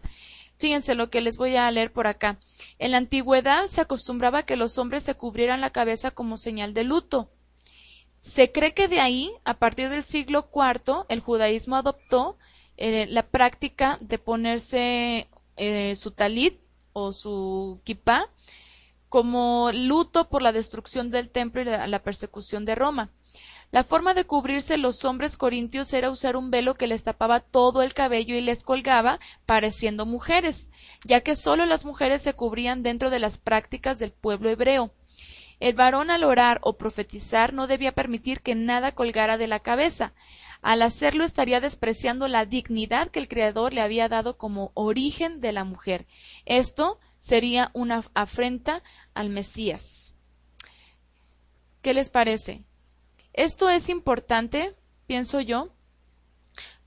Fíjense 0.58 0.96
lo 0.96 1.10
que 1.10 1.22
les 1.22 1.38
voy 1.38 1.56
a 1.56 1.70
leer 1.72 1.92
por 1.92 2.08
acá. 2.08 2.40
En 2.80 2.92
la 2.92 2.98
antigüedad 2.98 3.68
se 3.68 3.82
acostumbraba 3.82 4.44
que 4.44 4.56
los 4.56 4.78
hombres 4.78 5.04
se 5.04 5.16
cubrieran 5.16 5.62
la 5.62 5.72
cabeza 5.72 6.12
como 6.12 6.38
señal 6.38 6.74
de 6.74 6.84
luto. 6.84 7.30
Se 8.22 8.52
cree 8.52 8.74
que 8.74 8.88
de 8.88 9.02
ahí, 9.02 9.32
a 9.44 9.56
partir 9.56 9.90
del 9.90 10.04
siglo 10.04 10.50
IV, 10.54 11.06
el 11.10 11.20
judaísmo 11.20 11.76
adoptó 11.76 12.38
eh, 12.78 13.06
la 13.10 13.24
práctica 13.24 13.98
de 14.00 14.18
ponerse 14.18 15.28
eh, 15.58 15.96
su 15.96 16.12
talit 16.12 16.60
o 16.94 17.12
su 17.12 17.82
kippah 17.84 18.30
como 19.10 19.72
luto 19.74 20.30
por 20.30 20.42
la 20.42 20.52
destrucción 20.52 21.12
del 21.12 21.30
templo 21.30 21.62
y 21.62 21.66
la 21.66 22.04
persecución 22.04 22.66
de 22.66 22.76
Roma. 22.76 23.12
La 23.74 23.84
forma 23.84 24.14
de 24.14 24.26
cubrirse 24.26 24.78
los 24.78 25.04
hombres 25.04 25.36
corintios 25.36 25.94
era 25.94 26.12
usar 26.12 26.38
un 26.38 26.52
velo 26.52 26.76
que 26.76 26.86
les 26.86 27.04
tapaba 27.04 27.40
todo 27.40 27.82
el 27.82 27.96
cabello 27.96 28.36
y 28.36 28.42
les 28.42 28.64
colgaba, 28.64 29.20
pareciendo 29.48 30.06
mujeres, 30.06 30.70
ya 31.06 31.22
que 31.22 31.36
sólo 31.36 31.66
las 31.66 31.84
mujeres 31.84 32.22
se 32.22 32.36
cubrían 32.36 32.84
dentro 32.84 33.10
de 33.10 33.18
las 33.18 33.40
prácticas 33.40 33.98
del 33.98 34.12
pueblo 34.12 34.52
hebreo. 34.52 34.94
El 35.60 35.74
varón 35.74 36.12
al 36.12 36.24
orar 36.24 36.60
o 36.62 36.78
profetizar 36.78 37.52
no 37.52 37.66
debía 37.66 37.94
permitir 37.94 38.42
que 38.42 38.54
nada 38.54 38.92
colgara 38.92 39.40
de 39.40 39.48
la 39.48 39.60
cabeza. 39.60 40.14
Al 40.62 40.84
hacerlo 40.84 41.24
estaría 41.24 41.60
despreciando 41.60 42.28
la 42.28 42.46
dignidad 42.46 43.10
que 43.10 43.18
el 43.18 43.28
Creador 43.28 43.74
le 43.74 43.82
había 43.82 44.08
dado 44.08 44.38
como 44.38 44.72
origen 44.76 45.42
de 45.42 45.52
la 45.52 45.64
mujer. 45.64 46.06
Esto 46.46 47.00
sería 47.18 47.72
una 47.74 48.04
afrenta 48.14 48.84
al 49.16 49.32
Mesías. 49.32 50.14
¿Qué 51.82 51.96
les 51.96 52.12
parece? 52.12 52.66
Esto 53.34 53.70
es 53.70 53.90
importante, 53.90 54.76
pienso 55.08 55.42
yo, 55.42 55.74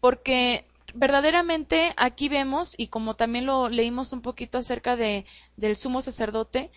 porque 0.01 0.67
verdaderamente 0.95 1.93
aquí 1.97 2.29
vemos, 2.29 2.75
y 2.79 2.89
como 2.89 3.17
también 3.17 3.47
lo 3.47 3.69
leímos 3.69 4.13
un 4.13 4.23
poquito 4.23 4.59
acerca 4.59 4.97
de, 4.97 5.27
del 5.57 5.77
sumo 5.77 6.03
sacerdote, 6.03 6.71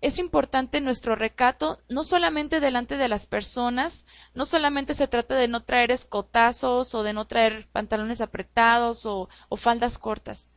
es 0.00 0.18
importante 0.18 0.80
nuestro 0.80 1.14
recato, 1.14 1.78
no 1.90 2.04
solamente 2.04 2.60
delante 2.60 2.96
de 2.96 3.08
las 3.08 3.26
personas, 3.26 4.06
no 4.32 4.46
solamente 4.46 4.94
se 4.94 5.08
trata 5.08 5.34
de 5.34 5.46
no 5.46 5.64
traer 5.64 5.90
escotazos 5.90 6.94
o 6.94 7.02
de 7.02 7.12
no 7.12 7.26
traer 7.26 7.68
pantalones 7.70 8.22
apretados 8.22 9.04
o, 9.04 9.28
o 9.50 9.56
faldas 9.58 9.98
cortas. 9.98 10.54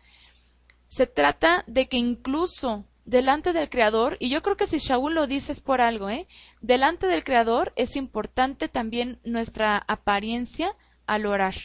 Se 0.87 1.07
trata 1.07 1.65
de 1.67 1.89
que 1.89 1.97
incluso 1.97 2.85
delante 3.05 3.53
del 3.53 3.69
Creador, 3.69 4.17
y 4.19 4.29
yo 4.29 4.41
creo 4.41 4.57
que 4.57 4.67
si 4.67 4.79
Shaul 4.79 5.13
lo 5.13 5.27
dice 5.27 5.51
es 5.51 5.61
por 5.61 5.81
algo, 5.81 6.09
¿eh? 6.09 6.27
Delante 6.61 7.07
del 7.07 7.23
Creador 7.23 7.73
es 7.75 7.95
importante 7.95 8.67
también 8.67 9.19
nuestra 9.23 9.83
apariencia 9.87 10.75
al 11.05 11.25
orar. 11.25 11.55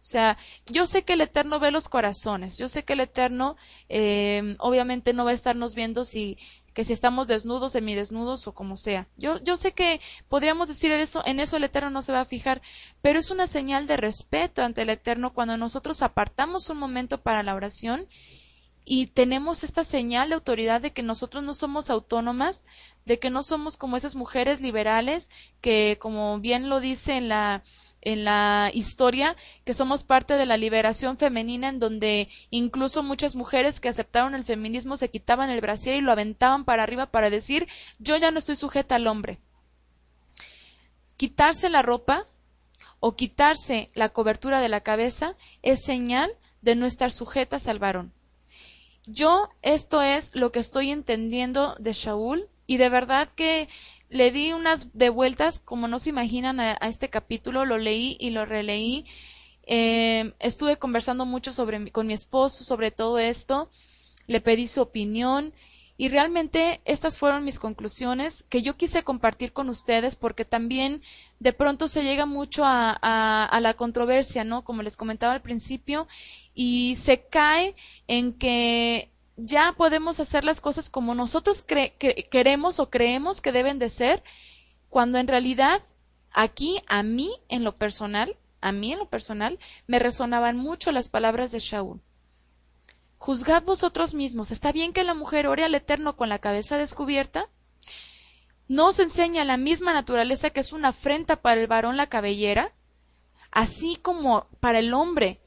O 0.00 0.10
sea, 0.10 0.38
yo 0.66 0.86
sé 0.86 1.02
que 1.02 1.12
el 1.12 1.20
Eterno 1.20 1.60
ve 1.60 1.70
los 1.70 1.88
corazones, 1.88 2.56
yo 2.56 2.70
sé 2.70 2.82
que 2.84 2.94
el 2.94 3.00
Eterno 3.00 3.56
eh, 3.90 4.56
obviamente 4.58 5.12
no 5.12 5.26
va 5.26 5.32
a 5.32 5.34
estarnos 5.34 5.74
viendo 5.74 6.06
si 6.06 6.38
que 6.78 6.84
si 6.84 6.92
estamos 6.92 7.26
desnudos, 7.26 7.72
semidesnudos 7.72 8.46
o 8.46 8.54
como 8.54 8.76
sea. 8.76 9.08
Yo, 9.16 9.42
yo 9.42 9.56
sé 9.56 9.72
que 9.72 10.00
podríamos 10.28 10.68
decir 10.68 10.92
eso, 10.92 11.22
en 11.26 11.40
eso 11.40 11.56
el 11.56 11.64
Eterno 11.64 11.90
no 11.90 12.02
se 12.02 12.12
va 12.12 12.20
a 12.20 12.24
fijar, 12.24 12.62
pero 13.02 13.18
es 13.18 13.32
una 13.32 13.48
señal 13.48 13.88
de 13.88 13.96
respeto 13.96 14.62
ante 14.62 14.82
el 14.82 14.90
Eterno 14.90 15.34
cuando 15.34 15.56
nosotros 15.56 16.02
apartamos 16.02 16.70
un 16.70 16.78
momento 16.78 17.20
para 17.20 17.42
la 17.42 17.56
oración 17.56 18.06
y 18.90 19.06
tenemos 19.08 19.64
esta 19.64 19.84
señal 19.84 20.30
de 20.30 20.34
autoridad 20.34 20.80
de 20.80 20.92
que 20.92 21.02
nosotros 21.02 21.42
no 21.42 21.52
somos 21.52 21.90
autónomas, 21.90 22.64
de 23.04 23.18
que 23.18 23.28
no 23.28 23.42
somos 23.42 23.76
como 23.76 23.98
esas 23.98 24.16
mujeres 24.16 24.62
liberales 24.62 25.28
que, 25.60 25.98
como 26.00 26.40
bien 26.40 26.70
lo 26.70 26.80
dice 26.80 27.18
en 27.18 27.28
la 27.28 27.62
en 28.00 28.24
la 28.24 28.70
historia 28.72 29.36
que 29.66 29.74
somos 29.74 30.04
parte 30.04 30.38
de 30.38 30.46
la 30.46 30.56
liberación 30.56 31.18
femenina 31.18 31.68
en 31.68 31.80
donde 31.80 32.28
incluso 32.48 33.02
muchas 33.02 33.36
mujeres 33.36 33.80
que 33.80 33.90
aceptaron 33.90 34.34
el 34.34 34.44
feminismo 34.44 34.96
se 34.96 35.10
quitaban 35.10 35.50
el 35.50 35.60
brasier 35.60 35.96
y 35.96 36.00
lo 36.00 36.12
aventaban 36.12 36.64
para 36.64 36.84
arriba 36.84 37.06
para 37.06 37.28
decir 37.28 37.66
yo 37.98 38.16
ya 38.16 38.30
no 38.30 38.38
estoy 38.38 38.56
sujeta 38.56 38.94
al 38.94 39.06
hombre. 39.06 39.38
Quitarse 41.18 41.68
la 41.68 41.82
ropa 41.82 42.26
o 43.00 43.16
quitarse 43.16 43.90
la 43.92 44.08
cobertura 44.08 44.60
de 44.60 44.70
la 44.70 44.80
cabeza 44.80 45.34
es 45.60 45.84
señal 45.84 46.30
de 46.62 46.74
no 46.74 46.86
estar 46.86 47.12
sujetas 47.12 47.68
al 47.68 47.78
varón. 47.78 48.14
Yo 49.10 49.48
esto 49.62 50.02
es 50.02 50.30
lo 50.34 50.52
que 50.52 50.60
estoy 50.60 50.90
entendiendo 50.90 51.74
de 51.78 51.94
Shaul 51.94 52.46
y 52.66 52.76
de 52.76 52.90
verdad 52.90 53.30
que 53.34 53.66
le 54.10 54.30
di 54.30 54.52
unas 54.52 54.92
de 54.92 55.08
vueltas 55.08 55.60
como 55.60 55.88
no 55.88 55.98
se 55.98 56.10
imaginan 56.10 56.60
a, 56.60 56.74
este 56.74 57.08
capítulo, 57.08 57.64
lo 57.64 57.78
leí 57.78 58.18
y 58.20 58.30
lo 58.30 58.44
releí. 58.44 59.06
Eh, 59.62 60.34
estuve 60.40 60.76
conversando 60.76 61.24
mucho 61.24 61.54
sobre, 61.54 61.90
con 61.90 62.06
mi 62.06 62.12
esposo 62.12 62.64
sobre 62.64 62.90
todo 62.90 63.18
esto, 63.18 63.70
le 64.26 64.42
pedí 64.42 64.68
su 64.68 64.82
opinión 64.82 65.54
y 66.00 66.08
realmente 66.10 66.80
estas 66.84 67.18
fueron 67.18 67.44
mis 67.44 67.58
conclusiones 67.58 68.44
que 68.48 68.62
yo 68.62 68.76
quise 68.76 69.02
compartir 69.02 69.52
con 69.52 69.68
ustedes 69.68 70.14
porque 70.14 70.44
también 70.44 71.02
de 71.40 71.52
pronto 71.52 71.88
se 71.88 72.04
llega 72.04 72.24
mucho 72.24 72.62
a, 72.64 73.58
la 73.60 73.74
controversia, 73.74 74.44
¿no? 74.44 74.62
Como 74.62 74.82
les 74.82 74.96
comentaba 74.96 75.32
al 75.32 75.42
principio, 75.42 76.06
y 76.54 76.96
se 76.96 77.22
cae 77.22 77.74
en 78.06 78.32
que 78.32 79.10
ya 79.36 79.74
podemos 79.76 80.20
hacer 80.20 80.44
las 80.44 80.60
cosas 80.60 80.88
como 80.88 81.16
nosotros 81.16 81.64
queremos 81.64 82.78
o 82.78 82.90
creemos 82.90 83.40
que 83.40 83.50
deben 83.50 83.80
de 83.80 83.90
ser, 83.90 84.22
cuando 84.88 85.18
en 85.18 85.26
realidad 85.26 85.82
aquí 86.30 86.80
a 86.86 87.02
mí 87.02 87.32
en 87.48 87.64
lo 87.64 87.76
personal, 87.76 88.36
a 88.60 88.70
mí 88.70 88.92
en 88.92 89.00
lo 89.00 89.08
personal, 89.08 89.58
me 89.88 89.98
resonaban 89.98 90.56
mucho 90.56 90.92
las 90.92 91.08
palabras 91.08 91.50
de 91.50 91.58
Shaul. 91.58 92.00
Juzgad 93.18 93.64
vosotros 93.64 94.14
mismos. 94.14 94.50
¿Está 94.50 94.72
bien 94.72 94.92
que 94.92 95.04
la 95.04 95.14
mujer 95.14 95.48
ore 95.48 95.64
al 95.64 95.74
Eterno 95.74 96.16
con 96.16 96.28
la 96.28 96.38
cabeza 96.38 96.78
descubierta? 96.78 97.48
¿No 98.68 98.88
os 98.88 98.98
enseña 98.98 99.44
la 99.44 99.56
misma 99.56 99.92
naturaleza 99.92 100.50
que 100.50 100.60
es 100.60 100.72
una 100.72 100.88
afrenta 100.88 101.42
para 101.42 101.60
el 101.60 101.66
varón 101.66 101.96
la 101.96 102.08
cabellera? 102.08 102.72
Así 103.50 103.96
como 103.96 104.46
para 104.60 104.78
el 104.78 104.94
hombre 104.94 105.40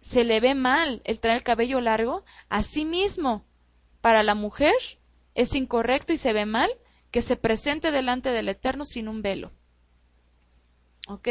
se 0.00 0.24
le 0.24 0.40
ve 0.40 0.54
mal 0.54 1.00
el 1.04 1.20
traer 1.20 1.38
el 1.38 1.42
cabello 1.42 1.80
largo, 1.80 2.24
asimismo, 2.48 3.44
para 4.00 4.22
la 4.22 4.34
mujer 4.34 4.74
es 5.34 5.54
incorrecto 5.54 6.12
y 6.12 6.18
se 6.18 6.32
ve 6.32 6.46
mal 6.46 6.70
que 7.10 7.22
se 7.22 7.36
presente 7.36 7.90
delante 7.90 8.30
del 8.30 8.48
Eterno 8.48 8.84
sin 8.84 9.08
un 9.08 9.22
velo. 9.22 9.52
¿Ok? 11.06 11.28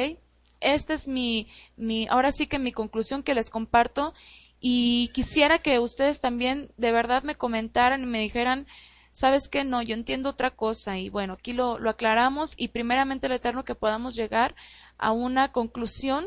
Esta 0.59 0.93
es 0.93 1.07
mi, 1.07 1.47
mi, 1.77 2.07
ahora 2.09 2.31
sí 2.31 2.47
que 2.47 2.59
mi 2.59 2.71
conclusión 2.71 3.23
que 3.23 3.33
les 3.33 3.49
comparto 3.49 4.13
y 4.59 5.09
quisiera 5.13 5.59
que 5.59 5.79
ustedes 5.79 6.19
también 6.19 6.71
de 6.77 6.91
verdad 6.91 7.23
me 7.23 7.35
comentaran 7.35 8.03
y 8.03 8.05
me 8.05 8.19
dijeran, 8.19 8.67
sabes 9.11 9.47
que 9.49 9.63
no, 9.63 9.81
yo 9.81 9.95
entiendo 9.95 10.29
otra 10.29 10.51
cosa 10.51 10.97
y 10.97 11.09
bueno, 11.09 11.33
aquí 11.33 11.53
lo, 11.53 11.79
lo 11.79 11.89
aclaramos 11.89 12.53
y 12.57 12.69
primeramente 12.69 13.27
el 13.27 13.33
Eterno 13.33 13.65
que 13.65 13.75
podamos 13.75 14.15
llegar 14.15 14.55
a 14.97 15.11
una 15.11 15.51
conclusión 15.51 16.25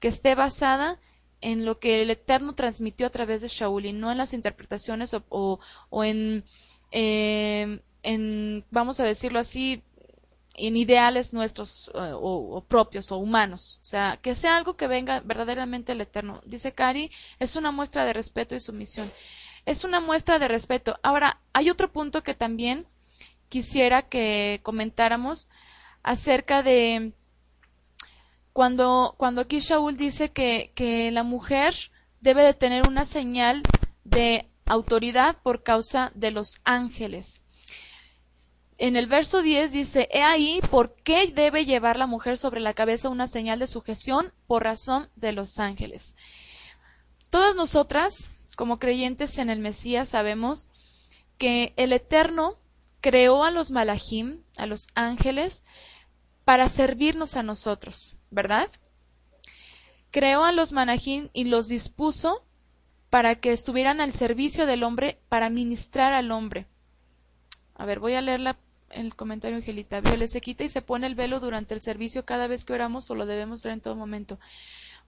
que 0.00 0.08
esté 0.08 0.34
basada 0.34 0.98
en 1.40 1.64
lo 1.66 1.78
que 1.78 2.00
el 2.00 2.10
Eterno 2.10 2.54
transmitió 2.54 3.06
a 3.06 3.10
través 3.10 3.42
de 3.42 3.48
Shaul 3.48 3.84
y 3.84 3.92
no 3.92 4.10
en 4.10 4.18
las 4.18 4.32
interpretaciones 4.32 5.12
o, 5.12 5.60
o, 5.90 6.04
en, 6.04 6.44
eh, 6.90 7.80
en, 8.02 8.64
vamos 8.70 8.98
a 8.98 9.04
decirlo 9.04 9.38
así, 9.38 9.82
en 10.54 10.76
ideales 10.76 11.32
nuestros 11.32 11.90
eh, 11.94 12.12
o, 12.14 12.64
propios 12.66 13.12
o 13.12 13.18
humanos. 13.18 13.78
O 13.80 13.84
sea, 13.84 14.18
que 14.22 14.34
sea 14.34 14.56
algo 14.56 14.76
que 14.76 14.86
venga 14.86 15.20
verdaderamente 15.20 15.92
del 15.92 16.02
Eterno. 16.02 16.40
Dice 16.46 16.72
Cari, 16.72 17.10
es 17.38 17.56
una 17.56 17.72
muestra 17.72 18.04
de 18.04 18.12
respeto 18.12 18.54
y 18.54 18.60
sumisión. 18.60 19.12
Es 19.66 19.84
una 19.84 20.00
muestra 20.00 20.38
de 20.38 20.48
respeto. 20.48 20.98
Ahora, 21.02 21.40
hay 21.52 21.70
otro 21.70 21.92
punto 21.92 22.22
que 22.22 22.34
también 22.34 22.86
quisiera 23.48 24.02
que 24.02 24.60
comentáramos 24.62 25.48
acerca 26.02 26.62
de 26.62 27.12
cuando, 28.52 29.14
cuando 29.16 29.40
aquí 29.40 29.58
Shaul 29.58 29.96
dice 29.96 30.30
que, 30.30 30.72
que 30.74 31.10
la 31.10 31.24
mujer 31.24 31.74
debe 32.20 32.42
de 32.42 32.54
tener 32.54 32.88
una 32.88 33.04
señal 33.04 33.62
de 34.04 34.48
autoridad 34.66 35.36
por 35.42 35.62
causa 35.62 36.12
de 36.14 36.30
los 36.30 36.60
ángeles. 36.64 37.43
En 38.76 38.96
el 38.96 39.06
verso 39.06 39.40
10 39.42 39.72
dice, 39.72 40.08
He 40.10 40.22
ahí 40.22 40.60
por 40.70 40.96
qué 40.96 41.28
debe 41.28 41.64
llevar 41.64 41.96
la 41.96 42.06
mujer 42.06 42.36
sobre 42.36 42.60
la 42.60 42.74
cabeza 42.74 43.08
una 43.08 43.26
señal 43.26 43.58
de 43.58 43.68
sujeción 43.68 44.32
por 44.46 44.64
razón 44.64 45.08
de 45.14 45.32
los 45.32 45.58
ángeles. 45.58 46.16
Todas 47.30 47.54
nosotras, 47.54 48.30
como 48.56 48.78
creyentes 48.78 49.38
en 49.38 49.48
el 49.48 49.60
Mesías, 49.60 50.08
sabemos 50.08 50.68
que 51.38 51.72
el 51.76 51.92
Eterno 51.92 52.58
creó 53.00 53.44
a 53.44 53.50
los 53.50 53.70
malachim, 53.70 54.42
a 54.56 54.66
los 54.66 54.88
ángeles, 54.94 55.62
para 56.44 56.68
servirnos 56.68 57.36
a 57.36 57.42
nosotros, 57.42 58.16
¿verdad? 58.30 58.70
Creó 60.10 60.44
a 60.44 60.52
los 60.52 60.72
malachim 60.72 61.28
y 61.32 61.44
los 61.44 61.68
dispuso 61.68 62.44
para 63.08 63.36
que 63.36 63.52
estuvieran 63.52 64.00
al 64.00 64.12
servicio 64.12 64.66
del 64.66 64.82
hombre, 64.82 65.20
para 65.28 65.48
ministrar 65.48 66.12
al 66.12 66.32
hombre. 66.32 66.66
A 67.74 67.84
ver, 67.84 67.98
voy 67.98 68.14
a 68.14 68.20
leer 68.20 68.40
el 68.90 69.14
comentario, 69.16 69.56
Angelita. 69.56 70.00
Viole 70.00 70.28
se 70.28 70.40
quita 70.40 70.64
y 70.64 70.68
se 70.68 70.82
pone 70.82 71.06
el 71.06 71.14
velo 71.14 71.40
durante 71.40 71.74
el 71.74 71.82
servicio 71.82 72.24
cada 72.24 72.46
vez 72.46 72.64
que 72.64 72.72
oramos 72.72 73.10
o 73.10 73.14
lo 73.14 73.26
debemos 73.26 73.60
hacer 73.60 73.72
en 73.72 73.80
todo 73.80 73.96
momento. 73.96 74.38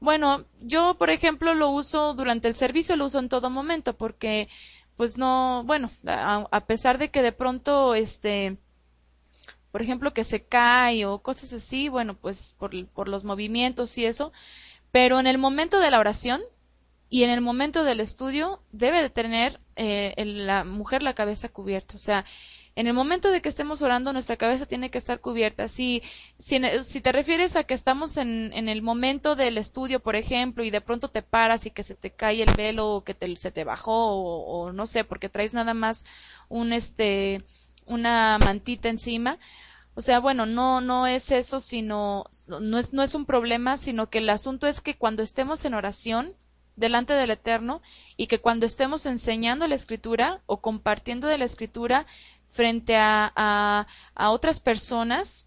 Bueno, 0.00 0.44
yo, 0.61 0.96
por 0.98 1.11
ejemplo, 1.11 1.55
lo 1.55 1.70
uso 1.70 2.14
durante 2.14 2.48
el 2.48 2.55
servicio, 2.55 2.96
lo 2.96 3.07
uso 3.07 3.18
en 3.18 3.29
todo 3.29 3.48
momento 3.48 3.96
porque, 3.96 4.48
pues 4.96 5.16
no, 5.16 5.62
bueno, 5.64 5.90
a, 6.07 6.61
pesar 6.66 6.98
de 6.98 7.11
que 7.11 7.22
de 7.22 7.33
pronto, 7.33 7.94
este, 7.94 8.59
por 9.72 9.81
ejemplo, 9.81 10.12
que 10.12 10.24
se 10.24 10.42
cae 10.44 11.07
o 11.07 11.20
cosas 11.20 11.52
así, 11.52 11.88
bueno, 11.88 12.14
pues 12.14 12.55
por, 12.59 12.87
por 12.88 13.09
los 13.09 13.24
movimientos 13.24 13.96
y 13.96 14.05
eso, 14.05 14.33
pero 14.92 15.18
en 15.18 15.26
el 15.26 15.38
momento 15.38 15.81
de 15.81 15.90
la 15.90 16.00
oración, 16.00 16.42
y 17.09 17.22
en 17.22 17.31
el 17.31 17.40
momento 17.40 17.85
del 17.85 18.00
estudio 18.00 18.61
debe 18.72 19.02
de 19.02 19.11
tener 19.11 19.61
eh, 19.77 20.15
la 20.25 20.65
mujer 20.65 21.03
la 21.03 21.15
cabeza 21.15 21.49
cubierta. 21.49 21.97
O 21.97 21.99
sea, 21.99 22.25
en 22.75 22.87
el 22.87 22.95
momento 22.95 23.31
de 23.31 23.41
que 23.41 23.49
estemos 23.49 23.83
orando, 23.83 24.12
nuestra 24.12 24.37
cabeza 24.37 24.67
tiene 24.67 24.91
que 24.91 24.99
estar 24.99 25.21
cubierta. 25.21 25.69
Si, 25.69 26.03
si, 26.39 26.61
si 26.83 27.01
te 27.01 27.12
refieres 27.12 27.57
a 27.57 27.65
que 27.65 27.75
estamos 27.75 28.17
en, 28.17 28.53
en, 28.53 28.69
el 28.69 28.83
momento 28.83 29.37
del 29.37 29.59
estudio, 29.59 30.01
por 30.01 30.17
ejemplo, 30.17 30.65
y 30.65 30.71
de 30.71 30.81
pronto 30.81 31.09
te 31.09 31.23
paras 31.23 31.67
y 31.67 31.71
que 31.71 31.83
se 31.83 31.95
te 31.95 32.11
cae 32.11 32.43
el 32.43 32.55
velo 32.57 32.89
o 32.89 33.05
que 33.05 33.15
te, 33.15 33.35
se 33.37 33.51
te 33.51 33.65
bajó 33.65 33.93
o, 33.93 34.67
o 34.67 34.73
no 34.73 34.87
sé, 34.87 35.05
porque 35.05 35.29
traes 35.29 35.55
nada 35.55 35.75
más 35.75 36.05
un 36.49 36.73
este, 36.73 37.45
una 37.87 38.39
mantita 38.39 38.89
encima, 38.89 39.39
o 39.97 40.03
sea, 40.03 40.21
bueno, 40.21 40.45
no, 40.45 40.83
no 40.83 41.07
es 41.07 41.31
eso, 41.31 41.62
sino, 41.62 42.27
no 42.61 42.79
es, 42.79 42.93
no 42.93 43.03
es 43.03 43.15
un 43.15 43.25
problema, 43.25 43.79
sino 43.79 44.11
que 44.11 44.19
el 44.19 44.29
asunto 44.29 44.67
es 44.67 44.83
que 44.83 44.99
cuando 44.99 45.23
estemos 45.23 45.65
en 45.65 45.73
oración, 45.73 46.35
delante 46.77 47.15
del 47.15 47.31
Eterno 47.31 47.83
y 48.17 48.27
que 48.27 48.39
cuando 48.39 48.67
estemos 48.67 49.07
enseñando 49.07 49.67
la 49.67 49.75
escritura 49.75 50.41
o 50.47 50.61
compartiendo 50.61 51.27
de 51.27 51.39
la 51.39 51.47
escritura 51.47 52.07
frente 52.51 52.97
a, 52.97 53.33
a, 54.15 54.31
otras 54.31 54.61
personas, 54.61 55.47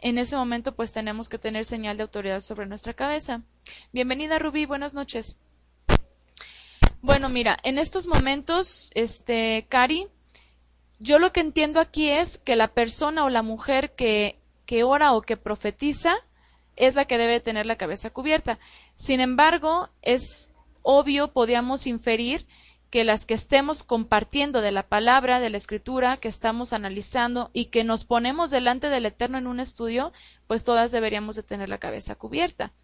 en 0.00 0.18
ese 0.18 0.36
momento 0.36 0.74
pues 0.74 0.92
tenemos 0.92 1.28
que 1.28 1.38
tener 1.38 1.64
señal 1.64 1.96
de 1.96 2.04
autoridad 2.04 2.40
sobre 2.40 2.66
nuestra 2.66 2.94
cabeza. 2.94 3.42
Bienvenida 3.92 4.38
Rubí, 4.38 4.66
buenas 4.66 4.94
noches. 4.94 5.36
Bueno, 7.00 7.28
mira, 7.28 7.58
en 7.64 7.78
estos 7.78 8.06
momentos, 8.06 8.90
este, 8.94 9.66
Cari, 9.68 10.06
yo 11.00 11.18
lo 11.18 11.32
que 11.32 11.40
entiendo 11.40 11.80
aquí 11.80 12.08
es 12.08 12.38
que 12.38 12.54
la 12.54 12.68
persona 12.68 13.24
o 13.24 13.28
la 13.28 13.42
mujer 13.42 13.92
que, 13.96 14.38
que 14.66 14.84
ora 14.84 15.12
o 15.12 15.22
que 15.22 15.36
profetiza 15.36 16.14
es 16.76 16.94
la 16.94 17.06
que 17.06 17.18
debe 17.18 17.40
tener 17.40 17.66
la 17.66 17.76
cabeza 17.76 18.10
cubierta. 18.10 18.60
Sin 18.94 19.20
embargo, 19.20 19.88
es 20.02 20.51
obvio 20.82 21.32
podíamos 21.32 21.86
inferir 21.86 22.46
que 22.92 23.04
las 23.04 23.24
que 23.24 23.32
estemos 23.32 23.84
compartiendo 23.84 24.60
de 24.60 24.70
la 24.70 24.86
palabra, 24.86 25.40
de 25.40 25.48
la 25.48 25.56
escritura, 25.56 26.18
que 26.18 26.28
estamos 26.28 26.74
analizando 26.74 27.50
y 27.54 27.66
que 27.66 27.84
nos 27.84 28.04
ponemos 28.04 28.50
delante 28.50 28.90
del 28.90 29.06
Eterno 29.06 29.38
en 29.38 29.46
un 29.46 29.60
estudio, 29.60 30.12
pues 30.46 30.62
todas 30.62 30.92
deberíamos 30.92 31.34
de 31.34 31.42
tener 31.42 31.70
la 31.70 31.78
cabeza 31.78 32.16
cubierta. 32.16 32.74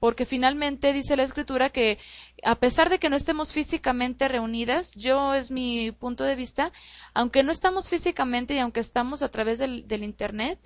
Porque 0.00 0.26
finalmente 0.26 0.92
dice 0.92 1.16
la 1.16 1.22
escritura 1.22 1.70
que 1.70 1.98
a 2.42 2.56
pesar 2.56 2.90
de 2.90 2.98
que 2.98 3.08
no 3.08 3.14
estemos 3.14 3.52
físicamente 3.52 4.26
reunidas, 4.26 4.90
yo 4.96 5.32
es 5.32 5.52
mi 5.52 5.92
punto 5.92 6.24
de 6.24 6.34
vista, 6.34 6.72
aunque 7.14 7.44
no 7.44 7.52
estamos 7.52 7.88
físicamente 7.88 8.54
y 8.54 8.58
aunque 8.58 8.80
estamos 8.80 9.22
a 9.22 9.30
través 9.30 9.60
del, 9.60 9.86
del 9.86 10.02
Internet, 10.02 10.58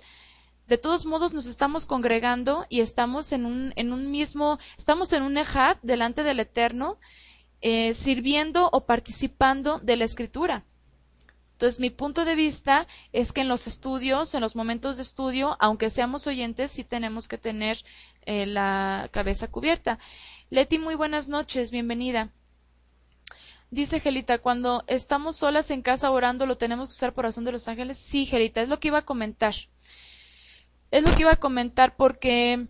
de 0.71 0.77
todos 0.77 1.05
modos 1.05 1.33
nos 1.33 1.47
estamos 1.47 1.85
congregando 1.85 2.65
y 2.69 2.79
estamos 2.79 3.33
en 3.33 3.45
un, 3.45 3.73
en 3.75 3.91
un 3.91 4.09
mismo, 4.09 4.57
estamos 4.77 5.11
en 5.11 5.21
un 5.23 5.37
ejad 5.37 5.75
delante 5.81 6.23
del 6.23 6.39
Eterno, 6.39 6.97
eh, 7.59 7.93
sirviendo 7.93 8.69
o 8.71 8.85
participando 8.85 9.79
de 9.79 9.97
la 9.97 10.05
escritura. 10.05 10.63
Entonces, 11.51 11.81
mi 11.81 11.89
punto 11.89 12.23
de 12.23 12.35
vista 12.35 12.87
es 13.11 13.33
que 13.33 13.41
en 13.41 13.49
los 13.49 13.67
estudios, 13.67 14.33
en 14.33 14.39
los 14.39 14.55
momentos 14.55 14.95
de 14.95 15.03
estudio, 15.03 15.57
aunque 15.59 15.89
seamos 15.89 16.25
oyentes, 16.25 16.71
sí 16.71 16.85
tenemos 16.85 17.27
que 17.27 17.37
tener 17.37 17.83
eh, 18.25 18.45
la 18.45 19.09
cabeza 19.11 19.49
cubierta. 19.49 19.99
Leti, 20.49 20.79
muy 20.79 20.95
buenas 20.95 21.27
noches, 21.27 21.71
bienvenida. 21.71 22.29
Dice 23.71 23.99
Gelita, 23.99 24.37
cuando 24.37 24.85
estamos 24.87 25.35
solas 25.35 25.69
en 25.69 25.81
casa 25.81 26.11
orando, 26.11 26.45
¿lo 26.45 26.57
tenemos 26.57 26.87
que 26.87 26.93
usar 26.93 27.13
por 27.13 27.25
razón 27.25 27.43
de 27.43 27.51
los 27.51 27.67
ángeles? 27.67 27.97
Sí, 27.97 28.25
Gelita, 28.25 28.61
es 28.61 28.69
lo 28.69 28.79
que 28.79 28.87
iba 28.87 28.99
a 28.99 29.05
comentar 29.05 29.53
es 30.91 31.03
lo 31.03 31.15
que 31.15 31.21
iba 31.21 31.31
a 31.31 31.37
comentar 31.37 31.95
porque 31.95 32.67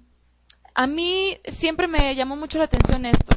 a 0.73 0.87
mí 0.87 1.37
siempre 1.45 1.87
me 1.87 2.15
llamó 2.15 2.35
mucho 2.35 2.59
la 2.59 2.65
atención 2.65 3.05
esto. 3.05 3.35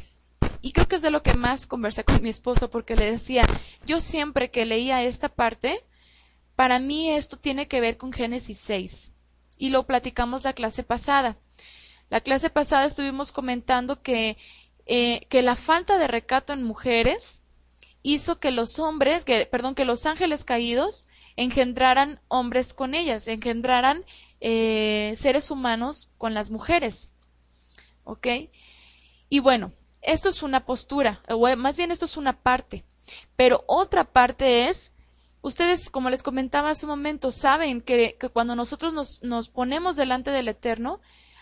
Y 0.61 0.73
creo 0.73 0.89
que 0.89 0.97
es 0.97 1.03
de 1.03 1.11
lo 1.11 1.23
que 1.23 1.35
más 1.35 1.67
conversé 1.67 2.05
con 2.05 2.23
mi 2.23 2.31
esposo 2.31 2.71
porque 2.71 2.97
le 2.97 3.11
decía, 3.11 3.43
yo 3.87 4.01
siempre 4.01 4.51
que 4.51 4.65
leía 4.65 5.03
esta 5.03 5.29
parte, 5.29 5.85
para 6.57 6.79
mí 6.79 7.11
esto 7.11 7.39
tiene 7.39 7.69
que 7.69 7.81
ver 7.81 7.97
con 7.97 8.13
Génesis 8.13 8.59
6. 8.61 9.11
Y 9.59 9.71
lo 9.71 9.87
platicamos 9.87 10.45
la 10.45 10.53
clase 10.53 10.83
pasada. 10.83 11.37
La 12.09 12.21
clase 12.21 12.51
pasada 12.51 12.87
estuvimos 12.87 13.33
comentando 13.33 14.03
que, 14.03 14.37
eh, 14.87 15.27
que 15.29 15.43
la 15.43 15.57
falta 15.57 15.99
de 15.99 16.07
recato 16.07 16.53
en 16.53 16.63
mujeres 16.63 17.43
hizo 18.03 18.39
que 18.39 18.51
los 18.51 18.79
hombres, 18.79 19.25
que, 19.25 19.47
perdón, 19.47 19.75
que 19.75 19.85
los 19.85 20.07
ángeles 20.07 20.45
caídos 20.45 21.09
engendraran 21.37 22.21
hombres 22.29 22.75
con 22.75 22.95
ellas, 22.95 23.27
engendraran 23.29 24.05
eh, 24.47 25.15
seres 25.17 25.51
humanos 25.51 26.11
con 26.19 26.35
las 26.35 26.51
mujeres. 26.51 27.15
¿Ok? 28.05 28.27
Y 29.31 29.39
bueno, 29.41 29.73
esto 30.03 30.29
es 30.29 30.43
una 30.43 30.67
postura, 30.67 31.21
o 31.31 31.57
más 31.57 31.79
bien 31.79 31.91
esto 31.91 32.05
es 32.05 32.19
una 32.19 32.43
parte. 32.43 32.85
Pero 33.37 33.65
otra 33.67 34.05
parte 34.05 34.69
es, 34.69 34.93
ustedes, 35.41 35.89
como 35.89 36.11
les 36.11 36.23
comentaba 36.23 36.69
hace 36.69 36.85
un 36.85 36.91
momento, 36.91 37.33
saben 37.33 37.81
que, 37.81 38.19
cuando 38.35 38.55
nosotros 38.55 38.93
nos, 38.93 39.23
nos, 39.23 39.49
ponemos 39.49 39.97
delante 39.97 40.31
del 40.31 40.49
Eterno, 40.49 41.01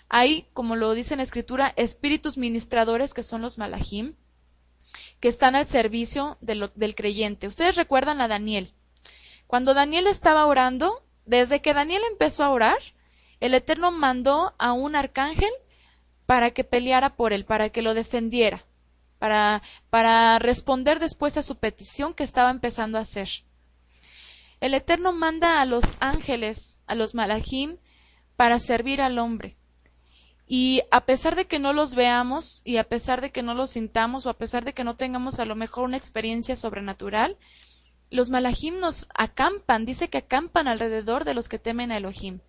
hay, 0.09 0.47
como 0.53 0.77
lo 0.77 0.95
dice 0.95 1.15
en 1.15 1.19
la 1.19 1.25
Escritura, 1.25 1.73
espíritus 1.75 2.39
ministradores 2.39 3.15
que 3.15 3.25
son 3.25 3.43
los 3.43 3.59
malachim, 3.59 4.15
que 5.19 5.27
están 5.27 5.57
al 5.57 5.67
servicio 5.67 6.39
del 6.41 6.95
creyente. 6.95 7.49
Ustedes 7.49 7.75
recuerdan 7.75 8.21
a 8.21 8.29
Daniel. 8.29 8.75
Cuando 9.49 9.75
Daniel 9.75 10.07
estaba 10.07 10.47
orando, 10.47 11.03
desde 11.25 11.63
que 11.63 11.75
Daniel 11.75 12.03
empezó 12.11 12.45
a 12.45 12.51
orar, 12.51 12.79
el 13.41 13.55
Eterno 13.55 13.91
mandó 13.91 14.55
a 14.59 14.73
un 14.73 14.97
arcángel 14.97 15.51
para 16.27 16.51
que 16.51 16.65
peleara 16.65 17.17
por 17.17 17.33
él, 17.33 17.45
para 17.45 17.71
que 17.71 17.83
lo 17.83 17.95
defendiera, 17.95 18.65
para, 19.19 19.63
para 19.91 20.39
responder 20.39 21.01
después 21.01 21.37
a 21.37 21.43
su 21.43 21.57
petición 21.57 22.15
que 22.15 22.25
estaba 22.25 22.51
empezando 22.51 22.99
a 22.99 23.03
hacer. 23.03 23.29
El 24.61 24.75
Eterno 24.75 25.13
manda 25.13 25.61
a 25.61 25.67
los 25.67 25.85
ángeles, 25.99 26.79
a 26.87 26.95
los 26.95 27.15
malachim, 27.15 27.79
para 28.37 28.61
servir 28.61 29.03
al 29.03 29.19
hombre. 29.19 29.57
Y 30.47 30.83
a 30.91 31.05
pesar 31.05 31.35
de 31.35 31.47
que 31.47 31.59
no 31.59 31.73
los 31.73 31.95
veamos 31.95 32.63
y 32.65 32.77
a 32.77 32.85
pesar 32.85 33.21
de 33.21 33.33
que 33.33 33.43
no 33.43 33.55
los 33.55 33.71
sintamos 33.71 34.27
o 34.27 34.31
a 34.31 34.39
pesar 34.39 34.65
de 34.65 34.73
que 34.73 34.85
no 34.85 34.97
tengamos 34.97 35.41
a 35.41 35.45
lo 35.45 35.57
mejor 35.57 35.85
una 35.85 35.97
experiencia 35.97 36.57
sobrenatural, 36.57 37.39
los 38.13 38.31
malajim 38.31 38.79
nos 38.79 39.09
acampan, 39.15 39.87
dice 39.87 40.09
que 40.09 40.19
acampan 40.19 40.69
alrededor 40.69 41.25
de 41.25 41.35
los 41.35 41.49
que 41.49 41.59
temen 41.59 41.91
a 41.91 41.97
Elohim. 41.97 42.41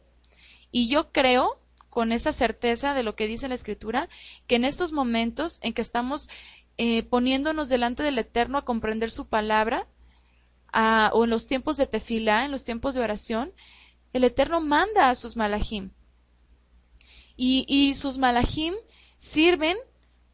Y 0.71 0.89
yo 0.89 1.11
creo, 1.11 1.57
con 1.89 2.11
esa 2.11 2.33
certeza 2.33 2.93
de 2.93 3.03
lo 3.03 3.15
que 3.15 3.27
dice 3.27 3.47
la 3.47 3.55
Escritura, 3.55 4.09
que 4.45 4.55
en 4.55 4.65
estos 4.65 4.91
momentos 4.91 5.59
en 5.61 5.73
que 5.73 5.81
estamos 5.81 6.29
eh, 6.77 7.03
poniéndonos 7.03 7.69
delante 7.69 8.03
del 8.03 8.17
Eterno 8.17 8.57
a 8.57 8.65
comprender 8.65 9.09
su 9.09 9.27
palabra, 9.27 9.87
o 11.13 11.23
en 11.23 11.29
los 11.29 11.47
tiempos 11.47 11.77
de 11.77 11.85
tefilá, 11.85 12.45
en 12.45 12.51
los 12.51 12.63
tiempos 12.63 12.95
de 12.95 13.01
oración, 13.01 13.53
el 14.11 14.23
Eterno 14.23 14.59
manda 14.59 15.09
a 15.09 15.15
sus 15.15 15.37
malajim. 15.37 15.91
Y, 17.37 17.65
y 17.67 17.93
sus 17.95 18.17
malajim 18.17 18.73
sirven 19.17 19.77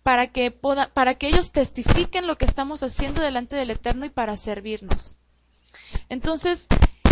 para 0.02 0.32
que, 0.32 0.50
para 0.50 1.16
que 1.16 1.28
ellos 1.28 1.52
testifiquen 1.52 2.26
lo 2.26 2.38
que 2.38 2.46
estamos 2.46 2.82
haciendo 2.82 3.22
delante 3.22 3.56
del 3.56 3.70
Eterno 3.70 4.06
y 4.06 4.10
para 4.10 4.38
servirnos. 4.38 5.19
Entonces, 6.10 6.68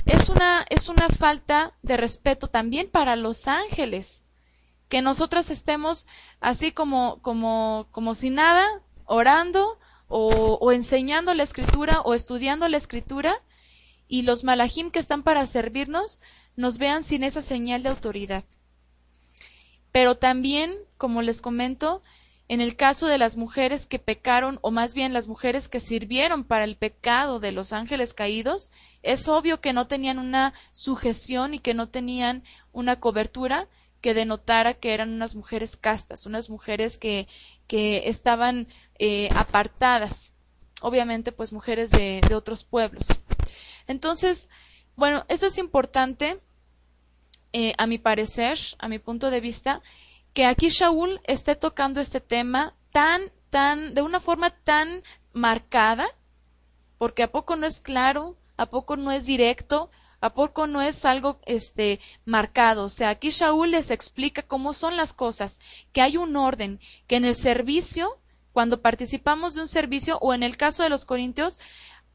es 0.06 0.30
una, 0.30 0.66
es 0.70 0.90
una 0.90 1.10
falta 1.10 1.74
de 1.82 1.98
respeto 1.98 2.48
también 2.48 2.90
para 2.90 3.16
los 3.16 3.48
ángeles, 3.48 4.26
que 4.90 5.02
nosotras 5.02 5.50
estemos 5.50 6.08
así 6.40 6.72
como, 6.72 7.22
como, 7.22 7.88
como 7.92 8.16
si 8.16 8.30
nada, 8.30 8.66
orando 9.06 9.78
o, 10.08 10.58
o 10.62 10.72
enseñando 10.72 11.34
la 11.34 11.44
escritura 11.44 12.02
o 12.02 12.14
estudiando 12.14 12.68
la 12.70 12.78
escritura 12.78 13.42
y 14.08 14.22
los 14.22 14.44
malajim 14.44 14.92
que 14.92 15.00
están 15.00 15.24
para 15.24 15.46
servirnos 15.46 16.22
nos 16.56 16.78
vean 16.78 17.04
sin 17.04 17.24
esa 17.24 17.42
señal 17.42 17.84
de 17.84 17.90
autoridad. 17.90 18.46
Pero 19.92 20.16
también, 20.16 20.74
como 20.98 21.22
les 21.22 21.42
comento, 21.42 22.02
en 22.50 22.62
el 22.62 22.76
caso 22.76 23.08
de 23.08 23.18
las 23.18 23.36
mujeres 23.36 23.86
que 23.86 24.00
pecaron, 24.00 24.60
o 24.62 24.72
más 24.72 24.94
bien 24.94 25.12
las 25.12 25.28
mujeres 25.28 25.68
que 25.68 25.82
sirvieron 25.82 26.46
para 26.46 26.64
el 26.64 26.78
pecado 26.78 27.40
de 27.40 27.52
los 27.52 27.74
ángeles 27.74 28.14
caídos, 28.14 28.72
es 29.04 29.28
obvio 29.28 29.60
que 29.60 29.74
no 29.74 29.88
tenían 29.88 30.18
una 30.18 30.54
sujeción 30.72 31.54
y 31.54 31.60
que 31.60 31.74
no 31.74 31.90
tenían 31.90 32.44
una 32.72 33.00
cobertura 33.00 33.68
que 34.00 34.14
denotara 34.14 34.76
que 34.76 34.94
eran 34.94 35.14
unas 35.14 35.36
mujeres 35.36 35.76
castas, 35.76 36.26
unas 36.26 36.50
mujeres 36.50 36.98
que, 36.98 37.28
que 37.68 38.08
estaban 38.08 38.68
eh, 39.00 39.30
apartadas, 39.36 40.32
obviamente 40.82 41.32
pues 41.34 41.52
mujeres 41.52 41.92
de, 41.92 42.22
de 42.28 42.36
otros 42.36 42.64
pueblos. 42.64 43.08
Entonces, 43.88 44.50
bueno, 44.96 45.26
eso 45.28 45.48
es 45.48 45.58
importante, 45.58 46.40
eh, 47.54 47.74
a 47.78 47.88
mi 47.88 47.98
parecer, 47.98 48.58
a 48.80 48.88
mi 48.88 49.00
punto 49.00 49.32
de 49.32 49.42
vista, 49.42 49.82
que 50.38 50.46
aquí 50.46 50.70
Shaul 50.70 51.20
esté 51.24 51.56
tocando 51.56 52.00
este 52.00 52.22
tema 52.22 52.76
tan, 52.92 53.32
tan, 53.50 53.96
de 53.96 54.04
una 54.04 54.20
forma 54.20 54.52
tan 54.52 55.02
marcada, 55.34 56.10
porque 57.00 57.24
a 57.24 57.32
poco 57.32 57.56
no 57.56 57.66
es 57.66 57.82
claro, 57.82 58.38
a 58.56 58.68
poco 58.68 58.98
no 58.98 59.12
es 59.12 59.26
directo, 59.26 59.90
a 60.22 60.36
poco 60.36 60.68
no 60.68 60.84
es 60.84 61.06
algo 61.06 61.40
este 61.48 62.00
marcado. 62.24 62.86
O 62.86 62.90
sea, 62.90 63.10
aquí 63.10 63.32
Shaul 63.32 63.72
les 63.72 63.90
explica 63.90 64.44
cómo 64.44 64.76
son 64.76 64.96
las 64.96 65.12
cosas, 65.12 65.60
que 65.92 66.04
hay 66.04 66.18
un 66.18 66.36
orden, 66.36 66.80
que 67.08 67.16
en 67.16 67.26
el 67.26 67.36
servicio, 67.36 68.20
cuando 68.54 68.84
participamos 68.84 69.56
de 69.56 69.62
un 69.62 69.68
servicio, 69.68 70.20
o 70.20 70.36
en 70.36 70.44
el 70.44 70.56
caso 70.56 70.84
de 70.84 70.90
los 70.90 71.06
corintios, 71.06 71.58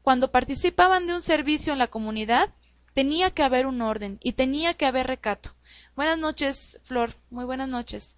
cuando 0.01 0.31
participaban 0.31 1.07
de 1.07 1.15
un 1.15 1.21
servicio 1.21 1.73
en 1.73 1.79
la 1.79 1.87
comunidad, 1.87 2.53
tenía 2.93 3.31
que 3.31 3.43
haber 3.43 3.65
un 3.65 3.81
orden 3.81 4.17
y 4.23 4.31
tenía 4.31 4.75
que 4.75 4.85
haber 4.85 5.07
recato. 5.07 5.55
Buenas 5.95 6.17
noches, 6.17 6.79
Flor. 6.85 7.13
Muy 7.29 7.45
buenas 7.45 7.69
noches. 7.69 8.17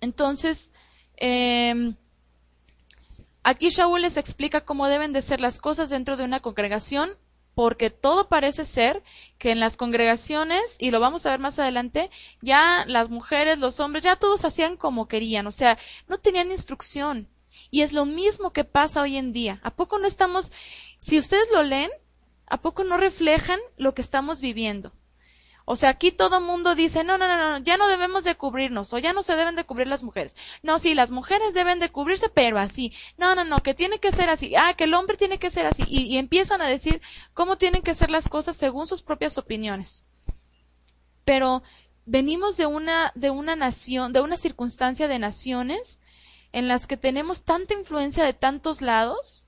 Entonces, 0.00 0.72
eh, 1.16 1.94
aquí 3.44 3.68
Shaul 3.68 4.02
les 4.02 4.16
explica 4.16 4.64
cómo 4.64 4.88
deben 4.88 5.12
de 5.12 5.22
ser 5.22 5.40
las 5.40 5.58
cosas 5.58 5.88
dentro 5.88 6.16
de 6.16 6.24
una 6.24 6.40
congregación, 6.40 7.10
porque 7.54 7.90
todo 7.90 8.28
parece 8.28 8.64
ser 8.64 9.04
que 9.38 9.52
en 9.52 9.60
las 9.60 9.76
congregaciones, 9.76 10.76
y 10.80 10.90
lo 10.90 10.98
vamos 10.98 11.26
a 11.26 11.30
ver 11.30 11.38
más 11.38 11.60
adelante, 11.60 12.10
ya 12.42 12.84
las 12.88 13.08
mujeres, 13.08 13.58
los 13.58 13.78
hombres, 13.78 14.02
ya 14.02 14.16
todos 14.16 14.44
hacían 14.44 14.76
como 14.76 15.06
querían, 15.06 15.46
o 15.46 15.52
sea, 15.52 15.78
no 16.08 16.18
tenían 16.18 16.50
instrucción. 16.50 17.28
Y 17.70 17.82
es 17.82 17.92
lo 17.92 18.04
mismo 18.04 18.52
que 18.52 18.64
pasa 18.64 19.02
hoy 19.02 19.16
en 19.16 19.32
día. 19.32 19.60
¿A 19.62 19.76
poco 19.76 19.98
no 20.00 20.08
estamos, 20.08 20.52
si 20.98 21.20
ustedes 21.20 21.48
lo 21.52 21.62
leen, 21.62 21.90
¿a 22.46 22.60
poco 22.62 22.82
no 22.82 22.96
reflejan 22.96 23.60
lo 23.76 23.94
que 23.94 24.02
estamos 24.02 24.40
viviendo? 24.40 24.92
O 25.70 25.76
sea, 25.76 25.90
aquí 25.90 26.10
todo 26.10 26.40
mundo 26.40 26.74
dice, 26.74 27.04
no, 27.04 27.16
no, 27.16 27.28
no, 27.28 27.38
no, 27.38 27.58
ya 27.58 27.76
no 27.76 27.86
debemos 27.86 28.24
de 28.24 28.34
cubrirnos, 28.34 28.92
o 28.92 28.98
ya 28.98 29.12
no 29.12 29.22
se 29.22 29.36
deben 29.36 29.54
de 29.54 29.62
cubrir 29.62 29.86
las 29.86 30.02
mujeres. 30.02 30.36
No, 30.64 30.80
sí, 30.80 30.94
las 30.94 31.12
mujeres 31.12 31.54
deben 31.54 31.78
de 31.78 31.92
cubrirse, 31.92 32.28
pero 32.28 32.58
así. 32.58 32.92
No, 33.16 33.36
no, 33.36 33.44
no, 33.44 33.60
que 33.60 33.72
tiene 33.72 34.00
que 34.00 34.10
ser 34.10 34.30
así. 34.30 34.56
Ah, 34.56 34.74
que 34.74 34.82
el 34.82 34.94
hombre 34.94 35.16
tiene 35.16 35.38
que 35.38 35.48
ser 35.48 35.66
así. 35.66 35.84
Y, 35.86 36.06
y 36.06 36.18
empiezan 36.18 36.60
a 36.60 36.66
decir 36.66 37.00
cómo 37.34 37.56
tienen 37.56 37.82
que 37.82 37.94
ser 37.94 38.10
las 38.10 38.28
cosas 38.28 38.56
según 38.56 38.88
sus 38.88 39.02
propias 39.02 39.38
opiniones. 39.38 40.06
Pero 41.24 41.62
venimos 42.04 42.56
de 42.56 42.66
una, 42.66 43.12
de 43.14 43.30
una 43.30 43.54
nación, 43.54 44.12
de 44.12 44.22
una 44.22 44.36
circunstancia 44.36 45.06
de 45.06 45.20
naciones 45.20 46.00
en 46.50 46.66
las 46.66 46.88
que 46.88 46.96
tenemos 46.96 47.44
tanta 47.44 47.74
influencia 47.74 48.24
de 48.24 48.34
tantos 48.34 48.82
lados, 48.82 49.46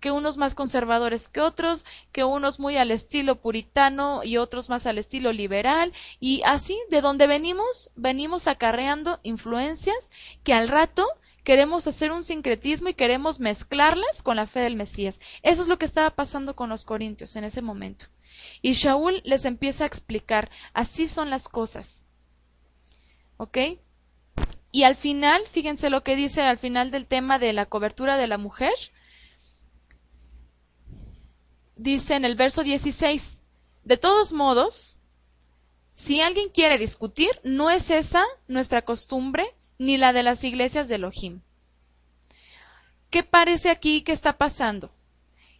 que 0.00 0.10
unos 0.10 0.36
más 0.36 0.54
conservadores 0.54 1.28
que 1.28 1.40
otros, 1.40 1.84
que 2.12 2.24
unos 2.24 2.60
muy 2.60 2.76
al 2.76 2.90
estilo 2.90 3.36
puritano 3.36 4.22
y 4.24 4.36
otros 4.36 4.68
más 4.68 4.86
al 4.86 4.98
estilo 4.98 5.32
liberal, 5.32 5.92
y 6.20 6.42
así, 6.44 6.78
de 6.90 7.00
donde 7.00 7.26
venimos, 7.26 7.90
venimos 7.96 8.46
acarreando 8.46 9.20
influencias 9.22 10.10
que 10.44 10.54
al 10.54 10.68
rato 10.68 11.06
queremos 11.46 11.86
hacer 11.86 12.10
un 12.10 12.24
sincretismo 12.24 12.88
y 12.88 12.94
queremos 12.94 13.38
mezclarlas 13.38 14.22
con 14.22 14.34
la 14.34 14.48
fe 14.48 14.60
del 14.60 14.74
Mesías. 14.74 15.20
Eso 15.42 15.62
es 15.62 15.68
lo 15.68 15.78
que 15.78 15.86
estaba 15.86 16.10
pasando 16.10 16.56
con 16.56 16.68
los 16.68 16.84
corintios 16.84 17.36
en 17.36 17.44
ese 17.44 17.62
momento. 17.62 18.06
Y 18.62 18.72
Shaul 18.72 19.22
les 19.24 19.44
empieza 19.44 19.84
a 19.84 19.86
explicar, 19.86 20.50
así 20.74 21.06
son 21.06 21.30
las 21.30 21.48
cosas. 21.48 22.02
¿Ok? 23.36 23.58
Y 24.72 24.82
al 24.82 24.96
final, 24.96 25.40
fíjense 25.52 25.88
lo 25.88 26.02
que 26.02 26.16
dice 26.16 26.42
al 26.42 26.58
final 26.58 26.90
del 26.90 27.06
tema 27.06 27.38
de 27.38 27.52
la 27.52 27.66
cobertura 27.66 28.16
de 28.16 28.26
la 28.26 28.38
mujer, 28.38 28.74
dice 31.76 32.14
en 32.14 32.24
el 32.24 32.34
verso 32.34 32.62
16, 32.62 33.42
de 33.84 33.96
todos 33.96 34.32
modos, 34.32 34.96
si 35.94 36.20
alguien 36.20 36.48
quiere 36.48 36.78
discutir, 36.78 37.30
no 37.44 37.70
es 37.70 37.90
esa 37.90 38.24
nuestra 38.48 38.82
costumbre 38.82 39.54
ni 39.78 39.96
la 39.96 40.12
de 40.12 40.22
las 40.22 40.42
iglesias 40.42 40.88
de 40.88 40.96
Elohim. 40.96 41.42
¿Qué 43.10 43.22
parece 43.22 43.70
aquí 43.70 44.02
que 44.02 44.12
está 44.12 44.36
pasando? 44.36 44.90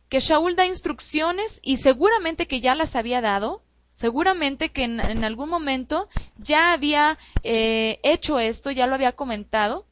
Que 0.08 0.20
Shaul 0.20 0.56
da 0.56 0.66
instrucciones 0.66 1.60
y 1.62 1.78
seguramente 1.78 2.46
que 2.46 2.60
ya 2.60 2.74
las 2.74 2.96
había 2.96 3.20
dado, 3.20 3.62
seguramente 3.92 4.70
que 4.70 4.84
en, 4.84 5.24
algún 5.24 5.48
momento 5.48 6.08
ya 6.38 6.72
había 6.72 7.18
eh, 7.42 8.00
hecho 8.02 8.38
esto, 8.38 8.70
ya 8.70 8.86
lo 8.86 8.94
había 8.94 9.12
comentado, 9.12 9.86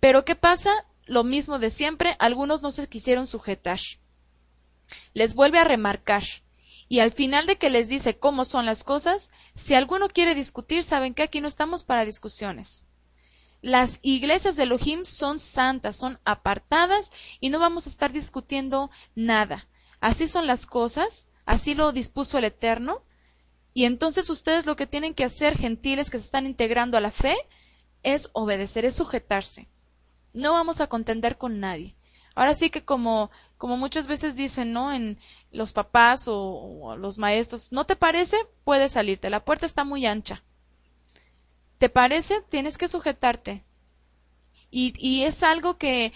pero 0.00 0.24
¿qué 0.24 0.34
pasa? 0.36 0.86
Lo 1.04 1.24
mismo 1.24 1.58
de 1.58 1.70
siempre, 1.70 2.16
algunos 2.18 2.62
no 2.62 2.72
se 2.72 2.88
quisieron 2.88 3.26
sujetar 3.26 3.80
les 5.14 5.34
vuelve 5.34 5.58
a 5.58 5.64
remarcar. 5.64 6.22
Y 6.88 7.00
al 7.00 7.12
final 7.12 7.46
de 7.46 7.56
que 7.56 7.70
les 7.70 7.88
dice 7.88 8.18
cómo 8.18 8.44
son 8.44 8.66
las 8.66 8.84
cosas, 8.84 9.30
si 9.56 9.74
alguno 9.74 10.08
quiere 10.08 10.34
discutir, 10.34 10.82
saben 10.82 11.14
que 11.14 11.22
aquí 11.22 11.40
no 11.40 11.48
estamos 11.48 11.84
para 11.84 12.04
discusiones. 12.04 12.86
Las 13.60 13.98
iglesias 14.02 14.54
de 14.56 14.64
Elohim 14.64 15.04
son 15.04 15.38
santas, 15.38 15.96
son 15.96 16.20
apartadas 16.24 17.10
y 17.40 17.50
no 17.50 17.58
vamos 17.58 17.86
a 17.86 17.90
estar 17.90 18.12
discutiendo 18.12 18.90
nada. 19.14 19.66
Así 20.00 20.28
son 20.28 20.46
las 20.46 20.66
cosas, 20.66 21.28
así 21.46 21.74
lo 21.74 21.90
dispuso 21.92 22.38
el 22.38 22.44
Eterno. 22.44 23.02
Y 23.74 23.84
entonces 23.84 24.30
ustedes 24.30 24.66
lo 24.66 24.76
que 24.76 24.86
tienen 24.86 25.14
que 25.14 25.24
hacer, 25.24 25.58
gentiles 25.58 26.10
que 26.10 26.18
se 26.18 26.26
están 26.26 26.46
integrando 26.46 26.96
a 26.96 27.00
la 27.00 27.10
fe, 27.10 27.34
es 28.02 28.30
obedecer, 28.32 28.84
es 28.84 28.94
sujetarse. 28.94 29.68
No 30.32 30.52
vamos 30.52 30.80
a 30.80 30.86
contender 30.86 31.36
con 31.36 31.58
nadie. 31.58 31.96
Ahora 32.36 32.54
sí 32.54 32.70
que 32.70 32.84
como, 32.84 33.30
como 33.58 33.76
muchas 33.76 34.06
veces 34.06 34.36
dicen, 34.36 34.72
¿no? 34.72 34.92
En 34.92 35.18
los 35.50 35.72
papás 35.72 36.24
o, 36.28 36.96
los 36.98 37.18
maestros, 37.18 37.72
¿no 37.72 37.84
te 37.86 37.96
parece? 37.96 38.36
Puedes 38.64 38.92
salirte, 38.92 39.30
la 39.30 39.44
puerta 39.44 39.66
está 39.66 39.84
muy 39.84 40.06
ancha. 40.06 40.42
¿Te 41.78 41.88
parece? 41.88 42.42
Tienes 42.48 42.78
que 42.78 42.88
sujetarte. 42.88 43.64
Y, 44.70 44.94
y 44.98 45.24
es 45.24 45.42
algo 45.42 45.76
que, 45.76 46.12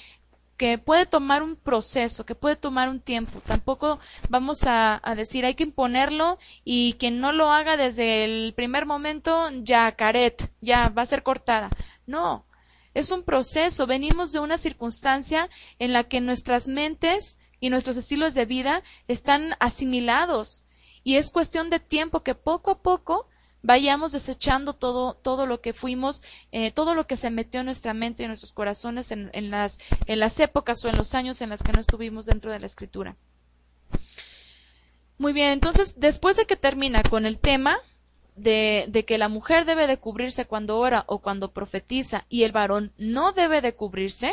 que 0.57 0.79
puede 0.79 1.07
tomar 1.07 1.43
un 1.43 1.57
proceso, 1.57 2.27
que 2.27 2.35
puede 2.35 2.57
tomar 2.57 2.89
un 2.89 3.01
tiempo. 3.01 3.41
Tampoco 3.47 3.99
vamos 4.29 4.65
a, 4.65 5.01
a, 5.03 5.15
decir 5.15 5.45
hay 5.45 5.55
que 5.55 5.65
imponerlo 5.65 6.39
y 6.65 6.95
quien 6.95 7.21
no 7.21 7.33
lo 7.33 7.51
haga 7.51 7.77
desde 7.77 8.25
el 8.25 8.53
primer 8.55 8.87
momento, 8.87 9.49
ya 9.63 9.93
caret, 9.93 10.51
ya 10.61 10.89
va 10.91 11.03
a 11.03 11.07
ser 11.07 11.23
cortada. 11.23 11.71
No, 12.07 12.45
es 13.01 13.11
un 13.11 13.25
proceso, 13.25 13.87
venimos 13.87 14.33
de 14.33 14.41
una 14.41 14.59
circunstancia 14.59 15.49
en 15.79 15.93
la 15.93 16.05
que 16.05 16.21
nuestras 16.21 16.69
mentes 16.69 17.39
y 17.59 17.71
nuestros 17.71 17.97
estilos 17.97 18.35
de 18.35 18.47
vida 18.47 18.83
están 19.09 19.55
asimilados 19.59 20.65
y 21.03 21.17
es 21.17 21.31
cuestión 21.31 21.71
de 21.71 21.81
tiempo 21.81 22.23
que 22.23 22.35
poco 22.35 22.71
a 22.71 22.83
poco 22.83 23.27
vayamos 23.63 24.13
desechando 24.13 24.75
todo, 24.75 25.15
todo 25.15 25.47
lo 25.47 25.61
que 25.61 25.73
fuimos, 25.73 26.23
eh, 26.53 26.71
todo 26.71 26.95
lo 26.95 27.07
que 27.07 27.17
se 27.17 27.31
metió 27.31 27.61
en 27.61 27.67
nuestra 27.67 27.95
mente 27.95 28.23
y 28.23 28.25
en 28.25 28.31
nuestros 28.31 28.53
corazones 28.53 29.11
en, 29.11 29.31
en, 29.33 29.51
las, 29.51 29.79
en 30.07 30.21
las 30.21 30.39
épocas 30.41 30.85
o 30.85 30.89
en 30.89 30.97
los 30.97 31.15
años 31.15 31.41
en 31.41 31.51
las 31.51 31.63
que 31.63 31.73
no 31.73 31.81
estuvimos 31.81 32.27
dentro 32.27 32.51
de 32.51 32.61
la 32.61 32.67
escritura. 32.67 33.17
Muy 35.19 35.35
bien, 35.35 35.51
entonces, 35.51 35.97
después 35.99 36.39
de 36.39 36.47
que 36.47 36.57
termina 36.57 37.03
con 37.03 37.27
el 37.27 37.39
tema, 37.39 37.77
de, 38.43 39.05
que 39.07 39.19
la 39.19 39.29
mujer 39.29 39.65
debe 39.65 39.87
de 39.87 39.99
cubrirse 39.99 40.47
cuando 40.47 40.79
ora 40.79 41.05
o 41.07 41.21
cuando 41.21 41.53
profetiza 41.53 42.25
y 42.29 42.45
el 42.45 42.53
varón 42.53 42.93
no 42.97 43.33
debe 43.33 43.61
de 43.61 43.75
cubrirse, 43.75 44.33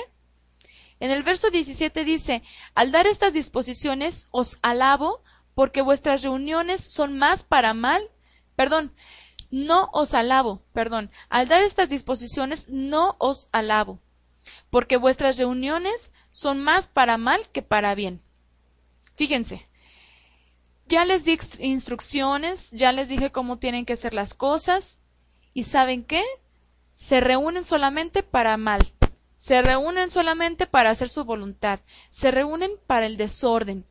en 0.99 1.11
el 1.11 1.23
verso 1.23 1.49
17 1.49 2.05
dice, 2.05 2.41
al 2.73 2.91
dar 2.91 3.05
estas 3.05 3.33
disposiciones 3.33 4.27
os 4.31 4.57
alabo 4.61 5.21
porque 5.53 5.81
vuestras 5.81 6.23
reuniones 6.23 6.83
son 6.83 7.17
más 7.17 7.43
para 7.43 7.73
mal, 7.73 8.01
perdón, 8.55 8.93
no 9.51 9.89
os 9.93 10.13
alabo, 10.13 10.61
perdón, 10.73 11.11
al 11.29 11.47
dar 11.47 11.63
estas 11.63 11.89
disposiciones 11.89 12.67
no 12.69 13.15
os 13.19 13.49
alabo, 13.51 13.99
porque 14.69 14.97
vuestras 14.97 15.37
reuniones 15.37 16.11
son 16.29 16.63
más 16.63 16.87
para 16.87 17.17
mal 17.17 17.49
que 17.51 17.61
para 17.61 17.93
bien. 17.95 18.21
Fíjense, 19.15 19.67
ya 20.87 21.05
les 21.05 21.25
di 21.25 21.37
instrucciones, 21.59 22.71
ya 22.71 22.91
les 22.91 23.09
dije 23.09 23.31
cómo 23.31 23.57
tienen 23.57 23.85
que 23.85 23.95
ser 23.95 24.13
las 24.13 24.33
cosas, 24.33 25.01
y 25.53 25.63
¿saben 25.63 26.03
qué? 26.03 26.23
Se 26.95 27.19
reúnen 27.19 27.63
solamente 27.63 28.23
para 28.23 28.57
mal, 28.57 28.93
se 29.35 29.61
reúnen 29.61 30.09
solamente 30.09 30.67
para 30.67 30.89
hacer 30.89 31.09
su 31.09 31.25
voluntad, 31.25 31.79
se 32.09 32.31
reúnen 32.31 32.71
para 32.87 33.05
el 33.05 33.17
desorden. 33.17 33.85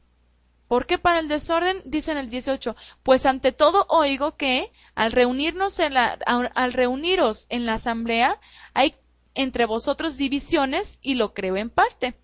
¿Por 0.69 0.87
qué 0.87 0.99
para 0.99 1.21
el 1.21 1.29
desorden? 1.29 1.81
Dice 1.85 2.11
en 2.11 2.19
el 2.19 2.29
18, 2.29 2.75
pues 3.05 3.25
ante 3.25 3.53
todo 3.53 3.87
oigo 3.89 4.37
que 4.37 4.73
al 4.97 5.13
reunirnos 5.13 5.79
en 5.79 5.95
la, 5.95 6.19
al 6.27 6.73
reuniros 6.73 7.47
en 7.51 7.67
la 7.67 7.75
asamblea 7.75 8.41
hay 8.75 8.97
entre 9.35 9.67
vosotros 9.67 10.17
divisiones 10.17 10.99
y 11.03 11.15
lo 11.15 11.35
creo 11.35 11.57
en 11.57 11.71
parte 11.71 12.17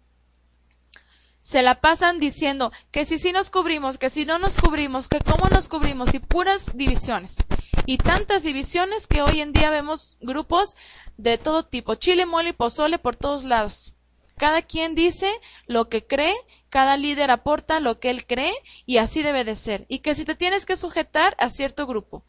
se 1.42 1.62
la 1.62 1.80
pasan 1.80 2.20
diciendo 2.20 2.72
que 2.92 3.04
si 3.04 3.18
sí 3.18 3.32
nos 3.32 3.50
cubrimos, 3.50 3.98
que 3.98 4.10
si 4.10 4.24
no 4.24 4.38
nos 4.38 4.56
cubrimos, 4.56 5.08
que 5.08 5.18
cómo 5.18 5.50
nos 5.50 5.68
cubrimos 5.68 6.14
y 6.14 6.20
puras 6.20 6.74
divisiones. 6.74 7.36
Y 7.84 7.98
tantas 7.98 8.44
divisiones 8.44 9.08
que 9.08 9.22
hoy 9.22 9.40
en 9.40 9.52
día 9.52 9.70
vemos 9.70 10.16
grupos 10.20 10.76
de 11.16 11.38
todo 11.38 11.64
tipo, 11.64 11.96
chile, 11.96 12.26
mole 12.26 12.50
y 12.50 12.52
pozole 12.52 12.98
por 12.98 13.16
todos 13.16 13.42
lados. 13.42 13.92
Cada 14.36 14.62
quien 14.62 14.94
dice 14.94 15.30
lo 15.66 15.88
que 15.88 16.06
cree, 16.06 16.34
cada 16.70 16.96
líder 16.96 17.32
aporta 17.32 17.80
lo 17.80 17.98
que 17.98 18.10
él 18.10 18.24
cree 18.24 18.54
y 18.86 18.98
así 18.98 19.22
debe 19.22 19.44
de 19.44 19.56
ser. 19.56 19.84
Y 19.88 19.98
que 19.98 20.14
si 20.14 20.24
te 20.24 20.36
tienes 20.36 20.64
que 20.64 20.76
sujetar 20.76 21.34
a 21.38 21.50
cierto 21.50 21.88
grupo. 21.88 22.24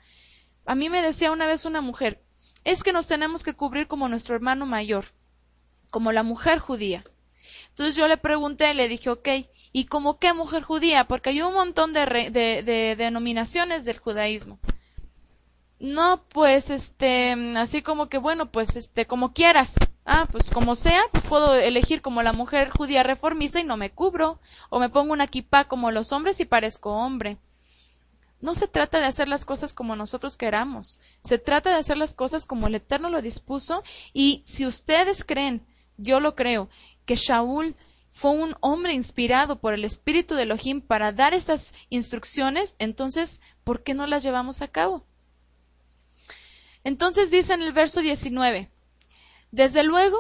A 0.66 0.74
mí 0.74 0.90
me 0.90 1.04
decía 1.04 1.32
una 1.32 1.46
vez 1.46 1.66
una 1.66 1.82
mujer, 1.82 2.24
es 2.64 2.82
que 2.82 2.94
nos 2.94 3.08
tenemos 3.08 3.44
que 3.44 3.54
cubrir 3.54 3.88
como 3.88 4.10
nuestro 4.10 4.36
hermano 4.36 4.66
mayor, 4.66 5.06
como 5.92 6.12
la 6.12 6.24
mujer 6.24 6.58
judía. 6.58 7.04
Entonces 7.74 7.96
yo 7.96 8.08
le 8.08 8.18
pregunté, 8.18 8.72
le 8.76 8.88
dije, 8.88 9.10
ok, 9.10 9.28
¿y 9.72 9.86
como 9.86 10.20
qué 10.20 10.32
mujer 10.34 10.62
judía? 10.62 11.06
Porque 11.06 11.32
hay 11.32 11.42
un 11.42 11.56
montón 11.56 11.92
de, 11.92 12.06
de, 12.06 12.96
denominaciones 12.96 13.84
del 13.84 13.98
judaísmo. 13.98 14.60
No, 15.80 16.24
pues, 16.30 16.70
este, 16.70 17.32
así 17.58 17.82
como 17.82 18.10
que, 18.10 18.20
bueno, 18.20 18.52
pues, 18.52 18.76
este, 18.76 19.08
como 19.08 19.34
quieras. 19.34 19.74
Ah, 20.06 20.28
pues 20.32 20.50
como 20.50 20.76
sea, 20.76 21.02
pues 21.12 21.24
puedo 21.24 21.56
elegir 21.56 22.02
como 22.02 22.22
la 22.24 22.34
mujer 22.34 22.70
judía 22.70 23.04
reformista 23.04 23.60
y 23.60 23.64
no 23.64 23.76
me 23.76 23.90
cubro. 23.90 24.40
O 24.70 24.80
me 24.80 24.90
pongo 24.90 25.12
una 25.12 25.28
kipá 25.28 25.64
como 25.64 25.90
los 25.90 26.12
hombres 26.12 26.40
y 26.40 26.46
parezco 26.46 26.92
hombre. 26.94 27.38
No 28.40 28.54
se 28.54 28.68
trata 28.68 29.00
de 29.00 29.06
hacer 29.08 29.28
las 29.28 29.46
cosas 29.46 29.74
como 29.74 29.96
nosotros 29.96 30.38
queramos. 30.38 31.00
Se 31.24 31.40
trata 31.40 31.72
de 31.72 31.78
hacer 31.78 31.98
las 31.98 32.14
cosas 32.14 32.46
como 32.46 32.68
el 32.68 32.76
Eterno 32.76 33.10
lo 33.10 33.22
dispuso. 33.22 33.82
Y 34.14 34.44
si 34.46 34.68
ustedes 34.68 35.24
creen, 35.24 35.66
yo 35.98 36.20
lo 36.20 36.36
creo, 36.36 36.70
que 37.06 37.16
Shaul 37.16 37.76
fue 38.14 38.32
un 38.32 38.56
hombre 38.62 38.94
inspirado 38.94 39.60
por 39.60 39.74
el 39.74 39.84
espíritu 39.84 40.36
de 40.36 40.44
Elohim 40.44 40.82
para 40.82 41.12
dar 41.12 41.34
estas 41.34 41.74
instrucciones, 41.90 42.76
entonces, 42.78 43.42
¿por 43.64 43.84
qué 43.84 43.96
no 43.96 44.06
las 44.06 44.24
llevamos 44.24 44.62
a 44.62 44.68
cabo? 44.68 45.04
Entonces 46.84 47.32
dice 47.32 47.54
en 47.54 47.64
el 47.64 47.74
verso 47.74 48.02
19, 48.02 48.70
desde 49.52 49.84
luego, 49.84 50.18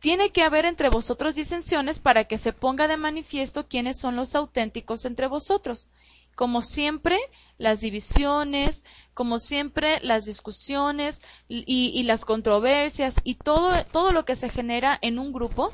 tiene 0.00 0.30
que 0.30 0.42
haber 0.42 0.64
entre 0.64 0.88
vosotros 0.88 1.34
disensiones 1.34 1.98
para 1.98 2.24
que 2.24 2.38
se 2.38 2.52
ponga 2.52 2.88
de 2.88 2.96
manifiesto 2.96 3.68
quiénes 3.68 3.98
son 3.98 4.16
los 4.16 4.34
auténticos 4.34 5.04
entre 5.04 5.26
vosotros. 5.26 5.90
Como 6.34 6.62
siempre, 6.62 7.18
las 7.58 7.80
divisiones, 7.80 8.84
como 9.12 9.38
siempre, 9.38 9.98
las 10.02 10.24
discusiones 10.24 11.20
y, 11.48 11.64
y 11.66 12.02
las 12.04 12.24
controversias 12.24 13.16
y 13.24 13.34
todo, 13.34 13.72
todo 13.92 14.12
lo 14.12 14.24
que 14.24 14.36
se 14.36 14.48
genera 14.48 14.98
en 15.02 15.18
un 15.18 15.32
grupo, 15.32 15.70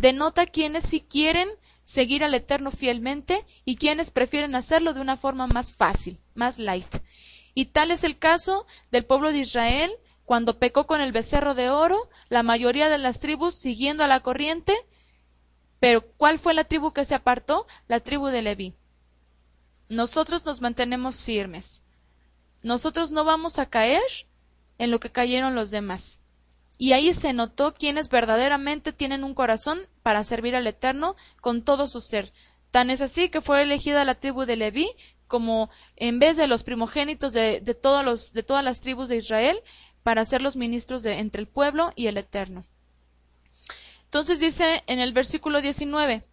denota 0.00 0.46
quienes 0.46 0.84
sí 0.84 1.00
quieren 1.00 1.48
seguir 1.82 2.22
al 2.22 2.34
Eterno 2.34 2.70
fielmente 2.70 3.46
y 3.64 3.76
quienes 3.76 4.10
prefieren 4.10 4.54
hacerlo 4.54 4.94
de 4.94 5.00
una 5.00 5.16
forma 5.16 5.46
más 5.46 5.72
fácil, 5.72 6.18
más 6.34 6.58
light. 6.58 6.96
Y 7.54 7.66
tal 7.66 7.90
es 7.90 8.04
el 8.04 8.18
caso 8.18 8.66
del 8.90 9.04
pueblo 9.04 9.32
de 9.32 9.38
Israel 9.38 9.90
cuando 10.24 10.58
pecó 10.58 10.86
con 10.86 11.00
el 11.00 11.12
becerro 11.12 11.54
de 11.54 11.70
oro, 11.70 12.10
la 12.28 12.42
mayoría 12.42 12.90
de 12.90 12.98
las 12.98 13.18
tribus 13.18 13.54
siguiendo 13.54 14.04
a 14.04 14.08
la 14.08 14.20
corriente, 14.20 14.74
pero 15.80 16.02
¿cuál 16.02 16.38
fue 16.38 16.52
la 16.52 16.64
tribu 16.64 16.92
que 16.92 17.06
se 17.06 17.14
apartó? 17.14 17.66
La 17.86 18.00
tribu 18.00 18.26
de 18.26 18.42
Leví. 18.42 18.74
Nosotros 19.88 20.44
nos 20.44 20.60
mantenemos 20.60 21.22
firmes. 21.22 21.82
Nosotros 22.62 23.10
no 23.10 23.24
vamos 23.24 23.58
a 23.58 23.66
caer 23.66 24.02
en 24.76 24.90
lo 24.90 25.00
que 25.00 25.10
cayeron 25.10 25.54
los 25.54 25.70
demás. 25.70 26.20
Y 26.78 26.92
ahí 26.92 27.12
se 27.12 27.32
notó 27.32 27.74
quienes 27.74 28.08
verdaderamente 28.08 28.92
tienen 28.92 29.24
un 29.24 29.34
corazón 29.34 29.80
para 30.02 30.24
servir 30.24 30.54
al 30.54 30.66
Eterno 30.66 31.16
con 31.40 31.62
todo 31.62 31.88
su 31.88 32.00
ser. 32.00 32.32
Tan 32.70 32.90
es 32.90 33.00
así 33.00 33.28
que 33.28 33.40
fue 33.40 33.62
elegida 33.62 34.04
la 34.04 34.14
tribu 34.14 34.44
de 34.44 34.56
Leví 34.56 34.88
como 35.26 35.70
en 35.96 36.18
vez 36.18 36.36
de 36.36 36.46
los 36.46 36.62
primogénitos 36.62 37.32
de, 37.32 37.60
todos 37.80 38.04
los, 38.04 38.32
de 38.32 38.42
todas 38.42 38.64
las 38.64 38.80
tribus 38.80 39.08
de 39.08 39.16
Israel 39.16 39.60
para 40.02 40.24
ser 40.24 40.40
los 40.40 40.56
ministros 40.56 41.02
de, 41.02 41.18
entre 41.18 41.42
el 41.42 41.48
pueblo 41.48 41.92
y 41.96 42.06
el 42.06 42.16
Eterno. 42.16 42.64
Entonces 44.04 44.40
dice 44.40 44.82
en 44.86 45.00
el 45.00 45.12
versículo 45.12 45.60
19, 45.60 46.24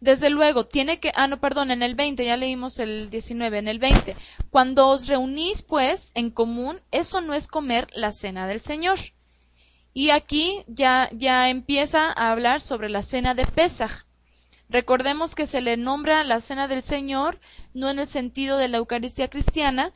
desde 0.00 0.28
luego, 0.28 0.66
tiene 0.66 1.00
que, 1.00 1.12
ah, 1.14 1.26
no, 1.26 1.40
perdón, 1.40 1.70
en 1.70 1.82
el 1.82 1.94
20, 1.94 2.24
ya 2.24 2.36
leímos 2.36 2.78
el 2.78 3.08
19, 3.08 3.58
en 3.58 3.68
el 3.68 3.78
20, 3.78 4.14
cuando 4.50 4.88
os 4.88 5.06
reunís, 5.06 5.62
pues, 5.62 6.12
en 6.14 6.30
común, 6.30 6.82
eso 6.90 7.22
no 7.22 7.32
es 7.32 7.46
comer 7.48 7.86
la 7.94 8.12
cena 8.12 8.46
del 8.46 8.60
Señor. 8.60 8.98
Y 9.96 10.10
aquí 10.10 10.62
ya, 10.66 11.08
ya 11.14 11.48
empieza 11.48 12.12
a 12.12 12.30
hablar 12.30 12.60
sobre 12.60 12.90
la 12.90 13.00
cena 13.00 13.32
de 13.32 13.46
Pesaj. 13.46 14.04
Recordemos 14.68 15.34
que 15.34 15.46
se 15.46 15.62
le 15.62 15.78
nombra 15.78 16.22
la 16.22 16.42
cena 16.42 16.68
del 16.68 16.82
Señor, 16.82 17.40
no 17.72 17.88
en 17.88 17.98
el 17.98 18.06
sentido 18.06 18.58
de 18.58 18.68
la 18.68 18.76
Eucaristía 18.76 19.28
cristiana, 19.28 19.94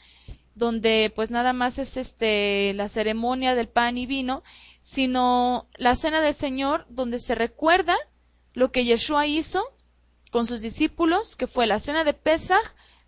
donde 0.54 1.12
pues 1.14 1.30
nada 1.30 1.52
más 1.52 1.76
es 1.76 1.98
este 1.98 2.72
la 2.72 2.88
ceremonia 2.88 3.54
del 3.54 3.68
pan 3.68 3.98
y 3.98 4.06
vino, 4.06 4.42
sino 4.80 5.68
la 5.76 5.94
cena 5.96 6.22
del 6.22 6.32
Señor 6.32 6.86
donde 6.88 7.18
se 7.18 7.34
recuerda 7.34 7.98
lo 8.54 8.72
que 8.72 8.86
Yeshua 8.86 9.26
hizo 9.26 9.62
con 10.30 10.46
sus 10.46 10.62
discípulos, 10.62 11.36
que 11.36 11.46
fue 11.46 11.66
la 11.66 11.78
cena 11.78 12.04
de 12.04 12.14
Pesaj, 12.14 12.64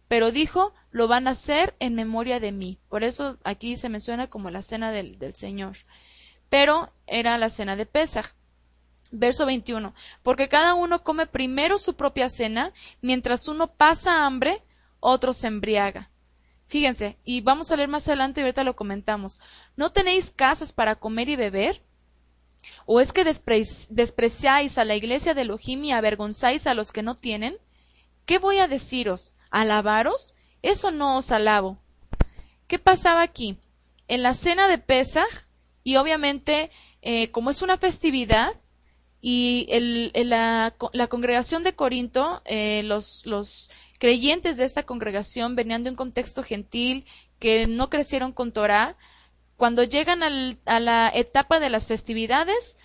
pero 0.08 0.30
dijo, 0.30 0.74
lo 0.90 1.08
van 1.08 1.26
a 1.26 1.30
hacer 1.30 1.74
en 1.78 1.94
memoria 1.94 2.38
de 2.38 2.52
mí. 2.52 2.80
Por 2.90 3.02
eso 3.02 3.38
aquí 3.44 3.78
se 3.78 3.88
menciona 3.88 4.28
como 4.28 4.50
la 4.50 4.60
cena 4.60 4.92
del, 4.92 5.18
del 5.18 5.34
Señor 5.34 5.78
pero 6.52 6.92
era 7.06 7.38
la 7.38 7.48
cena 7.48 7.76
de 7.76 7.86
Pesaj. 7.86 8.34
Verso 9.10 9.46
21. 9.46 9.94
Porque 10.22 10.50
cada 10.50 10.74
uno 10.74 11.02
come 11.02 11.26
primero 11.26 11.78
su 11.78 11.94
propia 11.94 12.28
cena, 12.28 12.74
mientras 13.00 13.48
uno 13.48 13.68
pasa 13.72 14.26
hambre, 14.26 14.62
otro 15.00 15.32
se 15.32 15.46
embriaga. 15.46 16.10
Fíjense, 16.66 17.16
y 17.24 17.40
vamos 17.40 17.70
a 17.70 17.76
leer 17.76 17.88
más 17.88 18.06
adelante 18.06 18.40
y 18.40 18.44
ahorita 18.44 18.64
lo 18.64 18.76
comentamos. 18.76 19.40
¿No 19.76 19.92
tenéis 19.92 20.30
casas 20.30 20.74
para 20.74 20.96
comer 20.96 21.30
y 21.30 21.36
beber? 21.36 21.80
¿O 22.84 23.00
es 23.00 23.14
que 23.14 23.24
despreciáis 23.24 24.76
a 24.76 24.84
la 24.84 24.94
iglesia 24.94 25.32
de 25.32 25.42
Elohim 25.42 25.82
y 25.84 25.92
avergonzáis 25.92 26.66
a 26.66 26.74
los 26.74 26.92
que 26.92 27.02
no 27.02 27.14
tienen? 27.14 27.56
¿Qué 28.26 28.38
voy 28.38 28.58
a 28.58 28.68
deciros? 28.68 29.34
¿Alabaros? 29.50 30.34
Eso 30.60 30.90
no 30.90 31.16
os 31.16 31.30
alabo. 31.30 31.78
¿Qué 32.66 32.78
pasaba 32.78 33.22
aquí? 33.22 33.56
En 34.06 34.22
la 34.22 34.34
cena 34.34 34.68
de 34.68 34.76
Pesaj, 34.76 35.46
y 35.84 35.96
obviamente, 35.96 36.70
eh, 37.00 37.30
como 37.30 37.50
es 37.50 37.62
una 37.62 37.76
festividad, 37.76 38.54
y 39.20 39.66
el, 39.70 40.10
la, 40.28 40.74
la, 40.92 41.06
congregación 41.06 41.62
de 41.62 41.74
Corinto, 41.74 42.42
eh, 42.44 42.82
los, 42.84 43.24
los 43.24 43.70
creyentes 44.00 44.56
de 44.56 44.64
esta 44.64 44.82
congregación 44.82 45.54
venían 45.54 45.84
de 45.84 45.90
un 45.90 45.96
contexto 45.96 46.42
gentil, 46.42 47.06
que 47.38 47.66
no 47.66 47.88
crecieron 47.88 48.32
con 48.32 48.52
Torah, 48.52 48.96
cuando 49.56 49.84
llegan 49.84 50.24
al, 50.24 50.58
a 50.64 50.80
la 50.80 51.10
etapa 51.14 51.60
de 51.60 51.70
las 51.70 51.86
festividades, 51.86 52.76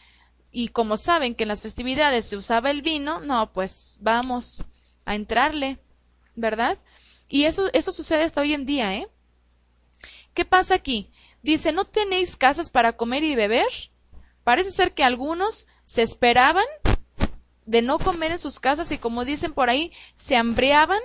y 0.52 0.70
como 0.70 0.98
saben 0.98 1.36
que 1.36 1.44
en 1.44 1.50
las 1.50 1.62
festividades 1.62 2.26
se 2.26 2.38
usaba 2.38 2.70
el 2.72 2.82
vino, 2.82 3.20
no, 3.20 3.52
pues 3.52 3.98
vamos 4.02 4.64
a 5.06 5.16
entrarle, 5.16 5.80
¿verdad? 6.36 6.78
Y 7.30 7.44
eso, 7.44 7.70
eso 7.74 7.92
sucede 7.92 8.24
hasta 8.24 8.42
hoy 8.42 8.54
en 8.54 8.66
día, 8.66 8.96
¿eh? 8.96 9.08
¿Qué 10.34 10.46
pasa 10.46 10.76
aquí? 10.76 11.10
Dice, 11.42 11.72
¿no 11.72 11.86
tenéis 11.86 12.36
casas 12.36 12.70
para 12.70 12.94
comer 12.94 13.24
y 13.24 13.36
beber? 13.36 13.68
Parece 14.44 14.72
ser 14.72 14.94
que 14.94 15.04
algunos 15.04 15.68
se 15.86 16.02
esperaban 16.02 16.66
de 17.66 17.82
no 17.82 18.00
comer 18.00 18.32
en 18.32 18.40
sus 18.40 18.60
casas 18.60 18.92
y 18.92 18.98
como 18.98 19.26
dicen 19.26 19.54
por 19.54 19.70
ahí, 19.70 19.92
se 20.16 20.36
hambriaban, 20.36 21.02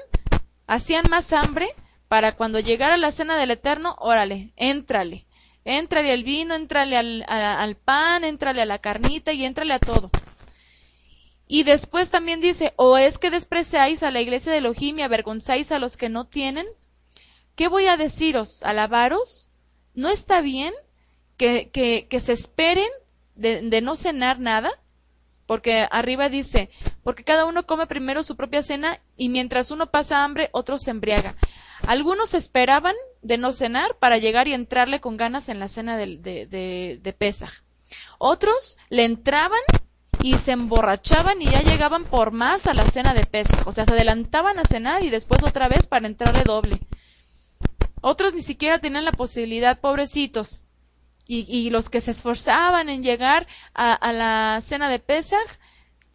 hacían 0.66 1.04
más 1.10 1.32
hambre 1.32 1.74
para 2.08 2.36
cuando 2.36 2.60
llegara 2.60 2.96
la 2.96 3.12
cena 3.12 3.36
del 3.36 3.50
Eterno, 3.50 3.96
órale, 3.98 4.52
éntrale, 4.56 5.26
éntrale 5.64 6.12
al 6.12 6.24
vino, 6.24 6.54
éntrale 6.54 6.96
al, 6.96 7.24
al 7.26 7.76
pan, 7.76 8.24
éntrale 8.24 8.62
a 8.62 8.66
la 8.66 8.78
carnita 8.78 9.32
y 9.32 9.44
éntrale 9.44 9.74
a 9.74 9.78
todo. 9.78 10.10
Y 11.46 11.64
después 11.64 12.10
también 12.10 12.40
dice, 12.40 12.72
o 12.76 12.96
es 12.96 13.18
que 13.18 13.30
despreciáis 13.30 14.02
a 14.02 14.10
la 14.10 14.20
iglesia 14.20 14.52
de 14.52 14.58
Elohim 14.58 14.98
y 14.98 15.02
avergonzáis 15.02 15.70
a 15.70 15.78
los 15.78 15.96
que 15.96 16.08
no 16.08 16.26
tienen. 16.26 16.66
¿Qué 17.56 17.68
voy 17.68 17.86
a 17.86 17.96
deciros? 17.96 18.62
¿Alabaros? 18.62 19.51
¿No 19.94 20.08
está 20.08 20.40
bien 20.40 20.72
que, 21.36 21.70
que, 21.70 22.20
se 22.20 22.32
esperen 22.32 22.88
de, 23.34 23.62
de, 23.62 23.80
no 23.80 23.96
cenar 23.96 24.38
nada? 24.38 24.70
Porque 25.46 25.86
arriba 25.90 26.28
dice, 26.28 26.70
porque 27.02 27.24
cada 27.24 27.46
uno 27.46 27.66
come 27.66 27.86
primero 27.86 28.22
su 28.22 28.36
propia 28.36 28.62
cena 28.62 29.00
y 29.16 29.28
mientras 29.28 29.70
uno 29.70 29.90
pasa 29.90 30.24
hambre, 30.24 30.48
otro 30.52 30.78
se 30.78 30.90
embriaga. 30.90 31.34
Algunos 31.86 32.34
esperaban 32.34 32.94
de 33.22 33.38
no 33.38 33.52
cenar 33.52 33.96
para 33.98 34.18
llegar 34.18 34.46
y 34.48 34.52
entrarle 34.52 35.00
con 35.00 35.16
ganas 35.16 35.48
en 35.48 35.58
la 35.58 35.68
cena 35.68 35.96
de, 35.96 36.18
de, 36.18 36.98
de, 37.02 37.12
Pesaj. 37.12 37.50
Otros 38.18 38.78
le 38.88 39.04
entraban 39.04 39.60
y 40.22 40.34
se 40.34 40.52
emborrachaban 40.52 41.42
y 41.42 41.46
ya 41.46 41.60
llegaban 41.62 42.04
por 42.04 42.30
más 42.30 42.66
a 42.66 42.74
la 42.74 42.84
cena 42.84 43.14
de 43.14 43.24
Pesaj. 43.24 43.66
O 43.66 43.72
sea, 43.72 43.84
se 43.84 43.92
adelantaban 43.92 44.58
a 44.60 44.64
cenar 44.64 45.02
y 45.02 45.10
después 45.10 45.42
otra 45.42 45.68
vez 45.68 45.86
para 45.86 46.06
entrarle 46.06 46.44
doble. 46.44 46.78
Otros 48.02 48.34
ni 48.34 48.42
siquiera 48.42 48.80
tenían 48.80 49.04
la 49.06 49.12
posibilidad, 49.12 49.80
pobrecitos. 49.80 50.60
Y, 51.26 51.46
y 51.48 51.70
los 51.70 51.88
que 51.88 52.00
se 52.00 52.10
esforzaban 52.10 52.88
en 52.88 53.04
llegar 53.04 53.46
a, 53.74 54.12
la 54.12 54.60
cena 54.60 54.90
de 54.90 54.98
Pesaj, 54.98 55.46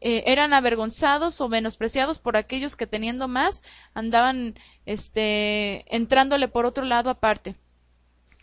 eh, 0.01 0.25
eran 0.27 0.53
avergonzados 0.53 1.41
o 1.41 1.47
menospreciados 1.47 2.19
por 2.19 2.38
aquellos 2.38 2.75
que 2.75 2.85
teniendo 2.85 3.27
más 3.27 3.63
andaban 3.95 4.59
este 4.85 5.85
entrándole 5.95 6.49
por 6.49 6.65
otro 6.65 6.83
lado 6.83 7.09
aparte. 7.09 7.55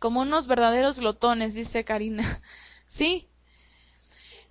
Como 0.01 0.22
unos 0.22 0.47
verdaderos 0.49 0.99
glotones 0.99 1.55
dice 1.55 1.84
Karina. 1.84 2.40
Sí. 2.86 3.28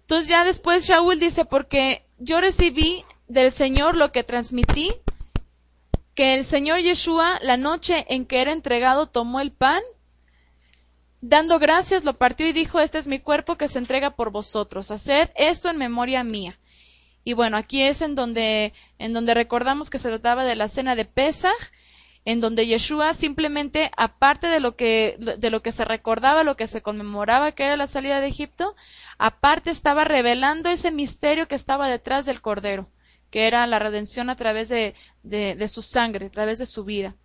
Entonces 0.01 0.27
ya 0.27 0.43
después 0.43 0.85
Shaul 0.85 1.19
dice 1.19 1.45
porque 1.45 2.03
yo 2.17 2.41
recibí 2.41 3.05
del 3.27 3.51
Señor 3.51 3.95
lo 3.95 4.11
que 4.11 4.23
transmití 4.23 4.91
que 6.15 6.35
el 6.35 6.45
Señor 6.45 6.79
Yeshua 6.79 7.39
la 7.41 7.57
noche 7.57 8.05
en 8.09 8.25
que 8.25 8.41
era 8.41 8.51
entregado 8.51 9.07
tomó 9.07 9.39
el 9.39 9.51
pan 9.51 9.81
dando 11.21 11.57
gracias 11.57 12.03
lo 12.03 12.17
partió 12.17 12.47
y 12.47 12.53
dijo 12.53 12.79
este 12.79 12.97
es 12.97 13.07
mi 13.07 13.19
cuerpo 13.19 13.55
que 13.55 13.69
se 13.69 13.79
entrega 13.79 14.11
por 14.11 14.31
vosotros. 14.31 14.91
Haced 14.91 15.29
esto 15.35 15.69
en 15.69 15.77
memoria 15.77 16.23
mía. 16.23 16.59
Y 17.23 17.33
bueno, 17.33 17.55
aquí 17.55 17.81
es 17.81 18.01
en 18.01 18.15
donde, 18.15 18.73
en 18.99 19.13
donde 19.13 19.33
recordamos 19.33 19.89
que 19.89 19.99
se 19.99 20.09
trataba 20.09 20.43
de 20.43 20.55
la 20.55 20.67
cena 20.67 20.95
de 20.95 21.05
Pesach, 21.05 21.71
en 22.25 22.41
donde 22.41 22.67
Yeshua 22.67 23.13
simplemente, 23.13 23.91
aparte 23.95 24.47
de 24.47 24.59
lo 24.59 24.75
que, 24.75 25.17
de 25.37 25.49
lo 25.49 25.61
que 25.61 25.71
se 25.71 25.85
recordaba, 25.85 26.43
lo 26.43 26.55
que 26.55 26.67
se 26.67 26.81
conmemoraba 26.81 27.51
que 27.53 27.63
era 27.63 27.77
la 27.77 27.87
salida 27.87 28.19
de 28.19 28.27
Egipto, 28.27 28.75
aparte 29.17 29.71
estaba 29.71 30.03
revelando 30.03 30.69
ese 30.69 30.91
misterio 30.91 31.47
que 31.47 31.55
estaba 31.55 31.87
detrás 31.89 32.25
del 32.25 32.41
Cordero, 32.41 32.89
que 33.33 33.47
era 33.47 33.65
la 33.65 33.79
redención 33.79 34.29
a 34.29 34.35
través 34.35 34.69
de, 34.69 34.93
de, 35.23 35.55
de 35.55 35.67
su 35.67 35.81
sangre, 35.81 36.27
a 36.27 36.29
través 36.29 36.59
de 36.59 36.67
su 36.67 36.83
vida. 36.83 37.15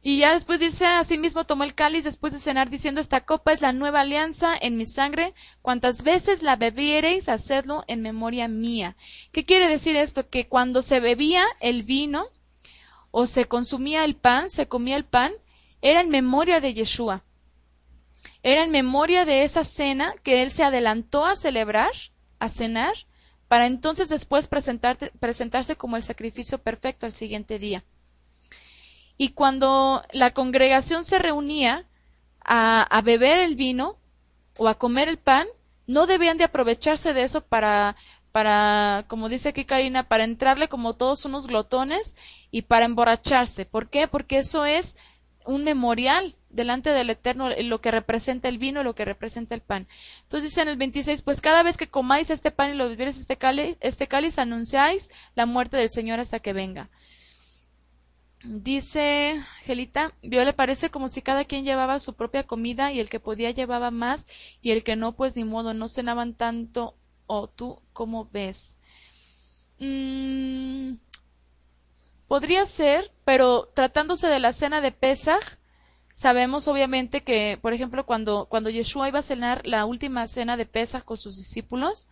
Y 0.00 0.20
ya 0.20 0.32
después 0.32 0.58
dice, 0.58 0.86
asimismo 0.86 1.44
tomó 1.44 1.64
el 1.64 1.74
cáliz 1.74 2.04
después 2.04 2.32
de 2.32 2.38
cenar, 2.38 2.70
diciendo, 2.70 3.02
esta 3.02 3.26
copa 3.26 3.52
es 3.52 3.60
la 3.60 3.74
nueva 3.74 4.00
alianza 4.00 4.56
en 4.58 4.78
mi 4.78 4.86
sangre, 4.86 5.34
cuantas 5.60 6.00
veces 6.00 6.42
la 6.42 6.56
bebiereis, 6.56 7.28
hacedlo 7.28 7.84
en 7.88 8.00
memoria 8.00 8.48
mía. 8.48 8.96
¿Qué 9.30 9.44
quiere 9.44 9.68
decir 9.68 9.96
esto? 9.96 10.30
Que 10.30 10.48
cuando 10.48 10.80
se 10.80 10.98
bebía 10.98 11.44
el 11.60 11.82
vino, 11.82 12.28
o 13.10 13.26
se 13.26 13.44
consumía 13.44 14.06
el 14.06 14.16
pan, 14.16 14.48
se 14.48 14.66
comía 14.66 14.96
el 14.96 15.04
pan, 15.04 15.32
era 15.82 16.00
en 16.00 16.08
memoria 16.08 16.60
de 16.60 16.72
Yeshua. 16.72 17.22
Era 18.42 18.64
en 18.64 18.70
memoria 18.70 19.26
de 19.26 19.42
esa 19.42 19.62
cena 19.62 20.14
que 20.22 20.40
él 20.40 20.52
se 20.52 20.64
adelantó 20.64 21.26
a 21.26 21.36
celebrar, 21.36 21.92
a 22.38 22.48
cenar, 22.48 22.94
para 23.48 23.66
entonces 23.66 24.08
después 24.10 24.46
presentarse 24.46 25.76
como 25.76 25.96
el 25.96 26.02
sacrificio 26.02 26.58
perfecto 26.58 27.06
al 27.06 27.14
siguiente 27.14 27.58
día. 27.58 27.84
Y 29.16 29.30
cuando 29.30 30.02
la 30.12 30.32
congregación 30.32 31.04
se 31.04 31.18
reunía 31.18 31.86
a, 32.44 33.02
beber 33.02 33.40
el 33.40 33.56
vino 33.56 33.96
o 34.56 34.68
a 34.68 34.78
comer 34.78 35.08
el 35.08 35.18
pan, 35.18 35.46
no 35.86 36.06
debían 36.06 36.38
de 36.38 36.44
aprovecharse 36.44 37.12
de 37.12 37.22
eso 37.22 37.40
para, 37.40 37.96
para, 38.32 39.04
como 39.08 39.28
dice 39.28 39.48
aquí 39.50 39.64
Karina, 39.64 40.08
para 40.08 40.24
entrarle 40.24 40.68
como 40.68 40.94
todos 40.94 41.24
unos 41.24 41.46
glotones 41.46 42.16
y 42.50 42.62
para 42.62 42.84
emborracharse. 42.84 43.64
¿Por 43.66 43.90
qué? 43.90 44.06
Porque 44.08 44.38
eso 44.38 44.64
es 44.64 44.96
un 45.44 45.64
memorial 45.64 46.36
delante 46.50 46.90
del 46.90 47.10
Eterno, 47.10 47.50
lo 47.50 47.80
que 47.80 47.90
representa 47.90 48.48
el 48.48 48.58
vino, 48.58 48.82
lo 48.82 48.94
que 48.94 49.04
representa 49.04 49.54
el 49.54 49.60
pan. 49.60 49.86
Entonces 50.22 50.50
dice 50.50 50.62
en 50.62 50.68
el 50.68 50.76
26, 50.76 51.22
pues 51.22 51.40
cada 51.40 51.62
vez 51.62 51.76
que 51.76 51.88
comáis 51.88 52.30
este 52.30 52.50
pan 52.50 52.72
y 52.72 52.76
lo 52.76 52.88
bebieres 52.88 53.18
este 53.18 53.36
cáliz, 53.36 53.76
este 53.80 54.06
cáliz, 54.06 54.38
anunciáis 54.38 55.10
la 55.34 55.46
muerte 55.46 55.76
del 55.76 55.90
Señor 55.90 56.20
hasta 56.20 56.40
que 56.40 56.52
venga. 56.52 56.90
Dice 58.44 59.42
Gelita, 59.62 60.12
vio 60.22 60.44
le 60.44 60.52
parece 60.52 60.90
como 60.90 61.08
si 61.08 61.22
cada 61.22 61.44
quien 61.44 61.64
llevaba 61.64 61.98
su 61.98 62.14
propia 62.14 62.44
comida 62.44 62.92
y 62.92 63.00
el 63.00 63.08
que 63.08 63.18
podía 63.18 63.50
llevaba 63.50 63.90
más 63.90 64.26
y 64.62 64.70
el 64.70 64.84
que 64.84 64.94
no, 64.94 65.16
pues 65.16 65.34
ni 65.34 65.44
modo, 65.44 65.74
no 65.74 65.88
cenaban 65.88 66.34
tanto 66.34 66.94
o 67.26 67.48
tú 67.48 67.82
cómo 67.92 68.28
ves. 68.32 68.76
Mm, 69.80 70.94
podría 72.28 72.64
ser, 72.64 73.10
pero 73.24 73.68
tratándose 73.74 74.28
de 74.28 74.38
la 74.38 74.52
cena 74.52 74.80
de 74.80 74.92
Pesach, 74.92 75.58
sabemos 76.18 76.66
obviamente 76.66 77.22
que, 77.22 77.60
por 77.62 77.72
ejemplo, 77.72 78.04
cuando, 78.04 78.46
cuando 78.46 78.70
Yeshua 78.70 79.06
iba 79.06 79.20
a 79.20 79.22
cenar 79.22 79.64
la 79.64 79.86
última 79.86 80.26
cena 80.26 80.56
de 80.56 80.66
Pesach 80.66 81.04
con 81.04 81.16
sus 81.16 81.36
discípulos, 81.36 82.08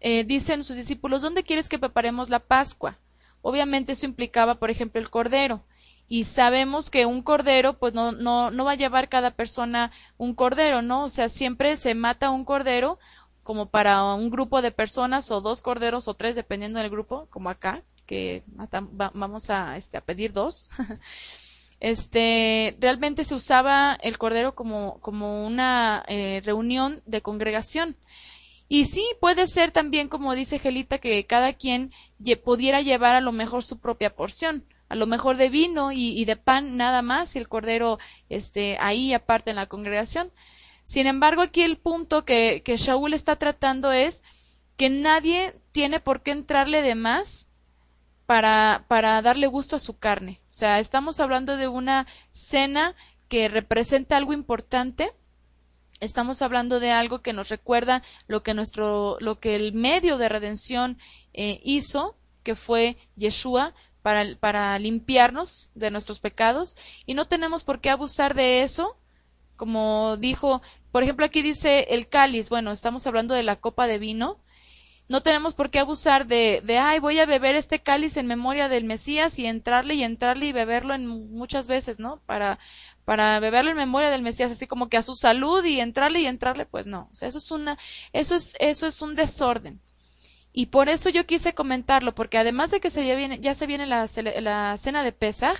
eh, 0.00 0.24
dicen 0.24 0.64
sus 0.64 0.76
discípulos, 0.76 1.20
¿dónde 1.20 1.42
quieres 1.42 1.68
que 1.68 1.78
preparemos 1.78 2.30
la 2.30 2.38
Pascua? 2.38 2.96
Obviamente 3.42 3.92
eso 3.92 4.06
implicaba, 4.06 4.54
por 4.54 4.70
ejemplo, 4.70 4.98
el 5.02 5.10
cordero. 5.10 5.62
Y 6.08 6.24
sabemos 6.24 6.88
que 6.88 7.04
un 7.04 7.20
cordero, 7.20 7.78
pues 7.78 7.92
no, 7.92 8.10
no, 8.10 8.50
no 8.50 8.64
va 8.64 8.72
a 8.72 8.76
llevar 8.76 9.10
cada 9.10 9.32
persona 9.32 9.92
un 10.16 10.34
cordero, 10.34 10.80
¿no? 10.80 11.04
O 11.04 11.08
sea, 11.10 11.28
siempre 11.28 11.76
se 11.76 11.94
mata 11.94 12.30
un 12.30 12.46
cordero 12.46 12.98
como 13.42 13.66
para 13.66 14.14
un 14.14 14.30
grupo 14.30 14.62
de 14.62 14.70
personas 14.70 15.30
o 15.30 15.42
dos 15.42 15.60
corderos 15.60 16.08
o 16.08 16.14
tres, 16.14 16.36
dependiendo 16.36 16.78
del 16.78 16.88
grupo, 16.88 17.26
como 17.28 17.50
acá, 17.50 17.82
que 18.06 18.44
vamos 19.12 19.50
a, 19.50 19.76
este, 19.76 19.98
a 19.98 20.00
pedir 20.00 20.32
dos. 20.32 20.70
este, 21.80 22.76
realmente 22.78 23.24
se 23.24 23.34
usaba 23.34 23.94
el 24.02 24.18
cordero 24.18 24.54
como, 24.54 25.00
como 25.00 25.46
una 25.46 26.04
eh, 26.06 26.42
reunión 26.44 27.02
de 27.06 27.22
congregación. 27.22 27.96
Y 28.68 28.84
sí, 28.84 29.04
puede 29.20 29.48
ser 29.48 29.72
también, 29.72 30.08
como 30.08 30.34
dice 30.34 30.60
Gelita, 30.60 30.98
que 30.98 31.26
cada 31.26 31.54
quien 31.54 31.90
pudiera 32.44 32.82
llevar 32.82 33.14
a 33.16 33.20
lo 33.20 33.32
mejor 33.32 33.64
su 33.64 33.80
propia 33.80 34.14
porción, 34.14 34.64
a 34.88 34.94
lo 34.94 35.06
mejor 35.06 35.38
de 35.38 35.48
vino 35.48 35.90
y, 35.90 36.24
de 36.24 36.36
pan 36.36 36.76
nada 36.76 37.02
más, 37.02 37.34
y 37.34 37.38
el 37.38 37.48
cordero 37.48 37.98
este, 38.28 38.76
ahí 38.78 39.12
aparte 39.12 39.50
en 39.50 39.56
la 39.56 39.66
congregación. 39.66 40.30
Sin 40.84 41.08
embargo, 41.08 41.42
aquí 41.42 41.62
el 41.62 41.78
punto 41.78 42.24
que, 42.24 42.62
que 42.64 42.76
Shaul 42.76 43.12
está 43.12 43.36
tratando 43.36 43.90
es 43.90 44.22
que 44.76 44.88
nadie 44.88 45.54
tiene 45.72 45.98
por 45.98 46.22
qué 46.22 46.30
entrarle 46.30 46.82
de 46.82 46.94
más 46.94 47.49
para, 48.30 48.84
para 48.86 49.20
darle 49.22 49.48
gusto 49.48 49.74
a 49.74 49.80
su 49.80 49.98
carne. 49.98 50.40
O 50.50 50.52
sea, 50.52 50.78
estamos 50.78 51.18
hablando 51.18 51.56
de 51.56 51.66
una 51.66 52.06
cena 52.30 52.94
que 53.28 53.48
representa 53.48 54.16
algo 54.16 54.32
importante. 54.32 55.10
Estamos 55.98 56.40
hablando 56.40 56.78
de 56.78 56.92
algo 56.92 57.22
que 57.22 57.32
nos 57.32 57.48
recuerda 57.48 58.04
lo 58.28 58.44
que 58.44 58.54
nuestro, 58.54 59.16
lo 59.18 59.40
que 59.40 59.56
el 59.56 59.72
medio 59.72 60.16
de 60.16 60.28
redención 60.28 60.96
eh, 61.34 61.60
hizo, 61.64 62.14
que 62.44 62.54
fue 62.54 62.98
Yeshua, 63.16 63.74
para, 64.00 64.24
para 64.38 64.78
limpiarnos 64.78 65.68
de 65.74 65.90
nuestros 65.90 66.20
pecados, 66.20 66.76
y 67.06 67.14
no 67.14 67.26
tenemos 67.26 67.64
por 67.64 67.80
qué 67.80 67.90
abusar 67.90 68.36
de 68.36 68.62
eso, 68.62 68.96
como 69.56 70.16
dijo, 70.18 70.62
por 70.92 71.02
ejemplo, 71.02 71.26
aquí 71.26 71.42
dice 71.42 71.88
el 71.90 72.08
cáliz, 72.08 72.48
bueno, 72.48 72.70
estamos 72.70 73.08
hablando 73.08 73.34
de 73.34 73.42
la 73.42 73.56
copa 73.56 73.88
de 73.88 73.98
vino, 73.98 74.38
no 75.10 75.24
tenemos 75.24 75.54
por 75.54 75.70
qué 75.70 75.80
abusar 75.80 76.28
de, 76.28 76.62
de, 76.64 76.78
ay, 76.78 77.00
voy 77.00 77.18
a 77.18 77.26
beber 77.26 77.56
este 77.56 77.82
cáliz 77.82 78.16
en 78.16 78.28
memoria 78.28 78.68
del 78.68 78.84
Mesías 78.84 79.40
y 79.40 79.46
entrarle 79.46 79.94
y 79.94 80.04
entrarle 80.04 80.46
y 80.46 80.52
beberlo 80.52 80.94
en 80.94 81.08
muchas 81.08 81.66
veces, 81.66 81.98
¿no? 81.98 82.20
Para, 82.26 82.60
para 83.04 83.40
beberlo 83.40 83.72
en 83.72 83.76
memoria 83.76 84.08
del 84.08 84.22
Mesías, 84.22 84.52
así 84.52 84.68
como 84.68 84.88
que 84.88 84.96
a 84.96 85.02
su 85.02 85.16
salud 85.16 85.64
y 85.64 85.80
entrarle 85.80 86.20
y 86.20 86.26
entrarle, 86.26 86.64
pues 86.64 86.86
no. 86.86 87.08
O 87.10 87.14
sea, 87.16 87.26
eso 87.26 87.38
es 87.38 87.50
una, 87.50 87.76
eso 88.12 88.36
es, 88.36 88.54
eso 88.60 88.86
es 88.86 89.02
un 89.02 89.16
desorden. 89.16 89.80
Y 90.52 90.66
por 90.66 90.88
eso 90.88 91.08
yo 91.08 91.26
quise 91.26 91.54
comentarlo, 91.54 92.14
porque 92.14 92.38
además 92.38 92.70
de 92.70 92.78
que 92.78 92.90
se 92.90 93.04
ya, 93.04 93.16
viene, 93.16 93.40
ya 93.40 93.54
se 93.54 93.66
viene 93.66 93.86
la, 93.86 94.06
la 94.40 94.76
cena 94.78 95.02
de 95.02 95.10
Pesaj, 95.10 95.58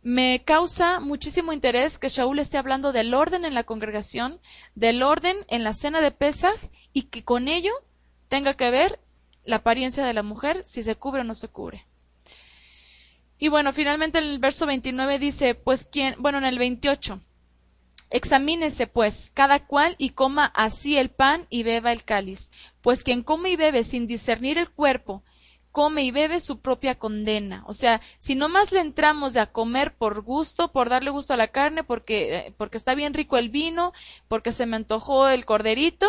me 0.00 0.44
causa 0.44 1.00
muchísimo 1.00 1.52
interés 1.52 1.98
que 1.98 2.08
Shaul 2.08 2.38
esté 2.38 2.56
hablando 2.56 2.92
del 2.92 3.14
orden 3.14 3.44
en 3.44 3.54
la 3.54 3.64
congregación, 3.64 4.40
del 4.76 5.02
orden 5.02 5.38
en 5.48 5.64
la 5.64 5.72
cena 5.72 6.00
de 6.00 6.12
Pesaj 6.12 6.54
y 6.92 7.08
que 7.08 7.24
con 7.24 7.48
ello 7.48 7.72
tenga 8.34 8.54
que 8.54 8.68
ver 8.68 8.98
la 9.44 9.56
apariencia 9.56 10.04
de 10.04 10.12
la 10.12 10.24
mujer, 10.24 10.66
si 10.66 10.82
se 10.82 10.96
cubre 10.96 11.20
o 11.20 11.24
no 11.24 11.36
se 11.36 11.46
cubre. 11.46 11.86
Y 13.38 13.46
bueno, 13.46 13.72
finalmente 13.72 14.18
el 14.18 14.40
verso 14.40 14.66
29 14.66 15.20
dice, 15.20 15.54
pues 15.54 15.84
quien, 15.84 16.16
bueno, 16.18 16.38
en 16.38 16.44
el 16.44 16.58
28, 16.58 17.20
examínese 18.10 18.88
pues 18.88 19.30
cada 19.32 19.66
cual 19.66 19.94
y 19.98 20.10
coma 20.10 20.46
así 20.46 20.96
el 20.98 21.10
pan 21.10 21.46
y 21.48 21.62
beba 21.62 21.92
el 21.92 22.02
cáliz, 22.02 22.50
pues 22.82 23.04
quien 23.04 23.22
come 23.22 23.50
y 23.50 23.56
bebe 23.56 23.84
sin 23.84 24.08
discernir 24.08 24.58
el 24.58 24.68
cuerpo, 24.68 25.22
come 25.70 26.02
y 26.02 26.10
bebe 26.10 26.40
su 26.40 26.58
propia 26.58 26.98
condena. 26.98 27.62
O 27.68 27.74
sea, 27.74 28.00
si 28.18 28.34
no 28.34 28.48
más 28.48 28.72
le 28.72 28.80
entramos 28.80 29.36
a 29.36 29.46
comer 29.46 29.94
por 29.94 30.22
gusto, 30.22 30.72
por 30.72 30.88
darle 30.88 31.10
gusto 31.10 31.34
a 31.34 31.36
la 31.36 31.52
carne, 31.52 31.84
porque, 31.84 32.36
eh, 32.36 32.54
porque 32.56 32.78
está 32.78 32.96
bien 32.96 33.14
rico 33.14 33.36
el 33.36 33.48
vino, 33.48 33.92
porque 34.26 34.50
se 34.50 34.66
me 34.66 34.74
antojó 34.74 35.28
el 35.28 35.44
corderito, 35.44 36.08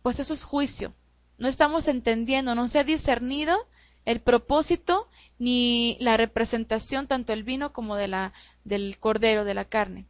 pues 0.00 0.20
eso 0.20 0.32
es 0.32 0.42
juicio 0.42 0.94
no 1.38 1.48
estamos 1.48 1.88
entendiendo, 1.88 2.54
no 2.54 2.68
se 2.68 2.80
ha 2.80 2.84
discernido 2.84 3.56
el 4.04 4.20
propósito 4.20 5.08
ni 5.38 5.96
la 6.00 6.16
representación 6.16 7.06
tanto 7.06 7.32
del 7.32 7.44
vino 7.44 7.72
como 7.72 7.96
de 7.96 8.08
la, 8.08 8.32
del 8.64 8.98
cordero, 8.98 9.44
de 9.44 9.54
la 9.54 9.64
carne. 9.64 10.06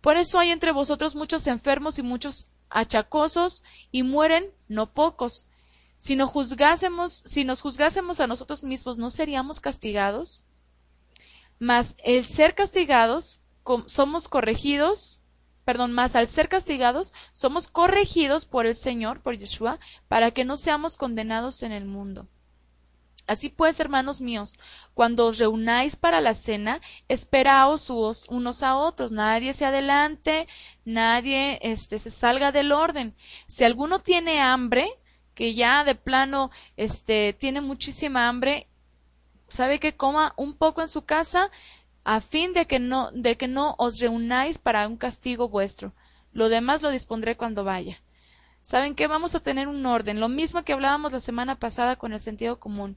Por 0.00 0.16
eso 0.16 0.38
hay 0.38 0.50
entre 0.50 0.72
vosotros 0.72 1.14
muchos 1.14 1.46
enfermos 1.46 1.98
y 1.98 2.02
muchos 2.02 2.48
achacosos, 2.70 3.62
y 3.90 4.02
mueren 4.02 4.50
no 4.68 4.90
pocos. 4.90 5.46
Si 5.98 6.18
juzgásemos, 6.18 7.22
si 7.26 7.44
nos 7.44 7.60
juzgásemos 7.60 8.18
a 8.18 8.26
nosotros 8.26 8.64
mismos, 8.64 8.98
¿no 8.98 9.10
seríamos 9.10 9.60
castigados? 9.60 10.44
Mas 11.58 11.94
el 12.02 12.26
ser 12.26 12.54
castigados, 12.54 13.40
somos 13.86 14.26
corregidos, 14.26 15.20
perdón, 15.64 15.92
más 15.92 16.16
al 16.16 16.28
ser 16.28 16.48
castigados, 16.48 17.14
somos 17.32 17.68
corregidos 17.68 18.44
por 18.44 18.66
el 18.66 18.74
Señor, 18.74 19.20
por 19.20 19.36
Yeshua, 19.36 19.78
para 20.08 20.30
que 20.30 20.44
no 20.44 20.56
seamos 20.56 20.96
condenados 20.96 21.62
en 21.62 21.72
el 21.72 21.84
mundo. 21.84 22.26
Así 23.26 23.48
pues, 23.48 23.78
hermanos 23.78 24.20
míos, 24.20 24.58
cuando 24.94 25.26
os 25.26 25.38
reunáis 25.38 25.94
para 25.94 26.20
la 26.20 26.34
cena, 26.34 26.80
esperaos 27.08 27.88
unos 27.88 28.62
a 28.62 28.76
otros, 28.76 29.12
nadie 29.12 29.54
se 29.54 29.64
adelante, 29.64 30.48
nadie 30.84 31.58
este, 31.62 31.98
se 31.98 32.10
salga 32.10 32.50
del 32.50 32.72
orden. 32.72 33.14
Si 33.46 33.62
alguno 33.62 34.00
tiene 34.00 34.40
hambre, 34.40 34.88
que 35.34 35.54
ya 35.54 35.84
de 35.84 35.94
plano 35.94 36.50
este, 36.76 37.32
tiene 37.32 37.60
muchísima 37.60 38.28
hambre, 38.28 38.66
sabe 39.48 39.78
que 39.78 39.96
coma 39.96 40.34
un 40.36 40.54
poco 40.54 40.82
en 40.82 40.88
su 40.88 41.04
casa, 41.04 41.50
a 42.04 42.20
fin 42.20 42.52
de 42.52 42.66
que 42.66 42.78
no, 42.78 43.10
de 43.12 43.36
que 43.36 43.48
no 43.48 43.74
os 43.78 43.98
reunáis 43.98 44.58
para 44.58 44.86
un 44.88 44.96
castigo 44.96 45.48
vuestro. 45.48 45.92
Lo 46.32 46.48
demás 46.48 46.82
lo 46.82 46.90
dispondré 46.90 47.36
cuando 47.36 47.64
vaya. 47.64 48.00
¿Saben 48.62 48.94
qué? 48.94 49.06
Vamos 49.06 49.34
a 49.34 49.40
tener 49.40 49.68
un 49.68 49.84
orden, 49.86 50.20
lo 50.20 50.28
mismo 50.28 50.62
que 50.62 50.72
hablábamos 50.72 51.12
la 51.12 51.20
semana 51.20 51.56
pasada 51.56 51.96
con 51.96 52.12
el 52.12 52.20
sentido 52.20 52.60
común. 52.60 52.96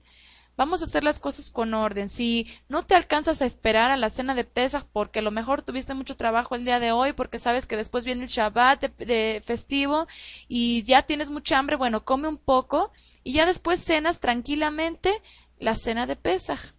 Vamos 0.58 0.82
a 0.82 0.86
hacer 0.86 1.04
las 1.04 1.20
cosas 1.20 1.50
con 1.52 1.74
orden. 1.74 2.08
Si 2.08 2.48
no 2.70 2.86
te 2.86 2.96
alcanzas 2.96 3.42
a 3.42 3.46
esperar 3.46 3.92
a 3.92 3.98
la 3.98 4.10
cena 4.10 4.36
de 4.36 4.46
Pesach 4.46 4.86
porque 4.94 5.20
a 5.20 5.22
lo 5.22 5.32
mejor 5.32 5.64
tuviste 5.64 5.94
mucho 5.94 6.16
trabajo 6.16 6.56
el 6.56 6.64
día 6.64 6.80
de 6.80 6.94
hoy, 6.94 7.12
porque 7.12 7.40
sabes 7.40 7.66
que 7.66 7.76
después 7.76 8.06
viene 8.06 8.24
el 8.24 8.30
Shabbat 8.30 8.96
de, 8.98 9.42
festivo 9.46 10.08
y 10.48 10.84
ya 10.84 11.04
tienes 11.04 11.30
mucha 11.30 11.58
hambre, 11.58 11.76
bueno, 11.76 12.06
come 12.06 12.30
un 12.30 12.38
poco 12.38 12.94
y 13.24 13.34
ya 13.34 13.46
después 13.46 13.82
cenas 13.84 14.22
tranquilamente 14.22 15.22
la 15.60 15.76
cena 15.76 16.08
de 16.08 16.16
Pesach. 16.16 16.74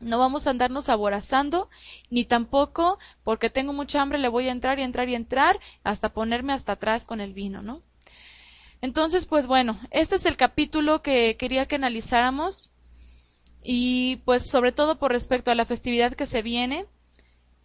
No 0.00 0.18
vamos 0.18 0.46
a 0.46 0.50
andarnos 0.50 0.88
aborazando, 0.88 1.68
ni 2.08 2.24
tampoco 2.24 2.98
porque 3.22 3.50
tengo 3.50 3.72
mucha 3.72 4.00
hambre 4.00 4.18
le 4.18 4.28
voy 4.28 4.48
a 4.48 4.52
entrar 4.52 4.78
y 4.78 4.82
entrar 4.82 5.08
y 5.08 5.14
entrar 5.14 5.60
hasta 5.84 6.08
ponerme 6.12 6.52
hasta 6.52 6.72
atrás 6.72 7.04
con 7.04 7.20
el 7.20 7.34
vino, 7.34 7.62
¿no? 7.62 7.82
Entonces, 8.80 9.26
pues 9.26 9.46
bueno, 9.46 9.78
este 9.90 10.16
es 10.16 10.24
el 10.24 10.36
capítulo 10.36 11.02
que 11.02 11.36
quería 11.36 11.66
que 11.66 11.74
analizáramos 11.74 12.72
y 13.62 14.16
pues 14.24 14.48
sobre 14.48 14.72
todo 14.72 14.98
por 14.98 15.12
respecto 15.12 15.50
a 15.50 15.54
la 15.54 15.66
festividad 15.66 16.14
que 16.14 16.26
se 16.26 16.40
viene. 16.40 16.86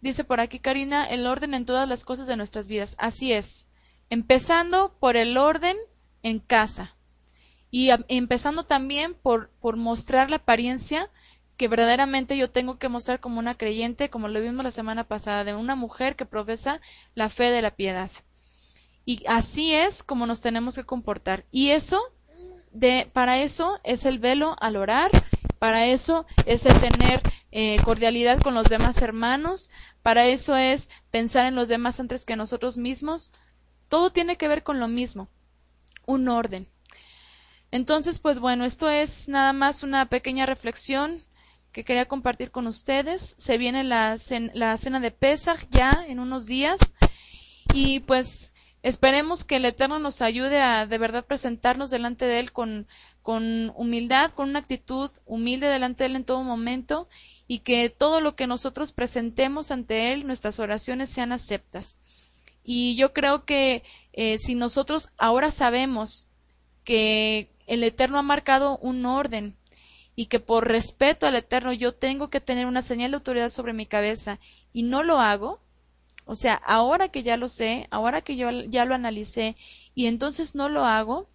Dice 0.02 0.24
por 0.24 0.40
aquí 0.40 0.58
Karina, 0.58 1.06
el 1.06 1.26
orden 1.26 1.54
en 1.54 1.64
todas 1.64 1.88
las 1.88 2.04
cosas 2.04 2.26
de 2.26 2.36
nuestras 2.36 2.68
vidas. 2.68 2.96
Así 2.98 3.32
es. 3.32 3.68
Empezando 4.10 4.94
por 5.00 5.16
el 5.16 5.38
orden 5.38 5.76
en 6.22 6.38
casa. 6.38 6.96
Y 7.70 7.90
empezando 8.08 8.64
también 8.64 9.14
por, 9.14 9.50
por 9.60 9.76
mostrar 9.76 10.30
la 10.30 10.36
apariencia 10.36 11.10
que 11.56 11.68
verdaderamente 11.68 12.36
yo 12.36 12.50
tengo 12.50 12.78
que 12.78 12.88
mostrar 12.88 13.20
como 13.20 13.38
una 13.38 13.56
creyente, 13.56 14.10
como 14.10 14.28
lo 14.28 14.40
vimos 14.40 14.64
la 14.64 14.70
semana 14.70 15.04
pasada, 15.04 15.44
de 15.44 15.54
una 15.54 15.74
mujer 15.74 16.16
que 16.16 16.26
profesa 16.26 16.80
la 17.14 17.28
fe 17.28 17.44
de 17.44 17.62
la 17.62 17.70
piedad. 17.70 18.10
Y 19.04 19.24
así 19.26 19.72
es 19.72 20.02
como 20.02 20.26
nos 20.26 20.40
tenemos 20.40 20.74
que 20.74 20.84
comportar. 20.84 21.44
Y 21.50 21.70
eso, 21.70 22.00
de, 22.72 23.08
para 23.12 23.38
eso 23.38 23.80
es 23.84 24.04
el 24.04 24.18
velo 24.18 24.56
al 24.60 24.76
orar, 24.76 25.10
para 25.58 25.86
eso 25.86 26.26
es 26.44 26.66
el 26.66 26.78
tener 26.78 27.22
eh, 27.52 27.76
cordialidad 27.84 28.40
con 28.40 28.54
los 28.54 28.66
demás 28.66 29.00
hermanos, 29.00 29.70
para 30.02 30.26
eso 30.26 30.56
es 30.56 30.90
pensar 31.10 31.46
en 31.46 31.54
los 31.54 31.68
demás 31.68 31.98
antes 32.00 32.24
que 32.24 32.36
nosotros 32.36 32.76
mismos. 32.76 33.32
Todo 33.88 34.10
tiene 34.10 34.36
que 34.36 34.48
ver 34.48 34.62
con 34.62 34.80
lo 34.80 34.88
mismo, 34.88 35.28
un 36.04 36.28
orden. 36.28 36.68
Entonces, 37.70 38.18
pues 38.18 38.38
bueno, 38.38 38.64
esto 38.64 38.90
es 38.90 39.28
nada 39.28 39.52
más 39.52 39.82
una 39.82 40.06
pequeña 40.08 40.46
reflexión 40.46 41.24
que 41.76 41.84
quería 41.84 42.06
compartir 42.06 42.50
con 42.50 42.66
ustedes. 42.68 43.34
Se 43.36 43.58
viene 43.58 43.84
la, 43.84 44.16
la 44.54 44.78
cena 44.78 44.98
de 44.98 45.10
Pesach 45.10 45.68
ya 45.70 46.06
en 46.08 46.20
unos 46.20 46.46
días 46.46 46.80
y 47.74 48.00
pues 48.00 48.54
Esperemos 48.82 49.42
que 49.42 49.56
el 49.56 49.64
Eterno 49.64 49.98
nos 49.98 50.22
ayude 50.22 50.60
a 50.60 50.86
de 50.86 50.96
verdad 50.96 51.26
presentarnos 51.26 51.90
delante 51.90 52.24
de 52.24 52.38
Él 52.38 52.52
con, 52.52 52.86
con 53.20 53.72
humildad, 53.74 54.30
con 54.30 54.50
una 54.50 54.60
actitud 54.60 55.10
humilde 55.24 55.66
delante 55.66 56.04
de 56.04 56.10
Él 56.10 56.16
en 56.16 56.24
todo 56.24 56.44
momento 56.44 57.08
y 57.48 57.60
que 57.60 57.90
todo 57.90 58.20
lo 58.20 58.36
que 58.36 58.46
nosotros 58.46 58.92
presentemos 58.92 59.72
ante 59.72 60.12
Él, 60.12 60.24
nuestras 60.24 60.60
oraciones 60.60 61.10
sean 61.10 61.32
aceptas. 61.32 61.98
Y 62.62 62.94
yo 62.94 63.12
creo 63.12 63.44
que 63.44 63.82
eh, 64.12 64.38
si 64.38 64.54
nosotros 64.54 65.10
ahora 65.18 65.50
sabemos 65.50 66.28
que 66.84 67.50
el 67.66 67.82
Eterno 67.82 68.18
ha 68.20 68.22
marcado 68.22 68.78
un 68.78 69.04
orden 69.04 69.56
y 70.16 70.26
que 70.26 70.40
por 70.40 70.66
respeto 70.66 71.26
al 71.26 71.36
Eterno 71.36 71.72
yo 71.74 71.94
tengo 71.94 72.30
que 72.30 72.40
tener 72.40 72.66
una 72.66 72.82
señal 72.82 73.12
de 73.12 73.18
autoridad 73.18 73.50
sobre 73.50 73.74
mi 73.74 73.86
cabeza 73.86 74.40
y 74.72 74.82
no 74.82 75.02
lo 75.02 75.20
hago, 75.20 75.60
o 76.24 76.34
sea, 76.34 76.54
ahora 76.54 77.10
que 77.10 77.22
ya 77.22 77.36
lo 77.36 77.48
sé, 77.48 77.86
ahora 77.90 78.22
que 78.22 78.36
yo 78.36 78.50
ya 78.50 78.84
lo 78.86 78.94
analicé 78.94 79.56
y 79.94 80.06
entonces 80.06 80.54
no 80.54 80.68
lo 80.68 80.84
hago, 80.84 81.28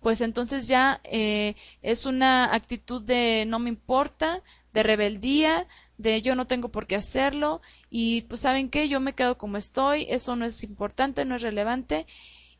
pues 0.00 0.20
entonces 0.20 0.68
ya 0.68 1.00
eh, 1.04 1.56
es 1.82 2.06
una 2.06 2.54
actitud 2.54 3.02
de 3.02 3.44
no 3.48 3.58
me 3.58 3.70
importa, 3.70 4.42
de 4.72 4.82
rebeldía, 4.82 5.66
de 5.96 6.20
yo 6.20 6.34
no 6.34 6.46
tengo 6.46 6.68
por 6.68 6.86
qué 6.86 6.96
hacerlo 6.96 7.62
y 7.90 8.22
pues 8.22 8.42
saben 8.42 8.68
qué, 8.68 8.88
yo 8.88 9.00
me 9.00 9.14
quedo 9.14 9.38
como 9.38 9.56
estoy, 9.56 10.06
eso 10.10 10.36
no 10.36 10.44
es 10.44 10.62
importante, 10.62 11.24
no 11.24 11.36
es 11.36 11.42
relevante 11.42 12.06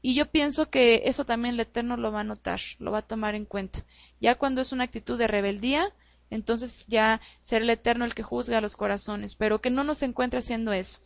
y 0.06 0.14
yo 0.14 0.30
pienso 0.30 0.70
que 0.70 1.02
eso 1.06 1.24
también 1.24 1.54
el 1.54 1.60
Eterno 1.62 1.96
lo 1.96 2.12
va 2.12 2.20
a 2.20 2.22
notar, 2.22 2.60
lo 2.78 2.92
va 2.92 2.98
a 2.98 3.02
tomar 3.02 3.34
en 3.34 3.44
cuenta. 3.44 3.84
Ya 4.20 4.36
cuando 4.36 4.60
es 4.60 4.70
una 4.70 4.84
actitud 4.84 5.18
de 5.18 5.26
rebeldía, 5.26 5.92
entonces 6.30 6.86
ya 6.86 7.20
será 7.40 7.64
el 7.64 7.70
Eterno 7.70 8.04
el 8.04 8.14
que 8.14 8.22
juzga 8.22 8.60
los 8.60 8.76
corazones, 8.76 9.34
pero 9.34 9.60
que 9.60 9.68
no 9.68 9.82
nos 9.82 10.02
encuentre 10.02 10.38
haciendo 10.38 10.72
eso. 10.72 11.00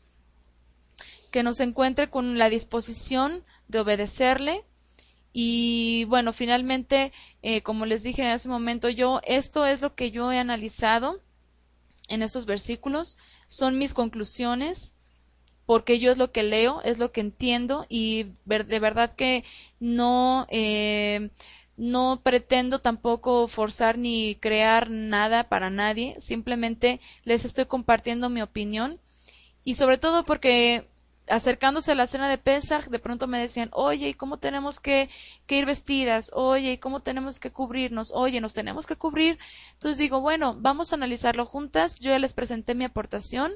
Que 1.30 1.42
nos 1.42 1.61
encuentre 1.61 2.11
con 2.11 2.36
la 2.36 2.51
disposición 2.51 3.42
de 3.68 3.80
obedecerle. 3.80 4.66
Y 5.32 6.05
bueno, 6.05 6.34
finalmente, 6.34 7.14
eh, 7.40 7.62
como 7.62 7.86
les 7.86 8.03
dije 8.03 8.20
en 8.20 8.28
ese 8.28 8.51
momento, 8.51 8.90
yo, 8.90 9.22
esto 9.24 9.64
es 9.64 9.80
lo 9.80 9.94
que 9.94 10.11
yo 10.11 10.30
he 10.30 10.38
analizado 10.38 11.22
en 12.09 12.20
estos 12.20 12.44
versículos, 12.44 13.16
son 13.46 13.78
mis 13.78 13.94
conclusiones, 13.94 14.94
porque 15.70 16.00
yo 16.00 16.10
es 16.10 16.18
lo 16.18 16.32
que 16.32 16.42
leo, 16.42 16.82
es 16.82 16.98
lo 16.98 17.12
que 17.12 17.20
entiendo 17.20 17.86
y 17.88 18.26
de 18.44 18.80
verdad 18.80 19.14
que 19.14 19.44
no, 19.78 20.48
eh, 20.50 21.30
no 21.76 22.18
pretendo 22.24 22.80
tampoco 22.80 23.46
forzar 23.46 23.96
ni 23.96 24.34
crear 24.34 24.90
nada 24.90 25.44
para 25.44 25.70
nadie, 25.70 26.16
simplemente 26.18 26.98
les 27.22 27.44
estoy 27.44 27.66
compartiendo 27.66 28.28
mi 28.28 28.42
opinión 28.42 28.98
y 29.62 29.76
sobre 29.76 29.96
todo 29.96 30.24
porque 30.24 30.88
acercándose 31.28 31.92
a 31.92 31.94
la 31.94 32.08
cena 32.08 32.28
de 32.28 32.38
Pesach, 32.38 32.86
de 32.88 32.98
pronto 32.98 33.28
me 33.28 33.38
decían, 33.38 33.70
oye, 33.72 34.08
¿y 34.08 34.14
cómo 34.14 34.38
tenemos 34.38 34.80
que, 34.80 35.08
que, 35.46 35.58
ir 35.58 35.66
vestidas? 35.66 36.32
Oye, 36.34 36.72
¿y 36.72 36.78
cómo 36.78 36.98
tenemos 36.98 37.38
que 37.38 37.52
cubrirnos? 37.52 38.10
Oye, 38.12 38.40
¿nos 38.40 38.54
tenemos 38.54 38.88
que 38.88 38.96
cubrir? 38.96 39.38
Entonces 39.74 39.98
digo, 39.98 40.20
bueno, 40.20 40.56
vamos 40.58 40.90
a 40.90 40.96
analizarlo 40.96 41.46
juntas. 41.46 42.00
Yo 42.00 42.10
ya 42.10 42.18
les 42.18 42.32
presenté 42.32 42.74
mi 42.74 42.84
aportación. 42.84 43.52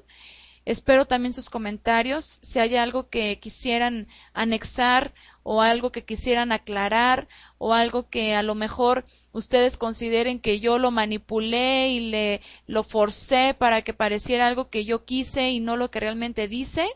Espero 0.64 1.04
también 1.04 1.34
sus 1.34 1.50
comentarios, 1.50 2.38
si 2.42 2.58
hay 2.58 2.76
algo 2.76 3.08
que 3.10 3.38
quisieran 3.38 4.08
anexar 4.32 5.12
o 5.42 5.60
algo 5.60 5.92
que 5.92 6.04
quisieran 6.04 6.52
aclarar 6.52 7.28
o 7.58 7.74
algo 7.74 8.08
que 8.08 8.34
a 8.34 8.42
lo 8.42 8.54
mejor 8.54 9.04
ustedes 9.32 9.76
consideren 9.76 10.40
que 10.40 10.60
yo 10.60 10.78
lo 10.78 10.90
manipulé 10.90 11.90
y 11.90 12.10
le 12.10 12.40
lo 12.66 12.82
forcé 12.82 13.54
para 13.58 13.82
que 13.82 13.92
pareciera 13.92 14.46
algo 14.46 14.70
que 14.70 14.86
yo 14.86 15.04
quise 15.04 15.50
y 15.50 15.60
no 15.60 15.76
lo 15.76 15.90
que 15.90 16.00
realmente 16.00 16.48
dice 16.48 16.88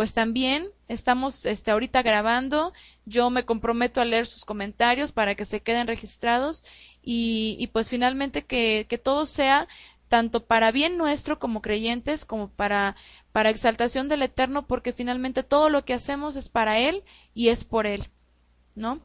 pues 0.00 0.14
también 0.14 0.70
estamos 0.88 1.44
este, 1.44 1.70
ahorita 1.70 2.02
grabando. 2.02 2.72
Yo 3.04 3.28
me 3.28 3.44
comprometo 3.44 4.00
a 4.00 4.06
leer 4.06 4.26
sus 4.26 4.46
comentarios 4.46 5.12
para 5.12 5.34
que 5.34 5.44
se 5.44 5.60
queden 5.60 5.86
registrados 5.86 6.64
y, 7.02 7.56
y 7.58 7.66
pues 7.66 7.90
finalmente 7.90 8.46
que, 8.46 8.86
que 8.88 8.96
todo 8.96 9.26
sea 9.26 9.68
tanto 10.10 10.44
para 10.44 10.72
bien 10.72 10.98
nuestro 10.98 11.38
como 11.38 11.62
creyentes 11.62 12.24
como 12.24 12.48
para, 12.50 12.96
para 13.30 13.48
exaltación 13.48 14.08
del 14.08 14.22
Eterno, 14.24 14.66
porque 14.66 14.92
finalmente 14.92 15.44
todo 15.44 15.70
lo 15.70 15.84
que 15.84 15.94
hacemos 15.94 16.34
es 16.34 16.48
para 16.48 16.80
Él 16.80 17.04
y 17.32 17.48
es 17.48 17.64
por 17.64 17.86
Él, 17.86 18.08
¿no? 18.74 19.00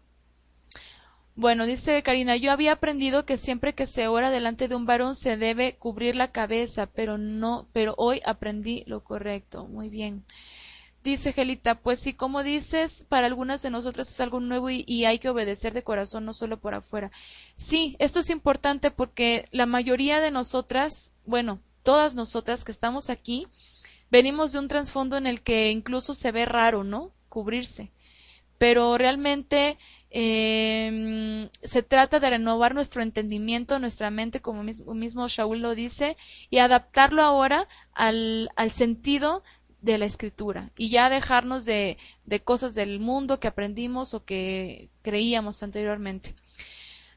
Bueno, 1.35 1.67
dice 1.67 2.01
Karina, 2.01 2.37
yo 2.37 2.51
había 2.51 2.71
aprendido 2.71 3.23
que 3.25 3.37
siempre 3.37 3.75
que 3.75 3.85
se 3.85 4.07
ora 4.07 4.31
delante 4.31 4.67
de 4.67 4.75
un 4.75 4.87
varón 4.87 5.13
se 5.15 5.37
debe 5.37 5.75
cubrir 5.77 6.15
la 6.15 6.31
cabeza, 6.31 6.87
pero 6.87 7.19
no, 7.19 7.67
pero 7.71 7.93
hoy 7.97 8.21
aprendí 8.25 8.83
lo 8.87 9.03
correcto. 9.03 9.67
Muy 9.67 9.89
bien. 9.89 10.25
Dice 11.05 11.33
Gelita, 11.33 11.75
pues 11.75 11.99
sí, 11.99 12.13
como 12.13 12.41
dices, 12.41 13.05
para 13.07 13.27
algunas 13.27 13.61
de 13.61 13.69
nosotras 13.69 14.09
es 14.09 14.19
algo 14.19 14.39
nuevo 14.39 14.71
y, 14.71 15.05
hay 15.05 15.19
que 15.19 15.29
obedecer 15.29 15.71
de 15.75 15.83
corazón, 15.83 16.25
no 16.25 16.33
solo 16.33 16.57
por 16.57 16.73
afuera. 16.73 17.11
Sí, 17.55 17.95
esto 17.99 18.21
es 18.21 18.31
importante 18.31 18.89
porque 18.89 19.47
la 19.51 19.67
mayoría 19.67 20.19
de 20.19 20.31
nosotras, 20.31 21.13
bueno, 21.23 21.59
todas 21.83 22.15
nosotras 22.15 22.65
que 22.65 22.71
estamos 22.71 23.11
aquí, 23.11 23.45
venimos 24.09 24.51
de 24.51 24.57
un 24.57 24.67
trasfondo 24.67 25.15
en 25.15 25.27
el 25.27 25.43
que 25.43 25.69
incluso 25.69 26.15
se 26.15 26.31
ve 26.31 26.45
raro, 26.45 26.83
¿no? 26.83 27.11
Cubrirse. 27.29 27.91
Pero 28.57 28.97
realmente 28.97 29.77
eh, 30.09 31.51
se 31.61 31.83
trata 31.83 32.19
de 32.19 32.31
renovar 32.31 32.73
nuestro 32.73 33.03
entendimiento, 33.03 33.77
nuestra 33.77 34.09
mente, 34.09 34.39
como 34.39 34.63
mismo, 34.63 34.95
mismo 34.95 35.27
Shaul 35.27 35.59
lo 35.59 35.75
dice, 35.75 36.17
y 36.49 36.57
adaptarlo 36.57 37.21
ahora 37.21 37.67
al, 37.93 38.49
al 38.55 38.71
sentido 38.71 39.43
de 39.85 39.97
la 39.97 40.05
escritura 40.05 40.71
y 40.75 40.89
ya 40.89 41.09
dejarnos 41.09 41.63
de, 41.65 41.97
de 42.25 42.39
cosas 42.41 42.73
del 42.73 42.99
mundo 42.99 43.39
que 43.39 43.47
aprendimos 43.47 44.13
o 44.13 44.25
que 44.25 44.89
creíamos 45.03 45.63
anteriormente. 45.63 46.35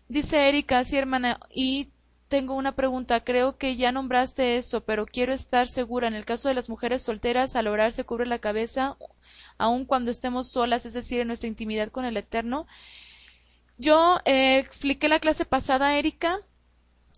Dice 0.08 0.48
Erika, 0.48 0.84
sí 0.84 0.96
hermana, 0.96 1.40
y 1.50 1.88
tengo 2.28 2.54
una 2.54 2.72
pregunta. 2.72 3.24
Creo 3.24 3.56
que 3.56 3.76
ya 3.76 3.90
nombraste 3.90 4.58
eso, 4.58 4.82
pero 4.84 5.06
quiero 5.06 5.32
estar 5.32 5.68
segura. 5.68 6.08
En 6.08 6.14
el 6.14 6.24
caso 6.24 6.48
de 6.48 6.54
las 6.54 6.68
mujeres 6.68 7.02
solteras, 7.02 7.56
al 7.56 7.66
orar 7.66 7.92
se 7.92 8.04
cubre 8.04 8.26
la 8.26 8.38
cabeza, 8.38 8.96
aun 9.56 9.84
cuando 9.84 10.10
estemos 10.10 10.50
solas, 10.50 10.86
es 10.86 10.92
decir, 10.92 11.20
en 11.20 11.28
nuestra 11.28 11.48
intimidad 11.48 11.90
con 11.90 12.04
el 12.04 12.16
Eterno. 12.16 12.66
Yo 13.78 14.18
eh, 14.24 14.58
expliqué 14.58 15.08
la 15.08 15.20
clase 15.20 15.44
pasada, 15.44 15.96
Erika, 15.96 16.40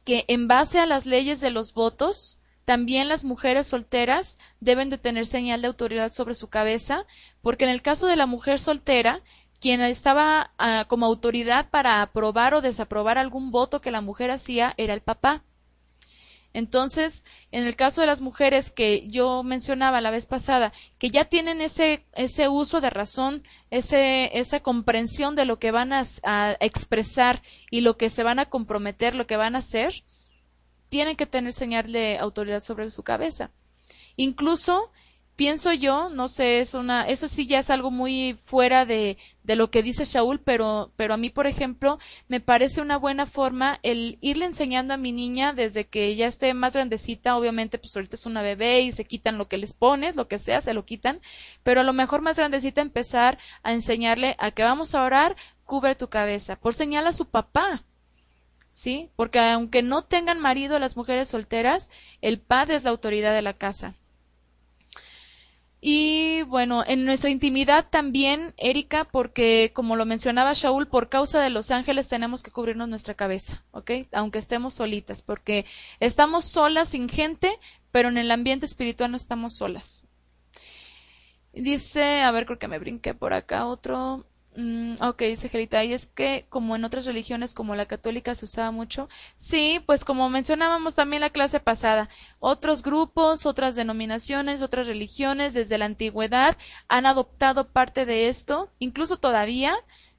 que 0.05 0.24
en 0.28 0.48
base 0.48 0.78
a 0.78 0.86
las 0.86 1.07
leyes 1.07 1.40
de 1.40 1.51
los 1.51 1.74
votos, 1.74 2.39
también 2.64 3.08
las 3.08 3.24
mujeres 3.24 3.66
solteras 3.66 4.38
deben 4.61 4.90
de 4.90 4.98
tener 4.98 5.26
señal 5.26 5.62
de 5.62 5.68
autoridad 5.68 6.12
sobre 6.12 6.34
su 6.34 6.48
cabeza, 6.48 7.06
porque 7.42 7.64
en 7.64 7.70
el 7.70 7.82
caso 7.82 8.06
de 8.06 8.16
la 8.16 8.26
mujer 8.26 8.61
soltera, 8.61 9.22
quien 9.61 9.80
estaba 9.82 10.52
ah, 10.58 10.86
como 10.88 11.06
autoridad 11.06 11.70
para 11.70 12.02
aprobar 12.02 12.54
o 12.54 12.61
desaprobar 12.61 13.18
algún 13.18 13.50
voto 13.50 13.80
que 13.80 13.90
la 13.90 14.00
mujer 14.00 14.30
hacía 14.30 14.74
era 14.76 14.94
el 14.94 15.02
papá. 15.02 15.44
Entonces, 16.52 17.24
en 17.52 17.64
el 17.64 17.76
caso 17.76 18.00
de 18.00 18.08
las 18.08 18.20
mujeres 18.20 18.72
que 18.72 19.06
yo 19.08 19.44
mencionaba 19.44 20.00
la 20.00 20.11
vez 20.11 20.26
pasada, 20.26 20.72
que 20.98 21.11
ya 21.11 21.26
tienen 21.26 21.61
ese, 21.61 22.06
ese 22.12 22.48
uso 22.48 22.80
de 22.80 22.90
razón, 22.90 23.44
ese, 23.70 24.36
esa 24.36 24.61
comprensión 24.61 25.36
de 25.36 25.44
lo 25.44 25.61
que 25.61 25.70
van 25.70 25.92
a, 25.92 26.02
a 26.24 26.56
expresar 26.58 27.42
y 27.70 27.82
lo 27.82 27.96
que 27.96 28.11
se 28.11 28.24
van 28.24 28.40
a 28.40 28.46
comprometer, 28.46 29.14
lo 29.14 29.28
que 29.28 29.36
van 29.36 29.54
a 29.54 29.61
hacer, 29.61 30.02
tienen 30.91 31.16
que 31.16 31.26
tener 31.26 31.55
señal 31.55 31.91
de 31.91 32.18
autoridad 32.18 32.62
sobre 32.62 32.91
su 32.91 33.03
cabeza. 33.03 33.51
Incluso 34.16 34.91
pienso 35.41 35.72
yo, 35.72 36.11
no 36.11 36.28
sé, 36.28 36.61
es 36.61 36.74
una, 36.74 37.07
eso 37.07 37.26
sí 37.26 37.47
ya 37.47 37.61
es 37.61 37.70
algo 37.70 37.91
muy 37.91 38.36
fuera 38.45 38.84
de, 38.84 39.16
de 39.43 39.57
lo 39.57 39.70
que 39.70 39.82
dice 39.82 40.05
Shaul, 40.05 40.38
pero, 40.41 40.93
pero 40.97 41.14
a 41.14 41.16
mí, 41.16 41.30
por 41.30 41.47
ejemplo, 41.47 41.99
me 42.28 42.41
parece 42.41 42.82
una 42.82 42.99
buena 42.99 43.24
forma 43.24 43.78
el 43.82 44.18
irle 44.20 44.45
enseñando 44.45 44.93
a 44.93 44.99
mi 44.99 45.12
niña 45.12 45.55
desde 45.55 45.86
que 45.86 46.14
ya 46.14 46.26
esté 46.26 46.53
más 46.53 46.74
grandecita, 46.74 47.38
obviamente, 47.38 47.78
pues 47.78 47.97
ahorita 47.97 48.16
es 48.16 48.26
una 48.26 48.43
bebé 48.43 48.82
y 48.82 48.93
se 48.93 49.07
quitan 49.07 49.38
lo 49.38 49.49
que 49.49 49.57
les 49.57 49.72
pones, 49.72 50.14
lo 50.14 50.28
que 50.28 50.38
sea, 50.38 50.61
se 50.61 50.74
lo 50.74 50.84
quitan, 50.84 51.22
pero 51.62 51.80
a 51.80 51.84
lo 51.84 51.95
mejor 51.95 52.20
más 52.20 52.36
grandecita 52.36 52.82
empezar 52.82 53.38
a 53.62 53.72
enseñarle 53.72 54.36
a 54.38 54.51
que 54.51 54.62
vamos 54.62 54.95
a 54.95 55.03
orar, 55.05 55.36
cubre 55.64 55.95
tu 55.95 56.11
cabeza, 56.11 56.57
por 56.57 56.74
señal 56.74 57.07
a 57.07 57.14
su 57.14 57.30
papá, 57.30 57.82
¿sí? 58.81 59.11
Porque 59.14 59.39
aunque 59.39 59.83
no 59.83 60.05
tengan 60.05 60.41
marido 60.41 60.78
las 60.78 60.97
mujeres 60.97 61.28
solteras, 61.28 61.91
el 62.22 62.41
padre 62.41 62.76
es 62.76 62.85
la 62.85 62.91
autoridad 62.91 63.35
de 63.35 63.43
la 63.43 63.53
casa. 63.53 63.95
Y 65.83 66.43
bueno, 66.43 66.83
en 66.87 67.05
nuestra 67.05 67.31
intimidad 67.31 67.89
también, 67.91 68.55
Erika, 68.57 69.05
porque 69.05 69.72
como 69.74 69.97
lo 69.97 70.07
mencionaba 70.07 70.55
Shaul, 70.55 70.89
por 70.89 71.11
causa 71.11 71.41
de 71.41 71.51
los 71.51 71.70
ángeles 71.70 72.09
tenemos 72.09 72.43
que 72.43 72.51
cubrirnos 72.51 72.89
nuestra 72.89 73.14
cabeza, 73.14 73.64
¿ok? 73.72 73.91
Aunque 74.12 74.39
estemos 74.39 74.74
solitas, 74.74 75.22
porque 75.22 75.66
estamos 75.99 76.47
solas 76.47 76.91
sin 76.91 77.09
gente, 77.09 77.51
pero 77.93 78.09
en 78.09 78.16
el 78.18 78.31
ambiente 78.31 78.66
espiritual 78.66 79.11
no 79.11 79.16
estamos 79.16 79.57
solas. 79.57 80.07
Dice, 81.53 82.22
a 82.22 82.31
ver, 82.31 82.47
creo 82.47 82.59
que 82.59 82.68
me 82.68 82.78
brinqué 82.78 83.12
por 83.12 83.33
acá 83.35 83.66
otro. 83.66 84.24
Mm, 84.57 84.96
ok, 85.01 85.22
dice 85.22 85.48
Gelita, 85.48 85.84
y 85.84 85.92
es 85.92 86.07
que 86.07 86.46
como 86.48 86.74
en 86.74 86.84
otras 86.84 87.07
religiones 87.07 87.55
como 87.55 87.76
la 87.76 87.86
católica 87.86 88.34
se 88.34 88.46
usaba 88.46 88.72
mucho, 88.72 89.09
sí, 89.36 89.80
pues 89.86 90.05
como 90.05 90.28
mencionábamos 90.28 90.96
también 90.96 91.20
la 91.20 91.30
clase 91.30 91.61
pasada, 91.61 92.09
otros 92.40 92.82
grupos, 92.82 93.46
otras 93.46 93.76
denominaciones, 93.76 94.61
otras 94.61 94.88
religiones 94.88 95.55
desde 95.55 95.78
la 95.78 95.84
antigüedad 95.84 96.57
han 96.88 97.07
adoptado 97.07 97.68
parte 97.68 98.07
de 98.07 98.28
esto, 98.28 98.72
incluso 98.80 99.18
todavía, 99.18 99.72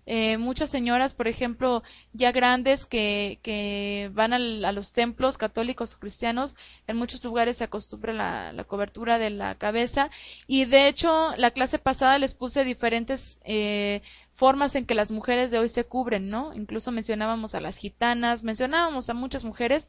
eh, 0.06 0.38
muchas 0.38 0.70
señoras, 0.70 1.14
por 1.14 1.28
ejemplo, 1.28 1.84
ya 2.14 2.32
grandes 2.32 2.86
que, 2.86 3.40
que 3.44 4.10
van 4.14 4.34
al, 4.34 4.66
a 4.66 4.72
los 4.72 4.94
templos 4.94 5.38
católicos 5.38 5.94
o 5.94 6.00
cristianos, 6.00 6.56
en 6.88 6.98
muchos 6.98 7.24
lugares 7.24 7.58
se 7.58 7.66
acostumbra 7.66 8.12
la, 8.12 8.52
la, 8.52 8.64
cobertura 8.64 9.20
de 9.20 9.30
la 9.30 9.56
cabeza 9.56 10.10
y 10.48 10.66
de 10.66 10.88
hecho 10.88 11.34
la 11.38 11.52
clase 11.52 11.78
pasada 11.78 12.18
les 12.18 12.34
puse 12.34 12.64
diferentes 12.64 13.40
eh, 13.44 14.02
formas 14.34 14.76
en 14.76 14.86
que 14.86 14.96
las 14.96 15.12
mujeres 15.12 15.52
de 15.52 15.60
hoy 15.60 15.70
se 15.70 15.84
cubren, 15.84 16.30
¿no? 16.30 16.54
Incluso 16.56 16.92
mencionábamos 16.92 17.54
a 17.54 17.62
las 17.62 17.78
gitanas, 17.78 18.44
mencionábamos 18.44 19.10
a 19.10 19.14
muchas 19.14 19.44
mujeres, 19.44 19.88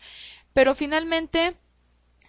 pero 0.52 0.74
finalmente 0.74 1.56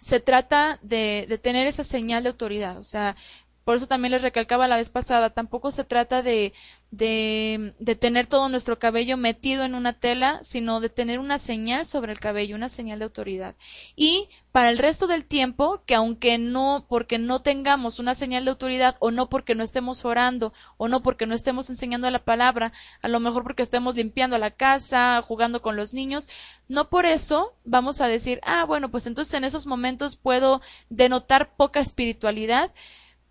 se 0.00 0.20
trata 0.20 0.78
de, 0.82 1.26
de, 1.28 1.38
tener 1.38 1.66
esa 1.66 1.82
señal 1.82 2.22
de 2.22 2.28
autoridad. 2.30 2.78
O 2.78 2.82
sea, 2.82 3.16
por 3.64 3.76
eso 3.76 3.86
también 3.86 4.12
les 4.12 4.22
recalcaba 4.22 4.68
la 4.68 4.76
vez 4.76 4.90
pasada, 4.90 5.30
tampoco 5.30 5.70
se 5.70 5.84
trata 5.84 6.22
de, 6.22 6.52
de, 6.90 7.74
de, 7.78 7.94
tener 7.96 8.26
todo 8.26 8.48
nuestro 8.48 8.78
cabello 8.78 9.16
metido 9.16 9.64
en 9.64 9.74
una 9.74 9.94
tela, 9.94 10.38
sino 10.42 10.80
de 10.80 10.90
tener 10.90 11.18
una 11.18 11.38
señal 11.38 11.86
sobre 11.86 12.12
el 12.12 12.20
cabello, 12.20 12.56
una 12.56 12.68
señal 12.68 12.98
de 12.98 13.06
autoridad. 13.06 13.54
Y 13.96 14.28
para 14.52 14.70
el 14.70 14.78
resto 14.78 15.06
del 15.06 15.24
tiempo, 15.24 15.82
que 15.86 15.94
aunque 15.94 16.38
no, 16.38 16.86
porque 16.88 17.18
no 17.18 17.42
tengamos 17.42 17.98
una 17.98 18.14
señal 18.14 18.44
de 18.44 18.50
autoridad, 18.50 18.96
o 19.00 19.10
no 19.10 19.28
porque 19.28 19.54
no 19.54 19.64
estemos 19.64 20.04
orando, 20.04 20.52
o 20.76 20.86
no 20.86 21.02
porque 21.02 21.26
no 21.26 21.34
estemos 21.34 21.70
enseñando 21.70 22.10
la 22.10 22.24
palabra, 22.24 22.72
a 23.00 23.08
lo 23.08 23.18
mejor 23.18 23.42
porque 23.42 23.62
estemos 23.62 23.94
limpiando 23.96 24.38
la 24.38 24.50
casa, 24.50 25.22
jugando 25.22 25.62
con 25.62 25.74
los 25.74 25.94
niños, 25.94 26.28
no 26.68 26.90
por 26.90 27.06
eso 27.06 27.54
vamos 27.64 28.00
a 28.00 28.08
decir, 28.08 28.40
ah, 28.44 28.64
bueno, 28.64 28.90
pues 28.90 29.06
entonces 29.06 29.34
en 29.34 29.44
esos 29.44 29.66
momentos 29.66 30.16
puedo 30.16 30.60
denotar 30.90 31.56
poca 31.56 31.80
espiritualidad, 31.80 32.72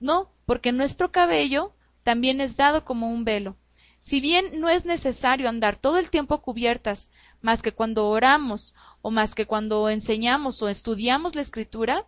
no, 0.04 0.30
porque 0.46 0.72
nuestro 0.74 1.12
cabello 1.12 1.74
también 2.04 2.42
es 2.42 2.58
dado 2.58 2.84
como 2.84 3.10
un 3.10 3.24
velo. 3.24 3.56
Si 4.02 4.20
bien 4.20 4.60
no 4.60 4.68
es 4.68 4.84
necesario 4.84 5.48
andar 5.48 5.78
todo 5.78 5.98
el 5.98 6.10
tiempo 6.10 6.42
cubiertas, 6.42 7.10
más 7.42 7.62
que 7.62 7.72
cuando 7.72 8.10
oramos 8.10 8.76
o 9.02 9.12
más 9.12 9.34
que 9.34 9.46
cuando 9.46 9.90
enseñamos 9.90 10.62
o 10.62 10.68
estudiamos 10.68 11.36
la 11.36 11.42
escritura, 11.42 12.06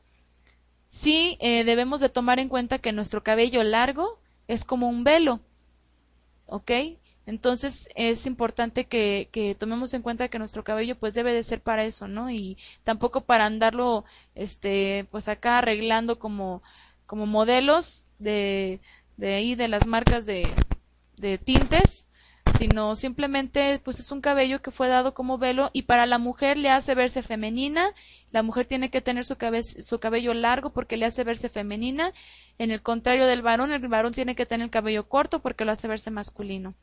sí 0.90 1.38
eh, 1.40 1.64
debemos 1.64 2.02
de 2.02 2.10
tomar 2.10 2.40
en 2.40 2.50
cuenta 2.50 2.80
que 2.80 2.92
nuestro 2.92 3.24
cabello 3.24 3.64
largo 3.64 4.20
es 4.50 4.66
como 4.66 4.90
un 4.90 5.06
velo. 5.06 5.40
¿Ok? 6.48 6.72
Entonces 7.26 7.88
es 7.96 8.26
importante 8.26 8.86
que, 8.86 9.30
que, 9.32 9.56
tomemos 9.56 9.94
en 9.94 10.02
cuenta 10.02 10.28
que 10.28 10.38
nuestro 10.38 10.64
cabello 10.64 10.96
pues 11.00 11.14
debe 11.14 11.34
de 11.34 11.44
ser 11.44 11.62
para 11.62 11.86
eso, 11.86 12.08
¿no? 12.08 12.30
Y 12.30 12.58
tampoco 12.84 13.22
para 13.22 13.46
andarlo, 13.46 14.06
este, 14.36 15.08
pues 15.12 15.28
acá 15.28 15.58
arreglando 15.58 16.20
como 16.20 16.62
como 17.06 17.26
modelos 17.26 18.06
de, 18.20 18.80
de 19.18 19.36
ahí 19.36 19.56
de 19.56 19.68
las 19.68 19.88
marcas 19.88 20.26
de, 20.26 20.48
de 21.18 21.38
tintes, 21.38 22.08
sino 22.58 22.96
simplemente 22.96 23.80
pues 23.84 24.00
es 24.00 24.12
un 24.12 24.22
cabello 24.22 24.62
que 24.62 24.72
fue 24.72 24.88
dado 24.88 25.14
como 25.14 25.38
velo 25.38 25.70
y 25.74 25.84
para 25.84 26.06
la 26.06 26.18
mujer 26.18 26.58
le 26.58 26.70
hace 26.70 26.96
verse 26.96 27.22
femenina, 27.22 27.92
la 28.32 28.44
mujer 28.44 28.66
tiene 28.66 28.90
que 28.90 29.02
tener 29.02 29.26
su, 29.26 29.38
cabello 29.38 30.34
largo 30.34 30.72
porque 30.72 30.98
le 30.98 31.06
hace 31.06 31.24
verse 31.24 31.50
femenina, 31.50 32.14
en 32.58 32.72
el 32.72 32.82
contrario 32.82 33.26
del 33.26 33.42
varón, 33.42 33.72
el 33.72 33.88
varón 33.88 34.14
tiene 34.14 34.36
que 34.36 34.46
tener 34.46 34.66
el 34.66 34.72
cabello 34.72 35.08
corto 35.08 35.42
porque 35.42 35.66
lo 35.66 35.72
hace 35.72 35.88
verse 35.88 36.12
masculino. 36.12 36.76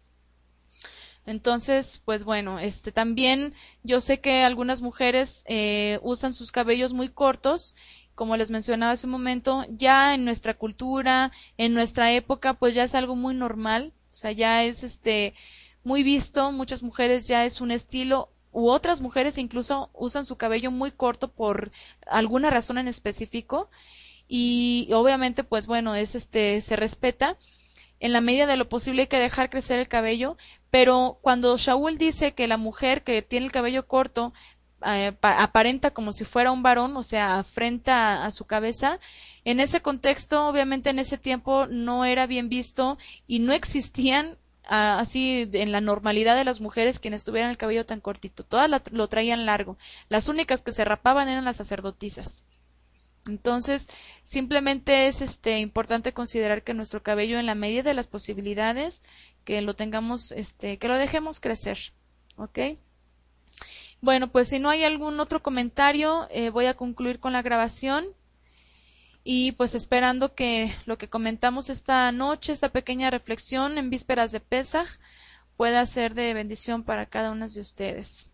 Entonces, 1.25 2.03
pues 2.05 2.25
bueno, 2.25 2.59
este 2.59 2.91
también 2.91 3.55
yo 3.85 4.01
sé 4.01 4.19
que 4.19 4.43
algunas 4.43 4.83
mujeres 4.83 5.45
eh, 5.47 6.01
usan 6.03 6.35
sus 6.35 6.51
cabellos 6.51 6.93
muy 6.95 7.09
cortos 7.11 7.77
como 8.23 8.37
les 8.37 8.53
mencionaba 8.53 8.93
hace 8.93 9.09
un 9.09 9.11
momento, 9.11 9.65
ya 9.69 10.15
en 10.15 10.25
nuestra 10.25 10.55
cultura, 10.55 11.33
en 11.59 11.75
nuestra 11.75 12.13
época, 12.13 12.55
pues 12.55 12.73
ya 12.73 12.85
es 12.85 12.95
algo 12.95 13.17
muy 13.17 13.35
normal, 13.35 13.93
o 14.13 14.15
sea, 14.15 14.31
ya 14.31 14.63
es 14.63 14.85
este 14.85 15.35
muy 15.83 16.05
visto, 16.05 16.53
muchas 16.53 16.85
mujeres 16.85 17.27
ya 17.27 17.45
es 17.45 17.61
un 17.61 17.73
estilo 17.73 18.29
u 18.53 18.69
otras 18.69 19.01
mujeres 19.01 19.39
incluso 19.39 19.91
usan 19.93 20.25
su 20.25 20.37
cabello 20.37 20.71
muy 20.71 20.93
corto 20.93 21.33
por 21.33 21.73
alguna 22.07 22.49
razón 22.49 22.79
en 22.79 22.87
específico. 22.87 23.71
Y 24.29 24.89
obviamente 24.93 25.43
pues 25.43 25.67
bueno, 25.67 25.97
es 25.97 26.15
este 26.15 26.61
se 26.61 26.77
respeta 26.77 27.39
en 27.99 28.13
la 28.13 28.21
medida 28.21 28.47
de 28.47 28.57
lo 28.57 28.69
posible 28.69 29.03
hay 29.03 29.09
que 29.09 29.19
dejar 29.19 29.51
crecer 29.51 29.81
el 29.81 29.89
cabello, 29.89 30.37
pero 30.71 31.19
cuando 31.23 31.57
Shaul 31.57 31.99
dice 31.99 32.35
que 32.35 32.47
la 32.47 32.57
mujer 32.57 33.03
que 33.03 33.21
tiene 33.23 33.47
el 33.47 33.53
cabello 33.53 33.89
corto 33.89 34.33
eh, 34.87 35.17
aparenta 35.21 35.91
como 35.91 36.13
si 36.13 36.25
fuera 36.25 36.53
un 36.53 36.63
varón, 36.63 36.97
o 36.97 37.03
sea, 37.03 37.39
afrenta 37.39 38.25
a 38.25 38.31
su 38.31 38.45
cabeza. 38.45 38.99
En 39.45 39.61
ese 39.61 39.81
contexto, 39.81 40.47
obviamente 40.47 40.91
en 40.91 40.99
ese 40.99 41.19
tiempo 41.19 41.67
no 41.67 42.05
era 42.05 42.27
bien 42.27 42.49
visto 42.49 42.99
y 43.27 43.39
no 43.41 43.53
existían 43.53 44.39
así 44.65 45.51
en 45.53 45.73
la 45.73 45.81
normalidad 45.81 46.37
de 46.37 46.45
las 46.45 46.61
mujeres 46.61 47.01
quienes 47.01 47.25
tuvieran 47.25 47.51
el 47.51 47.57
cabello 47.57 47.85
tan 47.85 48.01
cortito. 48.01 48.45
Todas 48.45 48.71
lo 48.93 49.09
traían 49.09 49.47
largo. 49.47 49.77
Las 50.09 50.29
únicas 50.29 50.63
que 50.63 50.73
se 50.73 50.85
rapaban 50.85 51.29
eran 51.29 51.45
las 51.45 51.57
sacerdotisas. 51.57 52.45
Entonces, 53.27 53.89
simplemente 54.25 55.07
es 55.07 55.21
este 55.21 55.59
importante 55.61 56.13
considerar 56.13 56.63
que 56.63 56.75
nuestro 56.75 57.03
cabello 57.03 57.39
en 57.39 57.47
la 57.47 57.55
medida 57.55 57.83
de 57.85 57.95
las 57.95 58.09
posibilidades 58.09 59.03
que 59.45 59.61
lo 59.61 59.75
tengamos 59.75 60.33
este 60.33 60.79
que 60.79 60.89
lo 60.89 60.97
dejemos 60.97 61.41
crecer. 61.41 61.79
¿Ok? 62.37 62.59
Bueno, 64.03 64.33
pues 64.33 64.49
si 64.49 64.59
no 64.59 64.69
hay 64.69 64.83
algún 64.83 65.21
otro 65.21 65.45
comentario, 65.45 66.27
eh, 66.31 66.51
voy 66.51 66.67
a 66.67 66.75
concluir 66.75 67.21
con 67.21 67.33
la 67.33 67.41
grabación 67.41 68.05
y 69.23 69.53
pues 69.53 69.77
esperando 69.77 70.35
que 70.35 70.75
lo 70.87 70.99
que 70.99 71.09
comentamos 71.09 71.71
esta 71.71 72.11
noche, 72.11 72.51
esta 72.51 72.71
pequeña 72.71 73.11
reflexión 73.11 73.79
en 73.79 73.91
vísperas 73.91 74.33
de 74.33 74.41
Pesaj, 74.41 74.89
pueda 75.57 75.87
ser 75.87 76.15
de 76.15 76.35
bendición 76.35 76.83
para 76.83 77.07
cada 77.07 77.31
uno 77.31 77.47
de 77.47 77.61
ustedes. 77.61 78.32